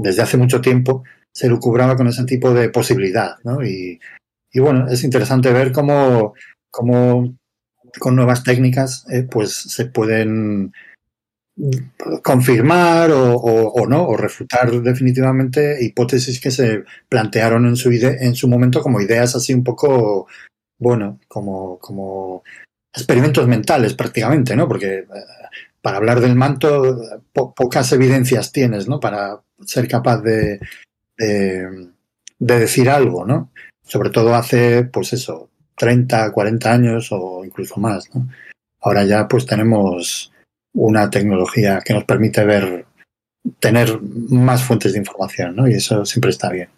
[0.00, 3.64] desde hace mucho tiempo se lucubraba con ese tipo de posibilidad, ¿no?
[3.64, 4.00] Y,
[4.54, 6.34] bueno, es interesante ver cómo,
[6.70, 7.36] cómo
[7.98, 10.72] con nuevas técnicas, eh, pues se pueden
[12.22, 18.48] confirmar o, no, o refutar definitivamente hipótesis que se plantearon en su, ide en su
[18.48, 20.26] momento como ideas así un poco,
[20.78, 22.42] bueno, como, como
[22.94, 24.66] experimentos mentales prácticamente, ¿no?
[24.66, 25.06] Porque eh,
[25.82, 26.98] para hablar del manto
[27.32, 28.98] po pocas evidencias tienes, ¿no?
[28.98, 30.60] Para, ser capaz de,
[31.16, 31.88] de,
[32.38, 33.50] de decir algo, ¿no?
[33.82, 38.28] Sobre todo hace, pues eso, 30, 40 años o incluso más, ¿no?
[38.80, 40.32] Ahora ya pues tenemos
[40.72, 42.86] una tecnología que nos permite ver,
[43.58, 45.68] tener más fuentes de información, ¿no?
[45.68, 46.68] Y eso siempre está bien.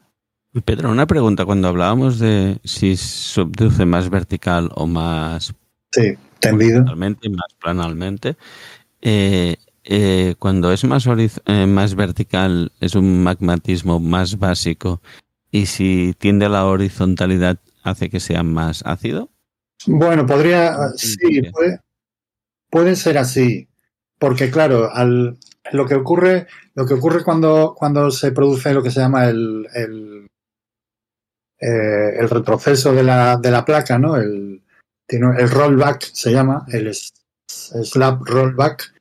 [0.64, 1.44] Pedro, una pregunta.
[1.44, 5.54] Cuando hablábamos de si subduce más vertical o más
[5.92, 6.84] Sí, tendido.
[6.84, 8.36] más planalmente,
[9.00, 15.00] eh, eh, cuando es más, eh, más vertical es un magmatismo más básico
[15.50, 19.30] y si tiende a la horizontalidad hace que sea más ácido.
[19.86, 21.80] Bueno, podría, Mm, sí, puede,
[22.70, 23.68] puede ser así,
[24.18, 25.38] porque claro, al,
[25.72, 29.66] lo que ocurre, lo que ocurre cuando, cuando se produce lo que se llama el,
[29.74, 30.28] el,
[31.60, 34.16] eh, el retroceso de la, de la placa, ¿no?
[34.16, 34.62] El,
[35.08, 37.10] el rollback se llama, el s-
[37.46, 38.94] slab rollback,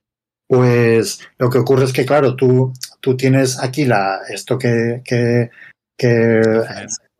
[0.51, 5.49] pues lo que ocurre es que, claro, tú, tú tienes aquí la, esto que, que,
[5.97, 6.41] que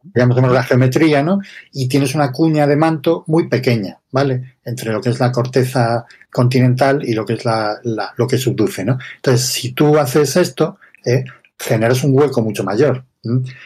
[0.04, 1.40] digamos la geometría, ¿no?
[1.72, 4.58] Y tienes una cuña de manto muy pequeña, ¿vale?
[4.66, 8.38] Entre lo que es la corteza continental y lo que es la, la- lo que
[8.38, 8.98] subduce, ¿no?
[9.16, 11.24] Entonces, si tú haces esto, ¿eh?
[11.58, 13.06] generas un hueco mucho mayor.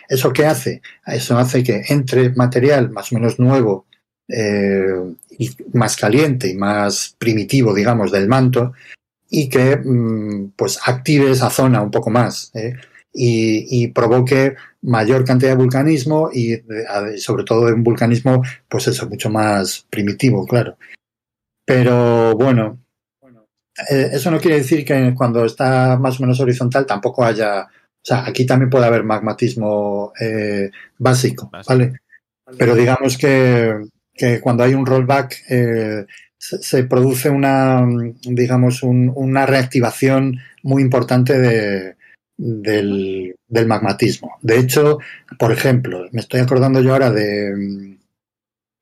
[0.07, 0.83] ¿Eso qué hace?
[1.07, 3.87] Eso hace que entre material más o menos nuevo
[4.27, 4.93] eh,
[5.39, 8.73] y más caliente y más primitivo, digamos, del manto
[9.37, 12.73] y que mm, pues active esa zona un poco más ¿eh?
[13.13, 16.61] y, y provoque mayor cantidad de vulcanismo y
[17.17, 20.77] sobre todo un vulcanismo pues eso mucho más primitivo claro
[21.65, 22.79] pero bueno
[23.89, 27.67] eh, eso no quiere decir que cuando está más o menos horizontal tampoco haya o
[28.01, 31.73] sea aquí también puede haber magmatismo eh, básico Básico.
[31.73, 31.99] vale
[32.57, 36.05] pero digamos que, que cuando hay un rollback eh,
[36.61, 37.85] se, produce una
[38.23, 41.95] digamos un- una reactivación muy importante de,
[42.37, 43.35] del,
[43.67, 44.37] magmatismo.
[44.41, 44.99] De hecho,
[45.39, 47.97] por ejemplo, me estoy acordando yo ahora de,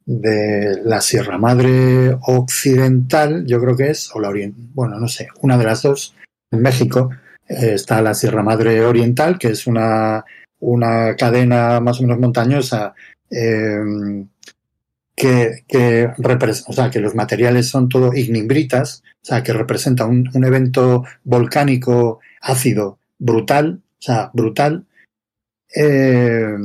[0.06, 5.28] de la Sierra Madre Occidental, yo creo que es, o la Oriental, bueno, no sé,
[5.42, 6.16] una de las dos,
[6.52, 7.10] en México,
[7.48, 10.26] eh, está la Sierra Madre Oriental, que es una,
[10.60, 12.94] una cadena más o menos montañosa
[13.30, 14.26] eh,
[15.16, 16.10] que, que,
[16.68, 21.04] o sea, que los materiales son todo ignimbritas, o sea, que representa un, un evento
[21.24, 24.86] volcánico ácido brutal, o sea, brutal,
[25.76, 26.56] eh,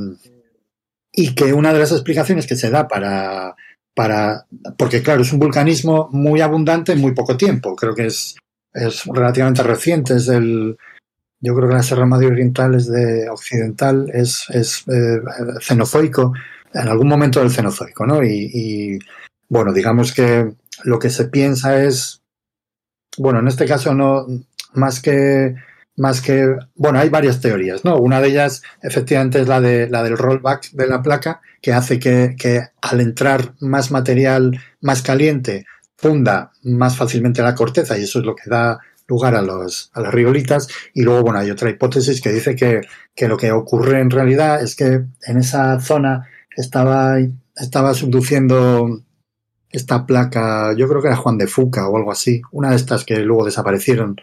[1.13, 3.55] y que una de las explicaciones que se da para,
[3.95, 4.47] para,
[4.77, 8.37] porque claro, es un vulcanismo muy abundante en muy poco tiempo, creo que es,
[8.73, 10.77] es relativamente reciente, es del,
[11.41, 15.21] yo creo que la Sierra Madre Oriental es de occidental, es, es eh,
[15.61, 16.33] cenozoico,
[16.75, 18.23] en algún momento del cenozoico, ¿no?
[18.23, 18.99] Y, y,
[19.49, 20.53] bueno, digamos que
[20.85, 22.23] lo que se piensa es,
[23.17, 24.27] bueno, en este caso no,
[24.75, 25.55] más que,
[25.97, 27.97] más que, bueno, hay varias teorías, ¿no?
[27.99, 31.99] Una de ellas, efectivamente, es la de la del rollback de la placa, que hace
[31.99, 35.67] que, que al entrar más material más caliente
[35.97, 38.79] funda más fácilmente la corteza y eso es lo que da
[39.09, 40.69] lugar a, los, a las riolitas.
[40.95, 42.83] Y luego, bueno, hay otra hipótesis que dice que,
[43.15, 46.29] que lo que ocurre en realidad es que en esa zona
[46.59, 47.19] estaba,
[47.57, 49.01] estaba subduciendo
[49.71, 53.05] esta placa, yo creo que era Juan de Fuca o algo así, una de estas
[53.05, 54.17] que luego desaparecieron.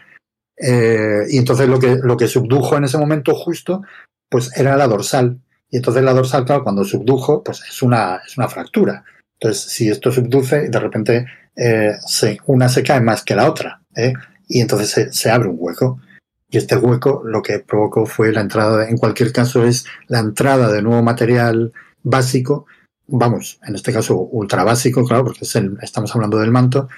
[0.56, 3.82] Eh, y entonces lo que, lo que subdujo en ese momento justo,
[4.28, 5.38] pues era la dorsal.
[5.70, 9.04] Y entonces la dorsal, claro, cuando subdujo, pues es una, es una fractura.
[9.40, 13.80] Entonces, si esto subduce, de repente eh, se, una se cae más que la otra.
[13.94, 14.12] ¿eh?
[14.48, 16.00] Y entonces se, se abre un hueco.
[16.48, 20.70] Y este hueco lo que provocó fue la entrada, en cualquier caso, es la entrada
[20.70, 21.72] de nuevo material
[22.06, 22.66] básico,
[23.08, 26.88] vamos, en este caso ultra básico, claro, porque es el, estamos hablando del manto,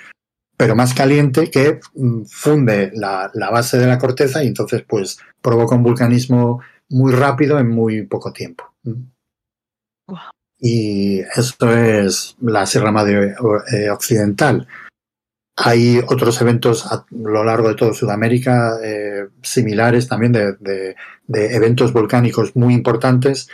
[0.57, 5.19] pero más caliente que mm, funde la, la, base de la corteza y entonces pues
[5.41, 6.61] provoca un vulcanismo
[6.91, 8.65] muy rápido en muy poco tiempo.
[10.07, 10.19] Wow.
[10.61, 13.35] Y eso es la Sierra Madre
[13.73, 14.67] eh, Occidental.
[15.57, 21.55] Hay otros eventos a lo largo de toda Sudamérica eh, similares también de, de, de,
[21.55, 23.49] eventos volcánicos muy importantes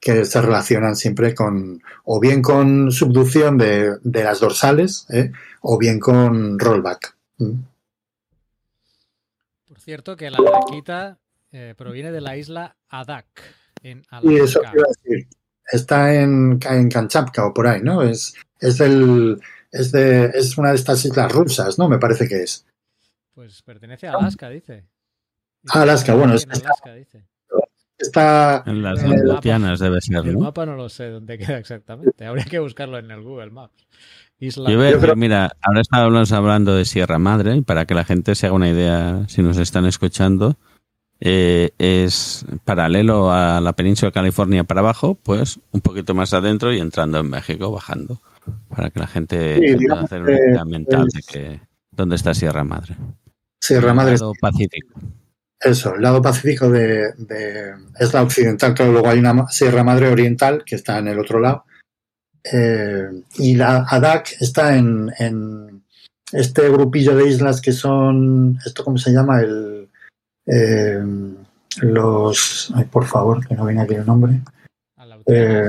[0.00, 5.78] que se relacionan siempre con o bien con subducción de, de las dorsales eh, o
[5.78, 7.16] bien con rollback.
[7.38, 7.60] ¿Mm?
[9.68, 11.18] Por cierto, que la daquita
[11.52, 13.26] eh, proviene de la isla Adak,
[13.82, 14.32] en Alaska.
[14.32, 15.28] Y eso quiero decir,
[15.70, 18.02] está en, en Kamchatka o por ahí, ¿no?
[18.02, 19.40] Es, es del
[19.70, 21.88] es, de, es una de estas islas rusas, ¿no?
[21.88, 22.66] Me parece que es.
[23.34, 24.86] Pues pertenece a Alaska, dice.
[25.68, 26.34] Alaska, bueno.
[26.34, 27.24] En Alaska, dice.
[28.00, 30.40] Está en las Aleutianas debe ser, El ¿no?
[30.40, 32.24] mapa no lo sé dónde queda exactamente.
[32.24, 33.86] Habría que buscarlo en el Google Maps.
[34.38, 37.94] Isla Yo voy a decir, mira, ahora estábamos hablando de Sierra Madre, y para que
[37.94, 40.56] la gente se haga una idea, si nos están escuchando,
[41.20, 46.72] eh, es paralelo a la península de California para abajo, pues un poquito más adentro
[46.72, 48.18] y entrando en México, bajando,
[48.74, 51.60] para que la gente Sí, pueda hacer una idea mental de que
[51.90, 52.96] dónde está Sierra Madre.
[53.60, 54.98] Sierra Madre Pacífico.
[55.62, 60.08] Eso, el lado pacífico de, de- es la occidental, claro, luego hay una Sierra Madre
[60.08, 61.64] Oriental que está en el otro lado.
[62.50, 65.84] Eh, y la ADAC está en, en
[66.32, 69.40] este grupillo de islas que son, ¿esto cómo se llama?
[69.42, 69.90] El,
[70.46, 71.02] eh,
[71.82, 74.40] los, ay, por favor, que no viene aquí el nombre.
[75.26, 75.68] Eh,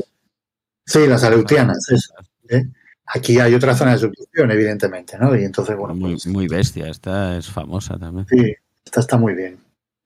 [0.86, 2.14] sí, las aleutianas, eso.
[2.48, 2.66] ¿eh?
[3.08, 5.36] Aquí hay otra zona de subducción, evidentemente, ¿no?
[5.36, 8.26] Y entonces, bueno, muy, pues, muy bestia, esta es famosa también.
[8.30, 8.56] Sí,
[8.86, 9.58] esta está muy bien.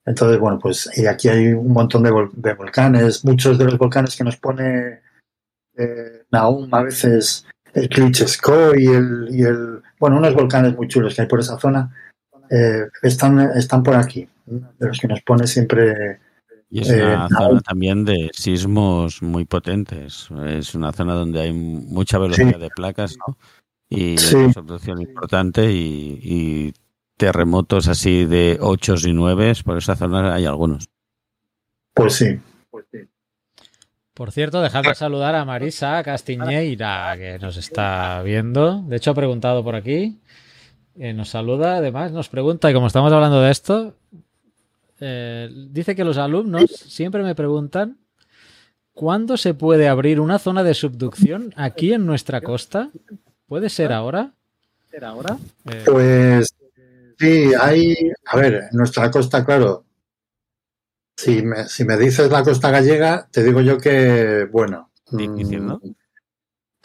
[0.05, 3.77] Entonces, bueno, pues y aquí hay un montón de, vol- de volcanes, muchos de los
[3.77, 4.99] volcanes que nos pone
[5.77, 11.15] eh, Nahum, a veces el Klitschko y el, y el, bueno, unos volcanes muy chulos
[11.15, 11.93] que hay por esa zona,
[12.49, 16.19] eh, están, están por aquí, de los que nos pone siempre,
[16.69, 17.37] Y es Eh, una no.
[17.37, 20.29] zona también de sismos muy potentes.
[20.45, 22.59] Es una zona donde hay mucha velocidad Sí.
[22.59, 23.37] de placas, ¿no?
[23.89, 24.35] Y Sí.
[24.35, 26.73] una subducción importante y, y
[27.17, 30.89] terremotos así de 8 y 9, por esa zona hay algunos.
[32.69, 32.99] pues sí.
[34.13, 38.81] Por cierto, dejadme saludar a Marisa Castiñeira, que nos está viendo.
[38.83, 40.19] De hecho, ha preguntado por aquí.
[40.97, 43.93] Eh, nos saluda, además, nos pregunta, y como estamos hablando de esto,
[45.01, 47.97] eh, dice que los alumnos siempre me preguntan
[48.95, 52.89] ¿cuándo se puede abrir una zona de subducción aquí en nuestra costa?
[53.45, 54.31] ¿Puede ser ahora?
[55.65, 56.54] Eh, Pues
[57.17, 59.85] sí, hay, a ver, en nuestra costa, claro,
[61.17, 65.79] si me, si me dices la costa gallega, te digo yo que, bueno, Difícil, ¿no?
[65.83, 65.95] mm,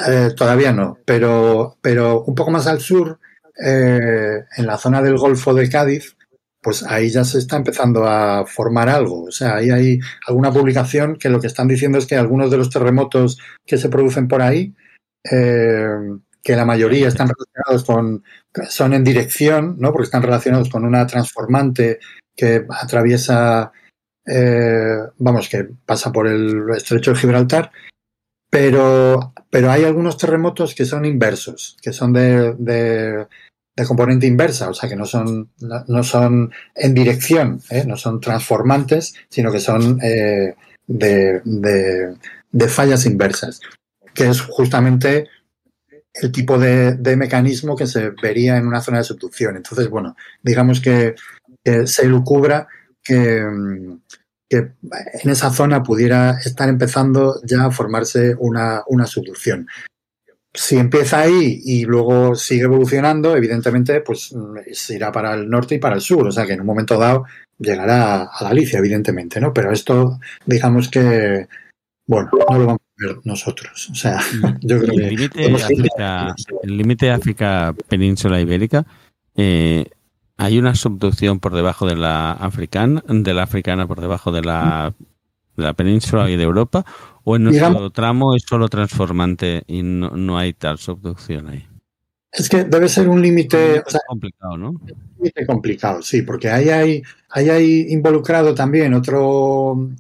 [0.07, 3.19] eh, todavía no, pero, pero un poco más al sur,
[3.63, 6.17] eh, en la zona del Golfo de Cádiz,
[6.63, 9.25] pues ahí ya se está empezando a formar algo.
[9.25, 12.59] O sea, ahí hay alguna publicación que lo que están diciendo es que algunos de
[12.59, 14.75] los terremotos que se producen por ahí,
[15.31, 15.89] eh,
[16.43, 18.25] que la mayoría están relacionados con,
[18.69, 19.93] son en dirección, ¿no?
[19.93, 21.99] Porque están relacionados con una transformante
[22.37, 23.73] que atraviesa,
[24.27, 27.71] eh, vamos, que pasa por el estrecho de Gibraltar,
[28.51, 33.27] pero, pero hay algunos terremotos que son inversos, que son de, de,
[33.77, 37.85] de componente inversa, o sea, que no son, no, no son en dirección, ¿eh?
[37.87, 40.55] no son transformantes, sino que son eh,
[40.87, 42.17] de, de,
[42.51, 43.61] de fallas inversas,
[44.15, 45.29] que es justamente
[46.21, 49.57] el tipo de, de, mecanismo que se vería en una zona de subducción.
[49.57, 51.15] Entonces, bueno, digamos que,
[51.85, 52.67] se lucubra
[53.03, 53.45] que,
[54.49, 59.67] que, en esa zona pudiera estar empezando ya a formarse una, una subducción.
[60.53, 64.35] Si empieza ahí y luego sigue evolucionando, evidentemente, pues
[64.73, 66.27] se irá para el norte y para el sur.
[66.27, 67.25] O sea que en un momento dado
[67.59, 69.53] llegará a Galicia, evidentemente, ¿no?
[69.53, 71.47] Pero esto, digamos que,
[72.07, 72.80] bueno, no lo
[73.25, 73.89] nosotros.
[73.91, 74.21] O sea,
[74.61, 75.47] yo creo el que.
[76.65, 78.87] Límite África península ibérica,
[79.37, 79.87] eh,
[80.37, 84.95] hay una subducción por debajo de la africana, de la africana por debajo de la,
[85.57, 86.85] de la península y de Europa,
[87.25, 91.67] o en nuestro Digamos, tramo es solo transformante y no, no, hay tal subducción ahí.
[92.33, 94.71] Es que debe ser un límite o sea, complicado, ¿no?
[94.71, 94.81] Un
[95.19, 99.91] límite complicado, sí, porque ahí hay, ahí hay involucrado también otro,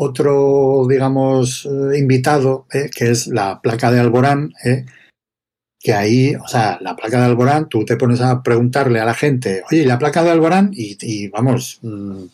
[0.00, 4.86] otro, digamos, invitado, eh, que es la placa de Alborán, eh,
[5.80, 9.14] que ahí, o sea, la placa de Alborán, tú te pones a preguntarle a la
[9.14, 10.70] gente, oye, ¿y la placa de Alborán?
[10.72, 12.26] Y, y vamos, mmm,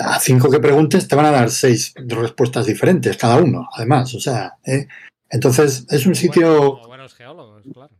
[0.00, 4.20] a cinco que preguntes te van a dar seis respuestas diferentes cada uno, además, o
[4.20, 4.88] sea, ¿eh?
[5.30, 6.74] entonces es un sitio...
[6.74, 7.94] Como buenos geólogos, claro.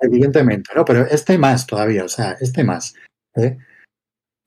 [0.00, 0.84] Evidentemente, ¿no?
[0.84, 2.94] Pero este más todavía, o sea, este más.
[3.36, 3.56] ¿eh?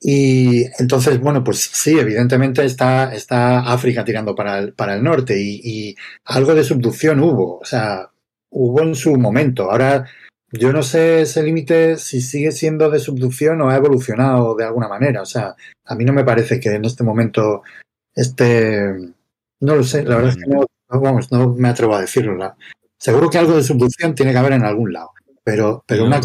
[0.04, 5.40] Y entonces, bueno, pues sí, evidentemente está, está África tirando para el, para el norte
[5.40, 5.96] y, y
[6.26, 8.10] algo de subducción hubo, o sea,
[8.50, 9.70] hubo en su momento.
[9.70, 10.06] Ahora,
[10.52, 14.88] yo no sé ese límite si sigue siendo de subducción o ha evolucionado de alguna
[14.88, 15.22] manera.
[15.22, 15.56] O sea,
[15.86, 17.62] a mí no me parece que en este momento
[18.16, 18.94] este,
[19.62, 22.36] no lo sé, la verdad es que no, no vamos, no me atrevo a decirlo.
[22.36, 22.56] La,
[22.98, 25.12] seguro que algo de subducción tiene que haber en algún lado,
[25.44, 26.20] pero, pero una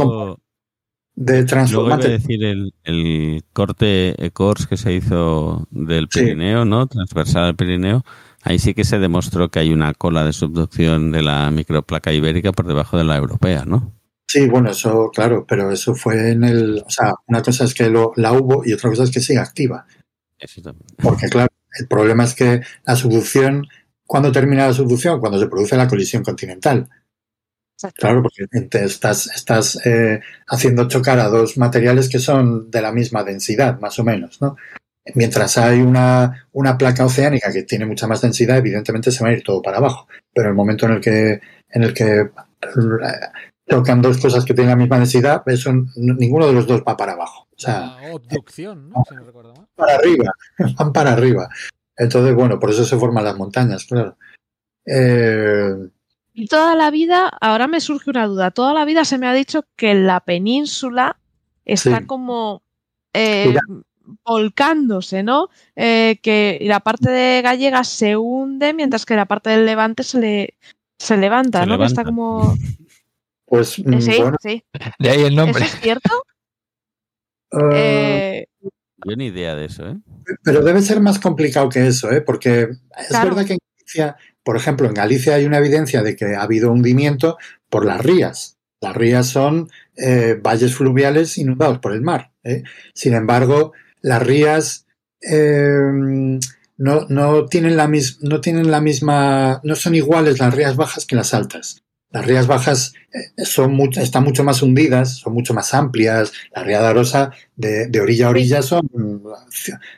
[1.17, 2.09] de transformante.
[2.09, 6.69] Luego decir el, el corte ECORS que se hizo del Pirineo, sí.
[6.69, 6.87] ¿no?
[6.87, 8.05] Transversal del Pirineo.
[8.43, 12.53] Ahí sí que se demostró que hay una cola de subducción de la microplaca ibérica
[12.53, 13.93] por debajo de la europea, ¿no?
[14.29, 16.83] Sí, bueno, eso, claro, pero eso fue en el.
[16.87, 19.39] O sea, una cosa es que lo, la hubo y otra cosa es que sigue
[19.39, 19.87] activa.
[20.39, 20.87] Eso también.
[21.03, 21.49] Porque, claro,
[21.79, 23.67] el problema es que la subducción.
[24.05, 25.19] ¿Cuándo termina la subducción?
[25.19, 26.89] Cuando se produce la colisión continental.
[27.77, 28.01] Exacto.
[28.01, 32.91] Claro, porque te estás, estás eh, haciendo chocar a dos materiales que son de la
[32.91, 34.57] misma densidad, más o menos, ¿no?
[35.15, 39.35] Mientras hay una, una placa oceánica que tiene mucha más densidad, evidentemente se va a
[39.35, 40.09] ir todo para abajo.
[40.33, 42.31] Pero en el momento en el que, en el que eh,
[43.67, 47.13] tocan dos cosas que tienen la misma densidad, eso, ninguno de los dos va para
[47.13, 47.47] abajo.
[47.55, 49.05] O sea, La obducción, ¿no?
[49.07, 49.69] Si no recuerdo mal.
[49.77, 50.33] para arriba,
[50.79, 51.49] van para arriba.
[51.95, 54.17] Entonces, bueno, por eso se forman las montañas, claro.
[54.87, 55.75] Eh,
[56.49, 59.65] toda la vida, ahora me surge una duda, toda la vida se me ha dicho
[59.77, 61.19] que la península
[61.65, 62.07] está Sí.
[62.07, 62.63] como
[63.15, 63.55] eh,
[64.25, 65.49] volcándose, ¿no?
[65.75, 70.21] Eh, que la parte de gallega se hunde mientras que la parte del levante se
[70.21, 70.55] le
[70.99, 71.79] se levanta, Se ¿no?
[71.79, 72.55] Que está como...
[73.47, 74.63] pues, eh, sí, bueno, sí.
[74.99, 75.65] De ahí el ¿Eso nombre.
[75.65, 76.11] es cierto?
[77.53, 78.71] eh, Eh,
[79.07, 79.97] Yo ni idea de eso, ¿eh?
[80.43, 82.21] Pero debe ser más complicado que eso, ¿eh?
[82.21, 82.69] porque
[82.99, 83.31] es Claro.
[83.31, 84.17] verdad que en Galicia,
[84.47, 87.37] por ejemplo, en Galicia hay una evidencia de que ha habido hundimiento
[87.69, 88.59] por las rías.
[88.81, 92.31] Las rías son eh, valles fluviales inundados por el mar.
[92.45, 92.63] ¿eh?
[92.95, 94.87] Sin embargo, las rías
[95.21, 95.81] eh,
[96.77, 101.83] no, tienen la misma, no son iguales las rías bajas que las altas.
[102.11, 106.33] Las rías bajas eh, están mucho más hundidas, son mucho más amplias.
[106.55, 108.89] La ría de Arosa, de, orilla a orilla, son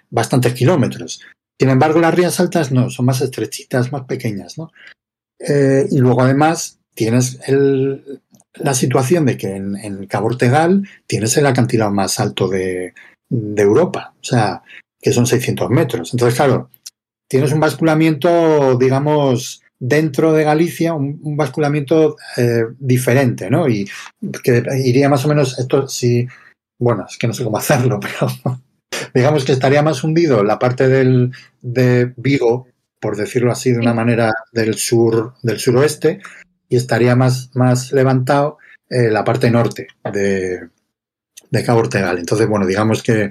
[0.08, 1.20] bastantes kilómetros.
[1.58, 4.70] Sin embargo, las rías altas no, son más estrechitas, más pequeñas, ¿no?
[5.40, 8.20] Eh, y luego, además, tienes el-
[8.54, 12.92] la situación de que en, en Cabo Ortegal tienes el acantilado más alto de,
[13.28, 14.62] de Europa, o sea,
[15.00, 16.12] que son 600 metros.
[16.12, 16.70] Entonces, claro,
[17.28, 23.68] tienes un basculamiento, digamos, dentro de Galicia, un, un basculamiento eh, diferente, ¿no?
[23.68, 23.88] Y
[24.42, 26.26] que iría más o menos, esto sí,
[26.80, 28.60] bueno, es que no sé cómo hacerlo, pero
[29.14, 32.68] digamos que estaría más hundido la parte del, de Vigo,
[33.00, 36.20] por decirlo así de una manera, del sur, del suroeste,
[36.68, 38.58] y estaría más, más levantado
[38.90, 40.68] eh, la parte norte de,
[41.50, 42.18] de Cabo Ortegal.
[42.18, 43.30] Entonces, bueno, digamos que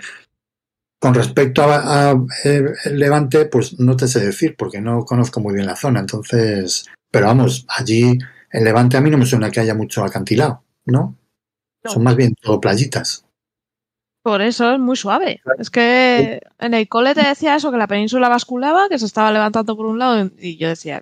[0.99, 5.39] con respecto a, a, eh, el Levante, pues no te sé decir, porque no conozco
[5.39, 5.99] muy bien la zona.
[5.99, 8.17] Entonces, pero vamos, allí
[8.51, 11.15] en Levante a mí no me suena que haya mucho acantilado, ¿no?
[11.84, 11.91] No.
[11.91, 13.26] Son más bien todo playitas.
[14.27, 15.41] Por eso es muy suave.
[15.57, 19.31] Es que en el cole te decía eso, que la península basculaba, que se estaba
[19.31, 21.01] levantando por un lado, y yo decía,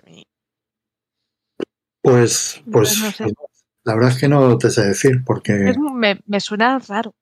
[2.02, 3.34] Pues, pues Pues no sé.
[3.82, 7.16] la verdad es que no te sé decir, porque es- me, me suena raro.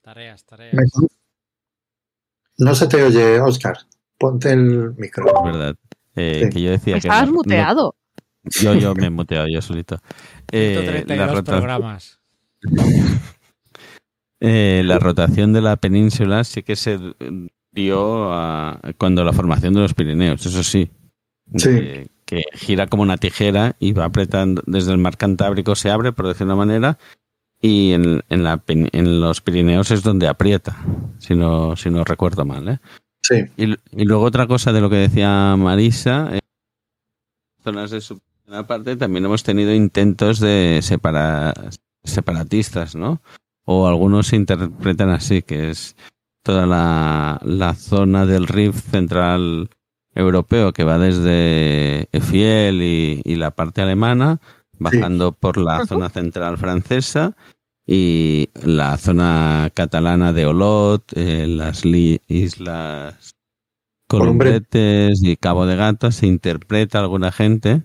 [0.00, 0.72] Tareas, tareas.
[0.72, 1.06] me-
[2.56, 3.76] no se te oye, Oscar.
[4.16, 5.26] Ponte el micro.
[5.26, 5.74] Es verdad.
[6.16, 6.48] Eh, Sí.
[6.50, 6.98] Que yo decía que.
[7.00, 7.94] Estabas no- no- muteado.
[8.62, 10.00] yo, yo me he muteado yo solito.
[10.50, 12.20] Eh, la, 132 rota- programas.
[14.44, 16.98] eh, la rotación de la península sí que se
[17.72, 20.90] dio a- cuando la formación de los Pirineos, eso sí.
[21.56, 21.70] Sí.
[21.70, 26.12] De- que gira como una tijera y va apretando desde el mar Cantábrico se abre,
[26.12, 26.98] por decir una manera,
[27.60, 30.76] y en, en, la, en los Pirineos es donde aprieta,
[31.18, 32.68] si no, si no recuerdo mal.
[32.68, 32.78] ¿eh?
[33.22, 36.40] Sí, Y, y luego otra cosa de lo que decía Marisa, en
[37.62, 38.18] zonas de su
[38.66, 41.52] parte también hemos tenido intentos de separa-
[42.02, 43.20] separatistas, ¿no?
[43.64, 45.96] O algunos se interpretan así, que es
[46.42, 49.70] toda la, la zona del Rif central
[50.14, 54.40] europeo que va desde Efiel y, y la parte alemana,
[54.78, 57.36] bajando por la zona central francesa
[57.86, 63.34] y la zona catalana de Olot, eh, las li- islas
[64.08, 67.82] Columbretes y Cabo de Gata, se interpreta alguna gente,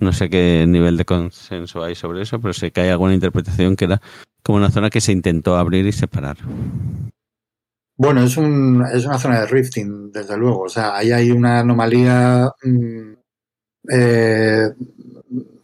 [0.00, 3.76] no sé qué nivel de consenso hay sobre eso, pero sé que hay alguna interpretación
[3.76, 4.00] que era
[4.42, 6.36] como una zona que se intentó abrir y separar.
[7.96, 10.62] Bueno, es, un, es una zona de rifting, desde luego.
[10.62, 13.12] O sea, ahí hay una anomalía mm,
[13.90, 14.68] eh,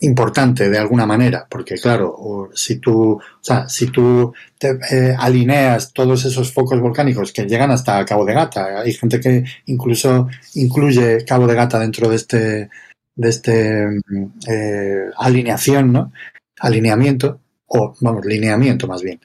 [0.00, 5.92] importante de alguna manera, porque claro, si tú, o sea, si tú te, eh, alineas
[5.92, 11.24] todos esos focos volcánicos que llegan hasta Cabo de Gata, hay gente que incluso incluye
[11.24, 12.70] Cabo de Gata dentro de este,
[13.14, 14.00] de este
[14.48, 16.12] eh, alineación, ¿no?
[16.60, 19.20] Alineamiento, o vamos, lineamiento más bien.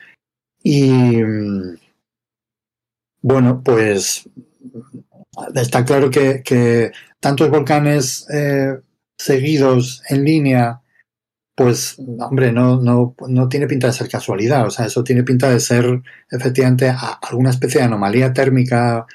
[0.64, 0.92] Y
[1.24, 1.78] mm,
[3.22, 4.30] bueno, pues
[5.56, 8.80] está claro que, que tantos volcanes eh,
[9.18, 10.82] seguidos en línea,
[11.56, 14.68] pues, hombre, no, no, no tiene pinta de ser casualidad.
[14.68, 19.06] O sea, eso tiene pinta de ser efectivamente alguna especie de anomalía térmica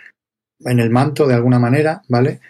[0.60, 2.40] en el manto de alguna manera, ¿vale?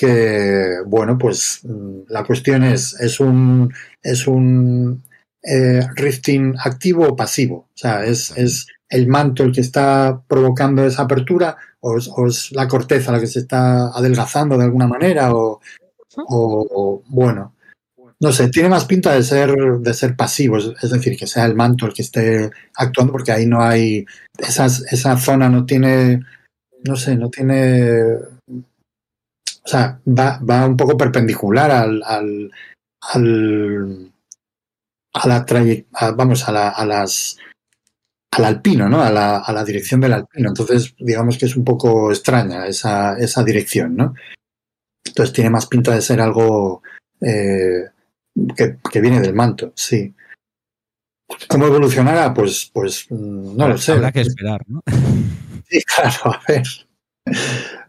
[0.00, 3.70] Que, bueno, pues mm, la cuestión es, ¿es un,
[4.02, 5.02] es un
[5.42, 7.56] eh, rifting activo o pasivo?
[7.74, 12.26] O sea, ¿es, es el manto el que está provocando esa apertura o es, o
[12.26, 15.60] es la corteza la que se está adelgazando de alguna manera o,
[16.16, 17.54] o- o, bueno.
[18.20, 21.46] No sé tiene más pinta de ser de ser pasivo es, es decir que sea
[21.46, 24.04] el manto el que esté actuando porque ahí no hay
[24.38, 26.20] esas, esa zona no tiene
[26.86, 27.92] no sé, no tiene,
[29.64, 32.50] o sea, va, va un poco perpendicular al, al,
[33.00, 34.12] al
[35.12, 37.36] a la trayectoria, vamos, a, la, a las
[38.32, 39.02] al alpino, ¿no?
[39.02, 40.48] A la, a la dirección del alpino.
[40.50, 44.14] Entonces, digamos que es un poco extraña esa, esa dirección, ¿no?
[45.04, 46.82] Entonces tiene más pinta de ser algo
[47.20, 47.86] eh,
[48.56, 50.14] que, que, viene del manto, sí.
[51.48, 52.32] ¿Cómo evolucionará?
[52.32, 53.92] Pues, pues mm, no lo sé.
[53.92, 54.82] Habrá que esperar, ¿no?
[55.68, 56.66] Sí, claro, a ver.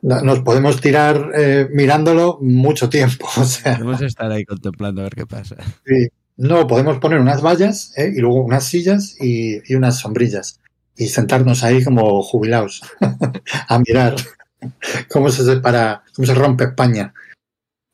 [0.01, 3.27] Nos podemos tirar eh, mirándolo mucho tiempo.
[3.37, 5.55] O sea, podemos estar ahí contemplando a ver qué pasa.
[5.85, 6.07] Sí.
[6.37, 8.11] No, podemos poner unas vallas ¿eh?
[8.15, 10.59] y luego unas sillas y, y, unas sombrillas
[10.97, 12.81] y sentarnos ahí como jubilados
[13.67, 14.15] a mirar
[15.11, 17.13] cómo se separa, cómo se rompe España.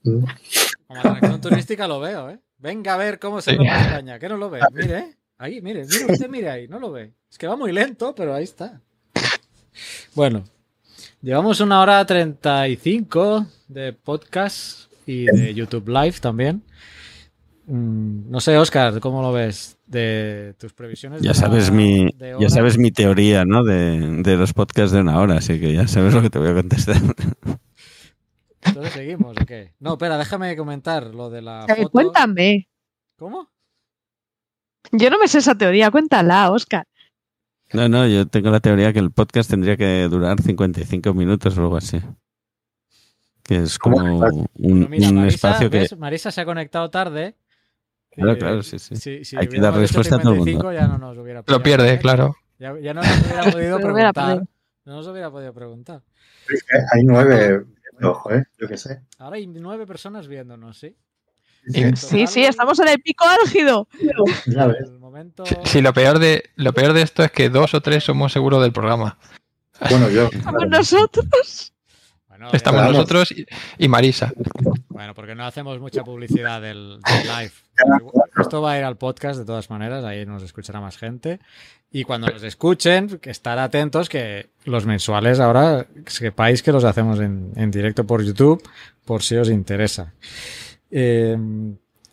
[0.04, 0.26] Como
[0.90, 2.40] la atracción turística lo veo, ¿eh?
[2.58, 3.86] Venga a ver cómo se rompe sí.
[3.86, 4.20] España.
[4.20, 4.62] ¿Qué no lo ve?
[4.74, 7.14] Mire, ahí, mire, mire, usted mire ahí, no lo ve.
[7.30, 8.82] Es que va muy lento, pero ahí está.
[10.16, 10.44] Bueno,
[11.22, 16.64] llevamos una hora 35 de podcast y de YouTube Live también.
[17.66, 19.78] Mm, No sé, Oscar, ¿cómo lo ves?
[19.86, 21.22] De tus previsiones.
[21.22, 23.64] Ya sabes, la, mi, ya sabes mi teoría, ¿no?
[23.64, 26.50] De, de, los podcasts de una hora, así que ya sabes lo que te voy
[26.50, 26.98] a contestar.
[28.62, 29.74] Entonces seguimos, ¿o qué?
[29.80, 31.66] No, espera, déjame comentar lo de la.
[31.70, 31.90] Eh, Foto.
[31.90, 32.68] Cuéntame.
[33.18, 33.50] ¿Cómo?
[34.92, 36.86] Yo no me sé esa teoría, cuéntala, Oscar.
[37.74, 41.62] No, no, yo tengo la teoría que el podcast tendría que durar 55 minutos o
[41.62, 42.00] algo así.
[43.44, 45.80] Que es como un, mira, un Marisa, espacio que.
[45.80, 45.98] ¿ves?
[45.98, 47.36] Marisa se ha conectado tarde.
[48.12, 48.96] Claro, claro, sí, sí.
[48.96, 50.72] Si, si Hay que dar respuesta a todo el mundo.
[50.74, 52.00] Ya no nos hubiera Lo pierde, ¿eh?
[52.00, 52.36] claro.
[52.58, 54.14] Ya, ya, no nos hubiera podido preguntar.
[54.14, 54.48] podido.
[54.86, 56.02] No nos hubiera podido preguntar.
[56.94, 57.66] Hay nueve,
[58.02, 58.46] ojo, ¿eh?
[58.58, 59.02] Yo qué sé.
[59.20, 60.96] Ahora hay nueve personas viéndonos, ¿sí?
[61.96, 63.88] Sí, sí, estamos en el pico álgido.
[64.48, 64.90] Ya ves.
[65.18, 65.44] Momento...
[65.66, 68.62] Sí, lo peor de lo peor de esto es que dos o tres somos seguros
[68.62, 69.18] del programa.
[69.90, 70.30] Bueno, yo.
[70.44, 71.74] Somos nosotros.
[72.28, 72.94] Bueno, Estamos Claro.
[72.94, 73.46] nosotros y,
[73.80, 74.32] y Marisa.
[74.90, 77.52] Bueno, porque no hacemos mucha publicidad del, del live.
[78.40, 81.40] Esto va a ir al podcast de todas maneras, ahí nos escuchará más gente.
[81.92, 87.20] Y cuando nos escuchen, que estar atentos que los mensuales ahora sepáis que los hacemos
[87.20, 88.62] en, en directo por YouTube,
[89.06, 90.14] por si os interesa.
[90.92, 91.38] Eh,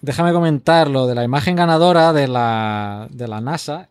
[0.05, 3.89] déjame comentar lo de la imagen ganadora de la, de la NASA.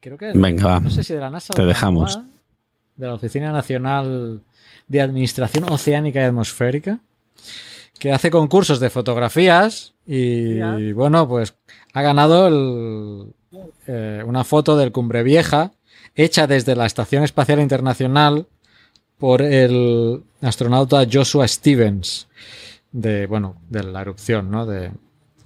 [0.00, 0.80] Creo que Venga, va.
[0.80, 2.18] no sé si de la NASA o Te de dejamos.
[2.96, 4.42] De la Oficina Nacional
[4.88, 6.98] de Administración Oceánica y Atmosférica,
[7.98, 11.54] que hace concursos de fotografías y bueno, pues
[11.92, 13.32] ha ganado el,
[13.86, 15.72] eh, una foto del Cumbre Vieja
[16.14, 18.46] hecha desde la Estación Espacial Internacional
[19.18, 22.26] por el astronauta Joshua Stevens
[22.92, 24.66] de bueno de la erupción ¿no?
[24.66, 24.90] de,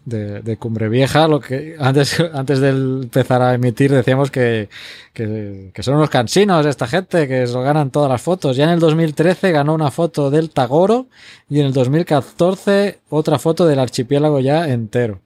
[0.05, 4.69] de, de Cumbre Vieja lo que antes antes de empezar a emitir decíamos que,
[5.13, 8.57] que, que son unos cansinos esta gente que se ganan todas las fotos.
[8.57, 11.07] Ya en el 2013 ganó una foto del Tagoro
[11.49, 15.21] y en el 2014 otra foto del archipiélago ya entero.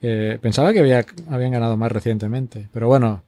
[0.00, 3.22] Eh, pensaba que había, habían ganado más recientemente pero bueno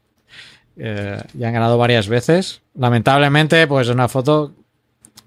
[0.77, 2.63] eh, ya han ganado varias veces.
[2.75, 4.53] Lamentablemente pues una foto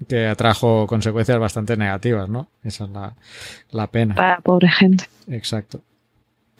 [0.07, 2.47] que atrajo consecuencias bastante negativas, ¿no?
[2.63, 3.15] Esa es la,
[3.71, 4.15] la pena.
[4.15, 5.05] Para pobre gente.
[5.27, 5.81] Exacto.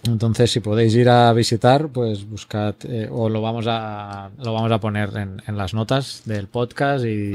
[0.04, 4.72] Entonces, si podéis ir a visitar, pues buscad, eh, o lo vamos a, lo vamos
[4.72, 7.32] a poner en, en las notas del podcast y.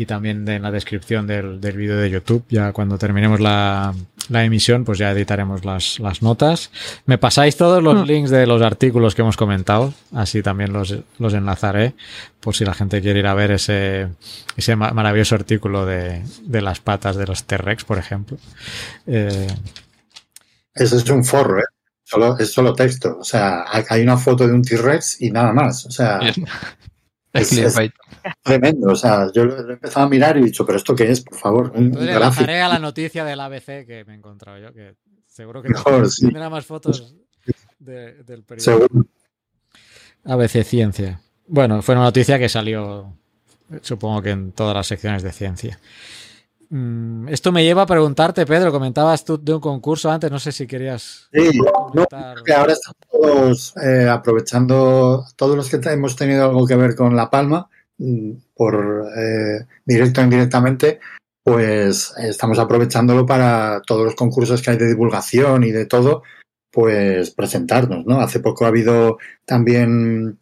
[0.00, 2.44] y también de- en la descripción del, del vídeo de YouTube.
[2.48, 3.94] Ya cuando terminemos la,
[4.30, 6.70] la emisión, pues ya editaremos las, las notas.
[7.06, 8.06] Me pasáis todos los Mm.
[8.06, 11.94] links de los artículos que hemos comentado, así también los, los enlazaré,
[12.40, 14.08] por si la gente quiere ir a ver ese,
[14.56, 18.38] ese ma- maravilloso artículo de, de las patas de los T-Rex, por ejemplo.
[19.06, 19.48] Eh,
[20.74, 21.64] Ese es un forro, ¿eh?
[22.04, 23.18] Solo, es solo texto.
[23.20, 25.86] O sea, hay una foto de un T-Rex y nada más.
[25.86, 26.18] O sea,
[27.32, 27.92] es- Es- es clickbait.
[28.42, 28.92] tremendo.
[28.92, 31.20] O sea, yo lo he empezado a mirar y he dicho, ¿pero esto qué es?
[31.22, 32.24] Por favor, un Entonces gráfico.
[32.24, 34.94] enlazaré a la noticia del ABC que me he encontrado yo, que
[35.26, 36.26] seguro que Mejor, sí.
[36.26, 37.14] tendrá más fotos
[37.78, 38.62] de- del periódico.
[38.88, 39.06] Seguro.
[40.24, 41.20] ABC Ciencia.
[41.46, 43.12] Bueno, fue una noticia que salió,
[43.82, 45.78] supongo que en todas las secciones de ciencia.
[46.70, 50.52] Mm, Esto me lleva a preguntarte, Pedro, comentabas tú de un concurso antes, no sé
[50.52, 52.06] si querías Sí, no,
[52.44, 57.16] que ahora estamos todos eh, aprovechando, todos los que hemos tenido algo que ver con
[57.16, 57.68] La Palma,
[57.98, 61.00] mm, por eh, directo o indirectamente,
[61.42, 66.22] pues eh, estamos aprovechándolo para todos los concursos que hay de divulgación y de todo,
[66.70, 68.20] pues presentarnos, ¿no?
[68.20, 70.38] Hace poco ha habido también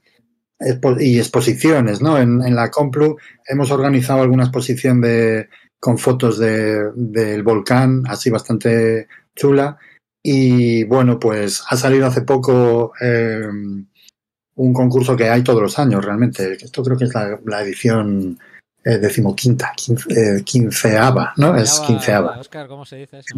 [0.61, 2.19] expo- y exposiciones, ¿no?
[2.19, 5.49] En, en la Complu hemos organizado alguna exposición de
[5.81, 9.79] con fotos de, del volcán, así bastante chula.
[10.23, 13.47] Y bueno, pues ha salido hace poco eh,
[14.57, 16.53] un concurso que hay todos los años realmente.
[16.55, 18.39] Esto creo que es la, la edición
[18.85, 21.57] eh, decimoquinta, quince, eh, quinceava, ¿no?
[21.57, 22.39] Es Quinceava.
[22.39, 23.37] Oscar, ¿cómo se dice eso?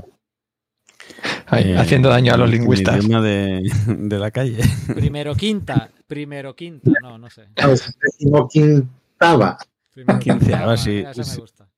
[1.53, 3.05] Eh, haciendo daño a los lingüistas.
[3.05, 4.61] idioma de, de la calle.
[4.95, 7.49] Primero quinta, primero quinta, no, no sé.
[7.61, 9.59] No, es decimoquintava.
[9.93, 11.41] Primero Quinceava, sí, esa me sí.
[11.41, 11.69] gusta.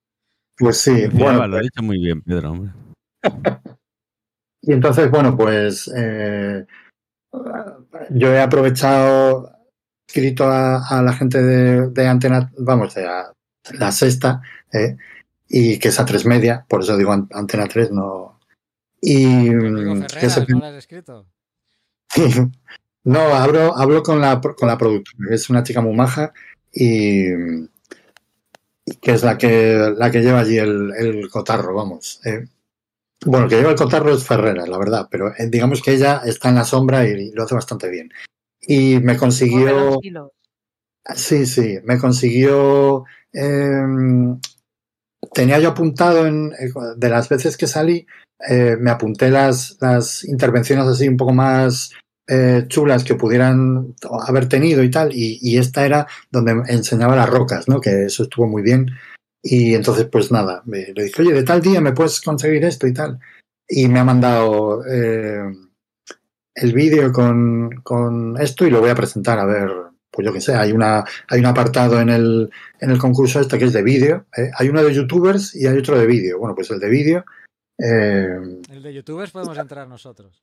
[0.59, 2.51] Pues sí, Bueno, lo ha pues- dicho muy bien, Pedro.
[2.53, 2.73] hombre.
[4.65, 6.65] Y entonces, bueno, pues eh,
[8.11, 9.51] yo he aprovechado,
[10.07, 13.05] escrito a, a la gente de, de Antena, vamos, de
[13.73, 14.41] la sexta,
[14.73, 14.97] eh,
[15.49, 18.39] y que es a tres media, por eso digo an- Antena 3, no.
[19.01, 21.27] Y amigo mm, que Ferreras, se- ¿no lo has escrito?
[23.05, 26.33] no, hablo, hablo con la con la productora, es una chica muy maja
[26.73, 27.27] y
[29.01, 32.21] que es la que la que lleva allí el, el cotarro, vamos.
[32.25, 32.47] eh.
[33.25, 36.23] Bueno, el que lleva el cotarro es Ferreras, la verdad, pero eh, digamos que ella
[36.25, 38.11] está en la sombra y lo hace bastante bien.
[38.61, 40.01] Y me consiguió,
[41.15, 43.83] sí, sí, me consiguió, eh,
[45.33, 48.07] tenía yo apuntado en, eh, de las veces que salí,
[48.49, 51.93] eh, me apunté las, las intervenciones así un poco más
[52.35, 53.95] eh, chulas que pudieran
[54.27, 57.79] haber tenido y tal, y, esta era donde enseñaba las rocas, ¿no?
[57.79, 58.91] Que eso estuvo muy bien.
[59.43, 62.87] Y entonces, pues nada, me, le dije, oye, de tal día me puedes conseguir esto
[62.87, 63.19] y tal.
[63.69, 65.45] Y me ha mandado eh,
[66.55, 69.71] el vídeo con, con esto y lo voy a presentar a ver,
[70.11, 72.51] pues yo qué sé, hay una, hay un apartado en el,
[72.81, 74.25] en el concurso este que es de vídeo.
[74.35, 74.51] ¿eh?
[74.57, 76.39] Hay uno de youtubers y hay otro de vídeo.
[76.39, 77.25] Bueno, pues el de vídeo.
[77.77, 80.43] El de youtubers podemos entrar nosotros.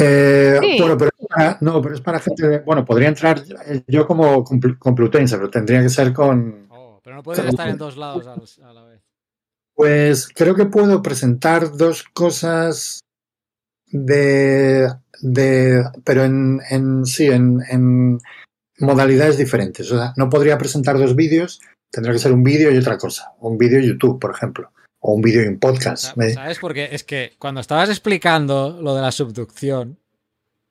[0.00, 0.76] Eh, Sí.
[0.80, 3.42] Bueno, pero es para, no, pero es para gente de, bueno, podría entrar
[3.86, 7.78] yo como compl- complutense, pero tendría que ser con, Oh, pero no puedes estar en
[7.78, 8.26] dos lados
[8.62, 9.00] a la vez.
[9.74, 13.00] pues creo que puedo presentar dos cosas
[13.86, 14.88] de,
[15.22, 18.18] de pero en, en sí, en, en
[18.80, 19.90] modalidades diferentes.
[19.92, 21.60] O sea, no podría presentar dos vídeos,
[21.90, 23.32] tendría que ser un vídeo y otra cosa.
[23.40, 24.72] Un vídeo YouTube, por ejemplo,
[25.08, 26.14] o un vídeo en podcast.
[26.34, 26.58] ¿Sabes?
[26.58, 29.98] Porque es que cuando estabas explicando lo de la subducción,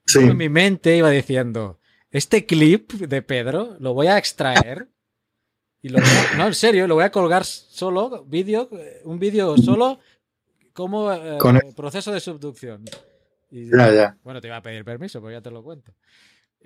[0.05, 1.79] sí, en mi mente iba diciendo,
[2.11, 4.87] este clip de Pedro lo voy a extraer
[5.81, 9.19] y lo voy a- no, en serio, lo voy a colgar solo, vídeo, eh, un
[9.19, 9.99] vídeo solo
[10.73, 12.83] como eh, Con- proceso de subducción.
[13.51, 14.17] Y, ya, ya.
[14.23, 15.93] Bueno, te iba a pedir permiso, pues ya te lo cuento.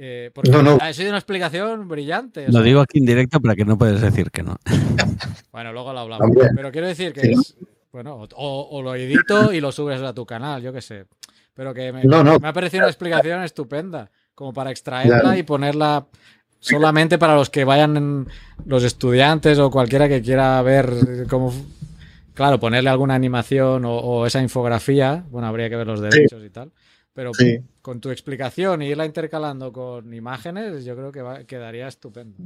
[0.02, 0.78] Eh, porque No, no.
[0.80, 2.46] ha sido una explicación brillante.
[2.48, 4.56] Lo sea, digo aquí en directo para que no puedes decir que no.
[5.52, 6.30] Bueno, luego lo hablamos.
[6.56, 7.42] Pero quiero decir que Sí, ¿no?
[7.42, 7.56] es,
[7.92, 11.06] bueno, o, o lo edito y lo subes a tu canal, yo qué sé.
[11.54, 12.40] Pero que me, No, no.
[12.40, 16.06] me ha parecido una explicación estupenda, como para extraerla y ponerla
[16.62, 18.28] solamente para los que vayan, en-
[18.66, 20.94] los estudiantes o cualquiera que quiera ver
[21.30, 21.52] cómo...
[22.36, 26.50] Claro, ponerle alguna animación o, o esa infografía, bueno, habría que ver los derechos y
[26.50, 26.72] tal.
[27.14, 27.60] Pero Sí.
[27.82, 32.38] con tu explicación y irla intercalando con imágenes, yo creo que va- quedaría estupendo.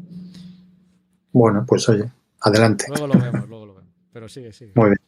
[1.31, 2.05] Bueno, pues oye,
[2.41, 2.85] adelante.
[2.87, 3.89] Luego lo vemos, luego lo vemos.
[4.11, 4.71] Pero sigue, sigue.
[4.75, 4.99] Muy bien.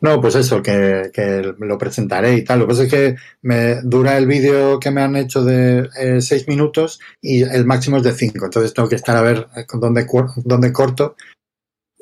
[0.00, 2.58] No, pues eso, que, que lo presentaré y tal.
[2.58, 6.20] Lo que pasa es que me dura el vídeo que me han hecho de eh,
[6.20, 8.44] seis minutos y el máximo es de cinco.
[8.46, 10.04] Entonces tengo que estar a ver dónde,
[10.44, 11.14] dónde corto.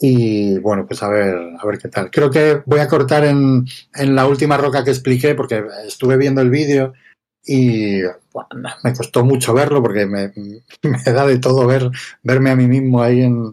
[0.01, 2.11] Y bueno, pues a ver, a ver qué tal.
[2.11, 6.41] Creo que voy a cortar en, en la última roca que expliqué porque estuve viendo
[6.41, 6.95] el vídeo
[7.45, 8.01] y
[8.83, 10.33] me costó mucho verlo porque me,
[10.83, 11.91] me da de todo ver,
[12.23, 13.53] verme a mí mismo ahí en,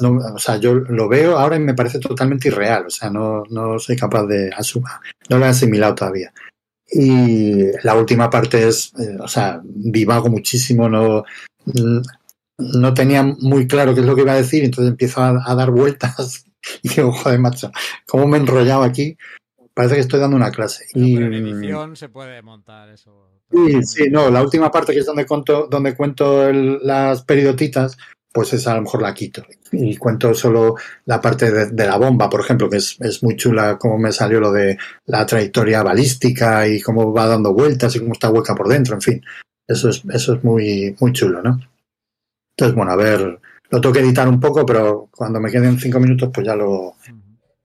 [0.00, 2.86] no, o sea, yo lo veo ahora y me parece totalmente irreal.
[2.86, 4.88] O sea, no, no soy capaz de asumir.
[5.28, 6.32] No lo he asimilado todavía.
[6.90, 11.24] Y la última parte es, eh, o sea, divago muchísimo, no,
[12.74, 15.54] no tenía muy claro qué es lo que iba a decir, entonces empiezo a, a
[15.54, 16.44] dar vueltas
[16.82, 17.70] y digo, joder, macho,
[18.06, 19.16] ¿cómo me he enrollado aquí?
[19.74, 20.84] Parece que estoy dando una clase.
[20.94, 23.28] Y, en edición se puede montar eso.
[23.50, 27.96] Sí, sí, no, la última parte que es donde cuento, donde cuento el- las peridotitas,
[28.32, 29.44] pues esa a lo mejor la quito.
[29.72, 33.36] Y cuento solo la parte de, de la bomba, por ejemplo, que es, es muy
[33.36, 38.00] chula cómo me salió lo de la trayectoria balística y cómo va dando vueltas y
[38.00, 39.22] cómo está hueca por dentro, en fin.
[39.68, 41.60] Eso es, eso es muy, muy chulo, ¿no?
[42.56, 45.98] Entonces, bueno, a ver, lo tengo que editar un poco, pero cuando me queden cinco
[46.00, 46.94] minutos, pues ya lo.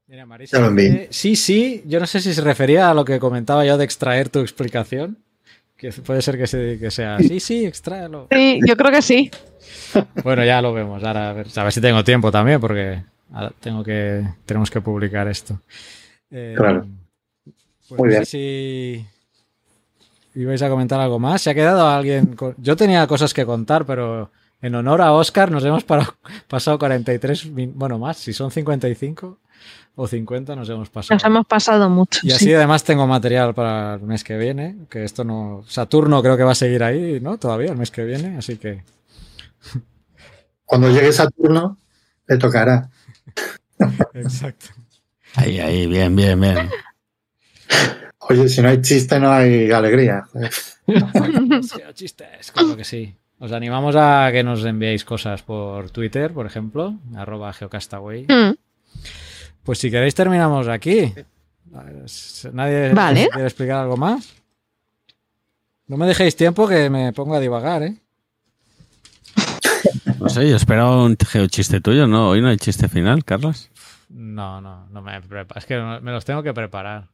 [0.07, 0.89] Mira, Marisa Ya lo envié.
[0.89, 3.83] dice, sí, sí, yo no sé si se refería a lo que comentaba yo de
[3.83, 5.17] extraer tu explicación.
[5.75, 8.27] Que puede ser que, se- que sea, sí, sí, extráelo.
[8.31, 9.29] Sí, yo creo que sí.
[10.23, 11.03] Bueno, ya lo vemos.
[11.03, 14.81] Ahora a ver, a ver si tengo tiempo también, porque ahora tengo que, tenemos que
[14.81, 15.59] publicar esto.
[16.31, 16.87] Eh, Claro.
[17.87, 18.25] pues Muy no bien.
[18.25, 19.05] sé si
[20.35, 21.41] ibais a comentar algo más.
[21.43, 22.35] ¿Se ha quedado alguien?
[22.35, 24.31] con- Yo tenía cosas que contar, pero
[24.61, 26.15] en honor a Oscar nos hemos parado-
[26.47, 29.39] pasado 43, min- bueno, más, si son 55
[29.95, 31.15] o 50 nos hemos pasado.
[31.15, 32.19] Nos hemos pasado mucho.
[32.23, 32.35] Y sí.
[32.35, 35.63] así además tengo material para el mes que viene, que esto no...
[35.67, 37.37] Saturno creo que va a seguir ahí, ¿no?
[37.37, 38.83] Todavía el mes que viene, así que...
[40.65, 41.77] Cuando llegue Saturno,
[42.27, 42.89] le tocará.
[44.13, 44.67] Exacto.
[45.35, 46.69] Ahí, ahí, bien, bien, bien.
[48.29, 50.25] Oye, si no hay chiste, no hay alegría.
[50.85, 53.15] Sí, chistes, claro que sí.
[53.39, 58.23] Os animamos a que nos enviéis cosas por Twitter, por ejemplo, arroba geocastaway.
[58.27, 58.55] Mm,
[59.63, 61.13] Pues si queréis terminamos aquí.
[62.53, 63.29] ¿Nadie Vale.
[63.29, 64.33] quiere explicar algo más?
[65.87, 67.97] No me dejéis tiempo que me pongo a divagar, ¿eh?
[70.19, 72.29] No sé, yo esperaba un geochiste tuyo, ¿no?
[72.29, 73.69] Hoy no hay chiste final, Carlos.
[74.09, 77.09] No, no, no me prepa- Es que me los tengo que preparar.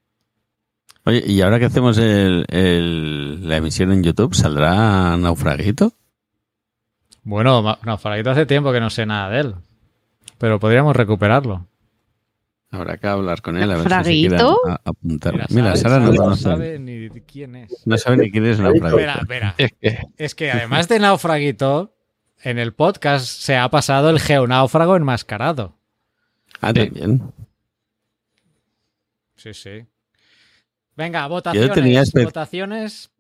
[1.06, 5.92] Oye, ¿y ahora que hacemos el, el- la emisión en YouTube, saldrá Naufraguito?
[7.24, 9.56] Bueno, Naufraguito hace tiempo que no sé nada de él.
[10.38, 11.68] Pero podríamos recuperarlo.
[12.72, 15.34] Habrá que hablar con él a ver si se a- apuntar.
[15.34, 16.42] Mira, Mira, sabe- Sara no sabe- conoce.
[16.44, 17.72] sabe ni quién es.
[17.86, 18.98] No sabe ni quién es Naufraguito.
[19.00, 19.56] Espera, espera.
[19.58, 21.96] Es que Es que además de Naufraguito,
[22.42, 25.78] en el podcast se ha pasado el geonáufrago enmascarado.
[26.62, 27.32] Ah, también.
[29.36, 29.86] Sí, sí.
[30.96, 31.72] Venga, votaciones.
[31.74, 33.12] tenía espe- votaciones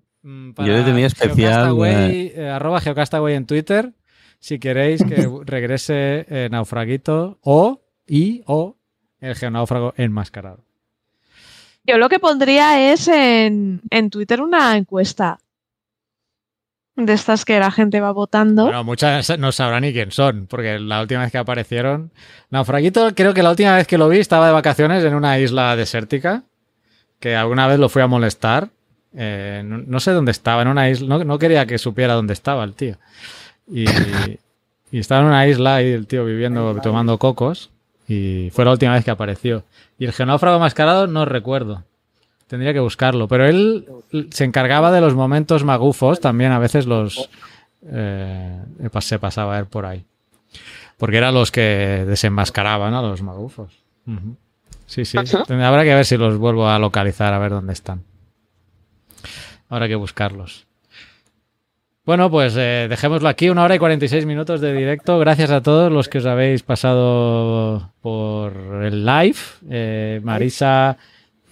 [0.56, 3.94] para Yo le tenía especial, Geocastaway, eh, arroba Geocastaway en Twitter.
[4.40, 8.78] Si queréis que regrese eh, Naufraguito o y o
[9.20, 10.64] el geonáufrago enmascarado.
[11.86, 15.40] Yo lo que pondría es en, en Twitter una encuesta.
[16.96, 18.66] De estas que la gente va votando.
[18.66, 22.12] Bueno, muchas no sabrán ni quién son, porque la última vez que aparecieron.
[22.52, 25.76] Naufraguito, creo que la última vez que lo vi estaba de vacaciones en una isla
[25.76, 26.44] desértica,
[27.20, 28.70] que alguna vez lo fui a molestar.
[29.16, 31.08] Eh, no, no sé dónde estaba, en una isla.
[31.08, 32.98] No, no quería que supiera dónde estaba el tío.
[33.68, 33.86] Y,
[34.92, 37.72] y estaba en una isla y el tío viviendo, tomando cocos.
[38.08, 39.64] Y fue la última vez que apareció.
[39.98, 41.84] Y el genáufrago mascarado no recuerdo.
[42.48, 43.28] Tendría que buscarlo.
[43.28, 43.88] Pero él
[44.32, 47.30] se encargaba de los momentos magufos, también a veces los
[47.88, 48.62] eh,
[49.00, 50.06] se pasaba a ver por ahí.
[50.98, 53.72] Porque eran los que desenmascaraban a los magufos.
[54.86, 55.18] Sí, sí.
[55.18, 58.04] Habrá que ver si los vuelvo a localizar, a ver dónde están.
[59.74, 60.66] Habrá que buscarlos.
[62.06, 65.20] Bueno, pues eh, dejémoslo aquí, una hora y 46 minutos de directo.
[65.20, 69.38] Gracias a todos los que os habéis pasado por el live.
[69.70, 70.98] Eh, Marisa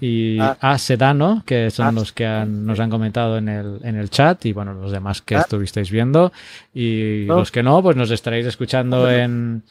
[0.01, 4.09] y A Sedano, que son los que han- nos han comentado en el, en el
[4.09, 6.33] chat, y bueno, los demás que estuvisteis viendo.
[6.73, 9.63] Y los que no, pues nos estaréis escuchando en,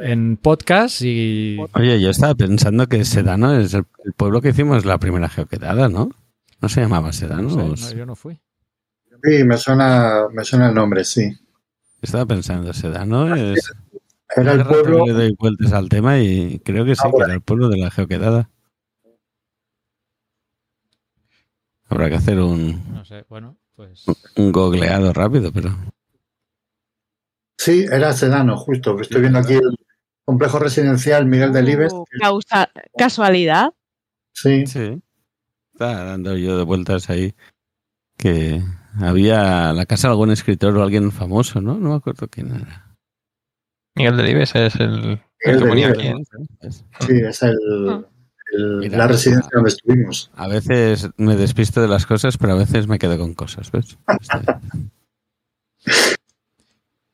[0.00, 4.84] en podcast y Oye, yo estaba pensando que Sedano es el, el pueblo que hicimos
[4.84, 6.10] la primera geoquedada, ¿no?
[6.62, 7.42] ¿No se llamaba Sedano?
[7.42, 8.38] no sé, no, yo no fui.
[9.24, 11.30] Sí, me suena, me suena el nombre, sí.
[12.00, 13.72] Estaba pensando, Sedano es...
[14.34, 17.34] Era el pueblo, le doy vueltas al tema y creo que sí, Ah, que era
[17.34, 18.48] el pueblo de la geoquedada.
[21.88, 24.04] Habrá que hacer un, No sé, bueno, pues.
[24.36, 25.76] un googleado rápido, pero...
[27.58, 28.98] sí, era Sedano, justo.
[29.00, 29.76] Estoy viendo aquí el
[30.24, 31.92] complejo residencial Miguel Delibes.
[31.92, 33.74] Uh, causa- casualidad.
[34.32, 35.02] Sí, Sí.
[35.88, 37.34] Estaba dando yo de vueltas ahí
[38.16, 38.62] que
[39.00, 41.74] había la casa de algún escritor o alguien famoso, ¿no?
[41.74, 42.94] No me acuerdo quién era.
[43.96, 44.90] Miguel Delibes es el,
[45.40, 46.28] el El que ponía Delibes.
[46.62, 47.06] aquí.
[47.06, 47.58] sí, es el,
[48.52, 50.30] el- Mira, la residencia donde estuvimos.
[50.36, 53.98] A veces me despisto de las cosas, pero a veces me quedo con cosas, ¿ves?
[54.20, 54.60] Está.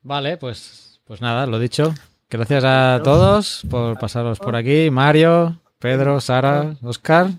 [0.02, 1.94] Vale, pues, pues nada, lo dicho.
[2.30, 4.90] Gracias a todos por pasaros por aquí.
[4.90, 7.30] Mario, Pedro, Sara, Oscar.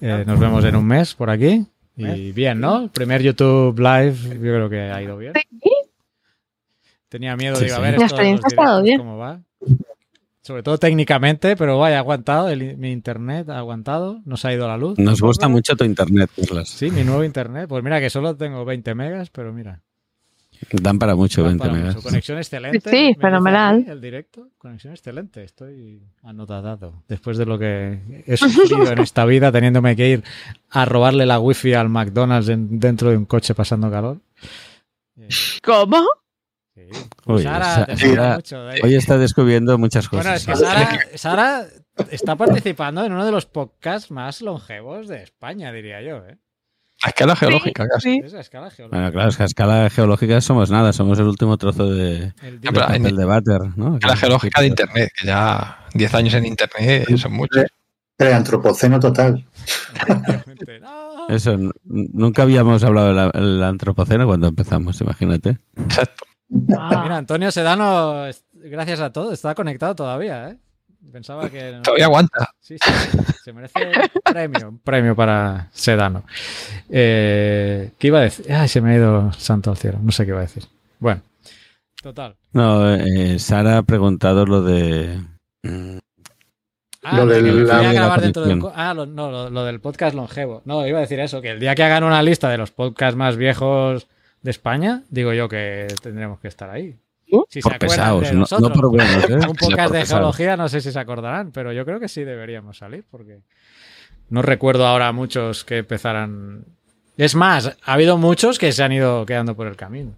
[0.00, 1.66] Eh, nos vemos en un mes por aquí.
[1.96, 2.84] Y bien, ¿no?
[2.84, 5.32] El primer YouTube Live, yo creo que ha ido bien.
[7.08, 8.98] Tenía miedo, Sí, digo, a ver La esto de experiencia los ha estado directos, bien.
[8.98, 9.40] cómo va.
[10.42, 12.48] Sobre todo técnicamente, pero vaya, ha aguantado.
[12.48, 14.20] el- mi internet ha aguantado.
[14.24, 14.98] No se ha ido la luz.
[14.98, 16.68] Nos gusta mucho tu internet, Carlos.
[16.70, 17.66] Sí, mi nuevo internet.
[17.68, 19.82] Pues mira que solo tengo 20 megas, pero mira.
[20.72, 21.94] Dan para mucho, Da 20 para megas.
[21.96, 22.06] mucho.
[22.08, 22.90] Conexión excelente.
[22.90, 23.84] Sí, fenomenal.
[23.88, 25.42] El directo, conexión excelente.
[25.42, 27.02] Estoy anotado.
[27.08, 30.24] Después de lo que he sufrido en esta vida, teniéndome que ir
[30.70, 34.18] a robarle la wifi al McDonald's en- dentro de un coche pasando calor.
[35.18, 35.28] Eh,
[35.62, 36.04] ¿Cómo?
[36.74, 36.82] sí.
[37.26, 37.86] Uy, Sara,
[38.36, 38.80] mucho, eh.
[38.82, 40.40] Hoy está descubriendo muchas Bueno, cosas.
[40.40, 41.66] es que Sara, Sara
[42.10, 46.18] está participando en uno de los podcasts más longevos de España, diría yo.
[46.26, 46.38] ¿eh?
[47.02, 48.14] A escala geológica, casi.
[48.14, 48.20] Sí.
[48.24, 48.96] Es a escala geológica.
[48.96, 52.56] Bueno, claro, es que a escala geológica somos nada, somos el último trozo de, El
[52.56, 53.94] Ah, de papel de váter, ¿no?
[53.94, 57.64] A escala geológica de Internet, que ya 10 años en Internet son muchos.
[58.18, 59.46] Era antropoceno total.
[61.30, 65.58] Eso, nunca habíamos hablado del antropoceno cuando empezamos, imagínate.
[65.76, 66.24] Exacto.
[66.76, 67.00] Ah.
[67.02, 70.56] Mira, Antonio Sedano, gracias a todo, está conectado todavía, ¿eh?
[71.12, 71.72] Pensaba que...
[71.72, 72.50] no- Todavía aguanta.
[72.60, 76.24] Sí, sí, se merece un premio, un premio para Sedano.
[76.88, 78.52] Eh, ¿Qué iba a decir?
[78.52, 80.64] Ay, se me ha ido santo al cielo, no sé qué iba a decir.
[80.98, 81.22] Bueno,
[82.02, 82.34] Total.
[82.52, 85.20] No, eh, Sara ha preguntado lo de.
[85.62, 85.98] mm,
[87.02, 88.72] Ah, Lo de del- que me la- voy a de la grabar dentro del conexión.
[88.72, 90.60] co- Ah, lo, no, lo, lo del podcast longevo.
[90.66, 93.16] No, iba a decir eso, que el día que hagan una lista de los podcasts
[93.16, 94.06] más viejos
[94.42, 96.98] de España, digo yo que tendremos que estar ahí.
[97.32, 97.44] ¿Uh?
[97.48, 98.68] Si por se pesados, de no, nosotros.
[98.68, 99.34] no por buenos, ¿eh?
[99.48, 102.78] Un podcast de geología, no sé si se acordarán, pero yo creo que sí deberíamos
[102.78, 103.40] salir, porque
[104.28, 106.64] no recuerdo ahora muchos que empezaran.
[107.16, 110.14] Es más, ha habido muchos que se han ido quedando por el camino.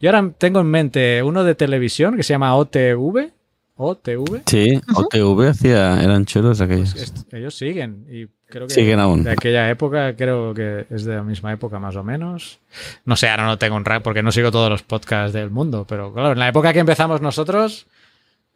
[0.00, 3.32] Yo ahora tengo en mente uno de televisión que se llama OTV.
[3.76, 4.42] OTV.
[4.46, 6.94] Sí, OTV hacía, eran chulos aquellos.
[6.94, 9.24] Pues ellos siguen y creo que Siguen aún.
[9.24, 12.58] de aquella época creo que es de la misma época más o menos.
[13.04, 15.86] No sé, ahora no tengo un rap porque no sigo todos los podcasts del mundo,
[15.88, 17.86] pero claro, en la época que empezamos nosotros,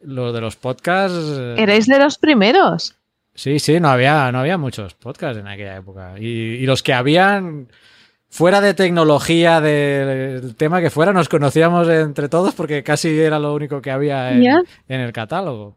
[0.01, 1.17] lo de los podcasts...
[1.39, 2.95] eh, Erais de los primeros.
[3.33, 6.13] Sí, sí, no había, no había muchos podcasts en aquella época.
[6.19, 7.67] Y, y los que habían,
[8.29, 13.39] fuera de tecnología, de- del tema que fuera, nos conocíamos entre todos porque casi era
[13.39, 15.75] lo único que había en, el catálogo.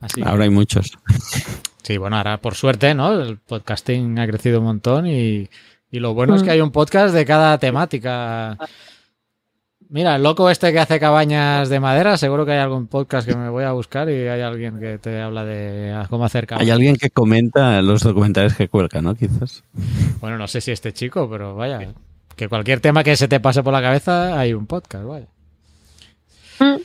[0.00, 0.92] Así que- Ahora hay muchos.
[1.82, 3.20] Sí, bueno, ahora por suerte, ¿no?
[3.20, 5.48] El podcasting ha crecido un montón y,
[5.90, 6.44] y lo bueno es Mm.
[6.44, 8.56] que hay un podcast de cada temática.
[9.88, 13.34] Mira, el loco este que hace cabañas de madera, seguro que hay algún podcast que
[13.34, 16.66] me voy a buscar y hay alguien que te habla de cómo hacer cabañas.
[16.68, 19.16] Hay alguien que comenta los documentales que cuelga, ¿no?
[19.16, 19.64] Quizás.
[20.20, 21.92] Bueno, no sé si este chico, pero vaya,
[22.36, 25.26] que cualquier tema que se te pase por la cabeza hay un podcast, vaya.
[26.60, 26.76] Mm.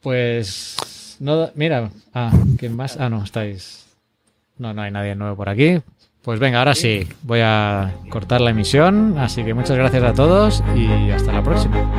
[0.00, 0.76] Pues
[1.20, 2.96] no, mira, ah, ¿quién más?
[2.98, 3.86] Ah, no, estáis.
[4.58, 5.80] No, no hay nadie nuevo por aquí.
[6.22, 10.62] Pues venga, ahora sí, voy a cortar la emisión, así que muchas gracias a todos
[10.76, 11.90] y hasta la próxima.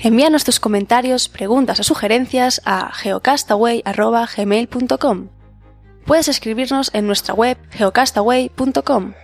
[0.00, 5.28] Envíanos tus comentarios, preguntas o sugerencias a geocastaway.gmail.com.
[6.04, 9.14] Puedes escribirnos en nuestra web geocastaway.com.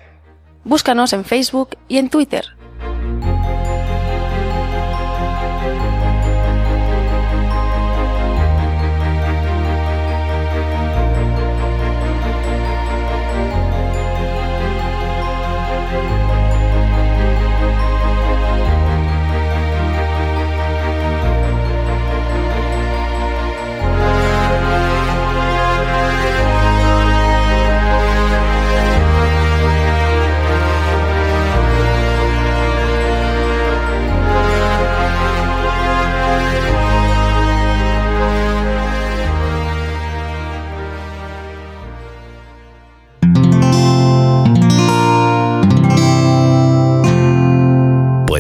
[0.65, 2.57] Búscanos en Facebook y en Twitter.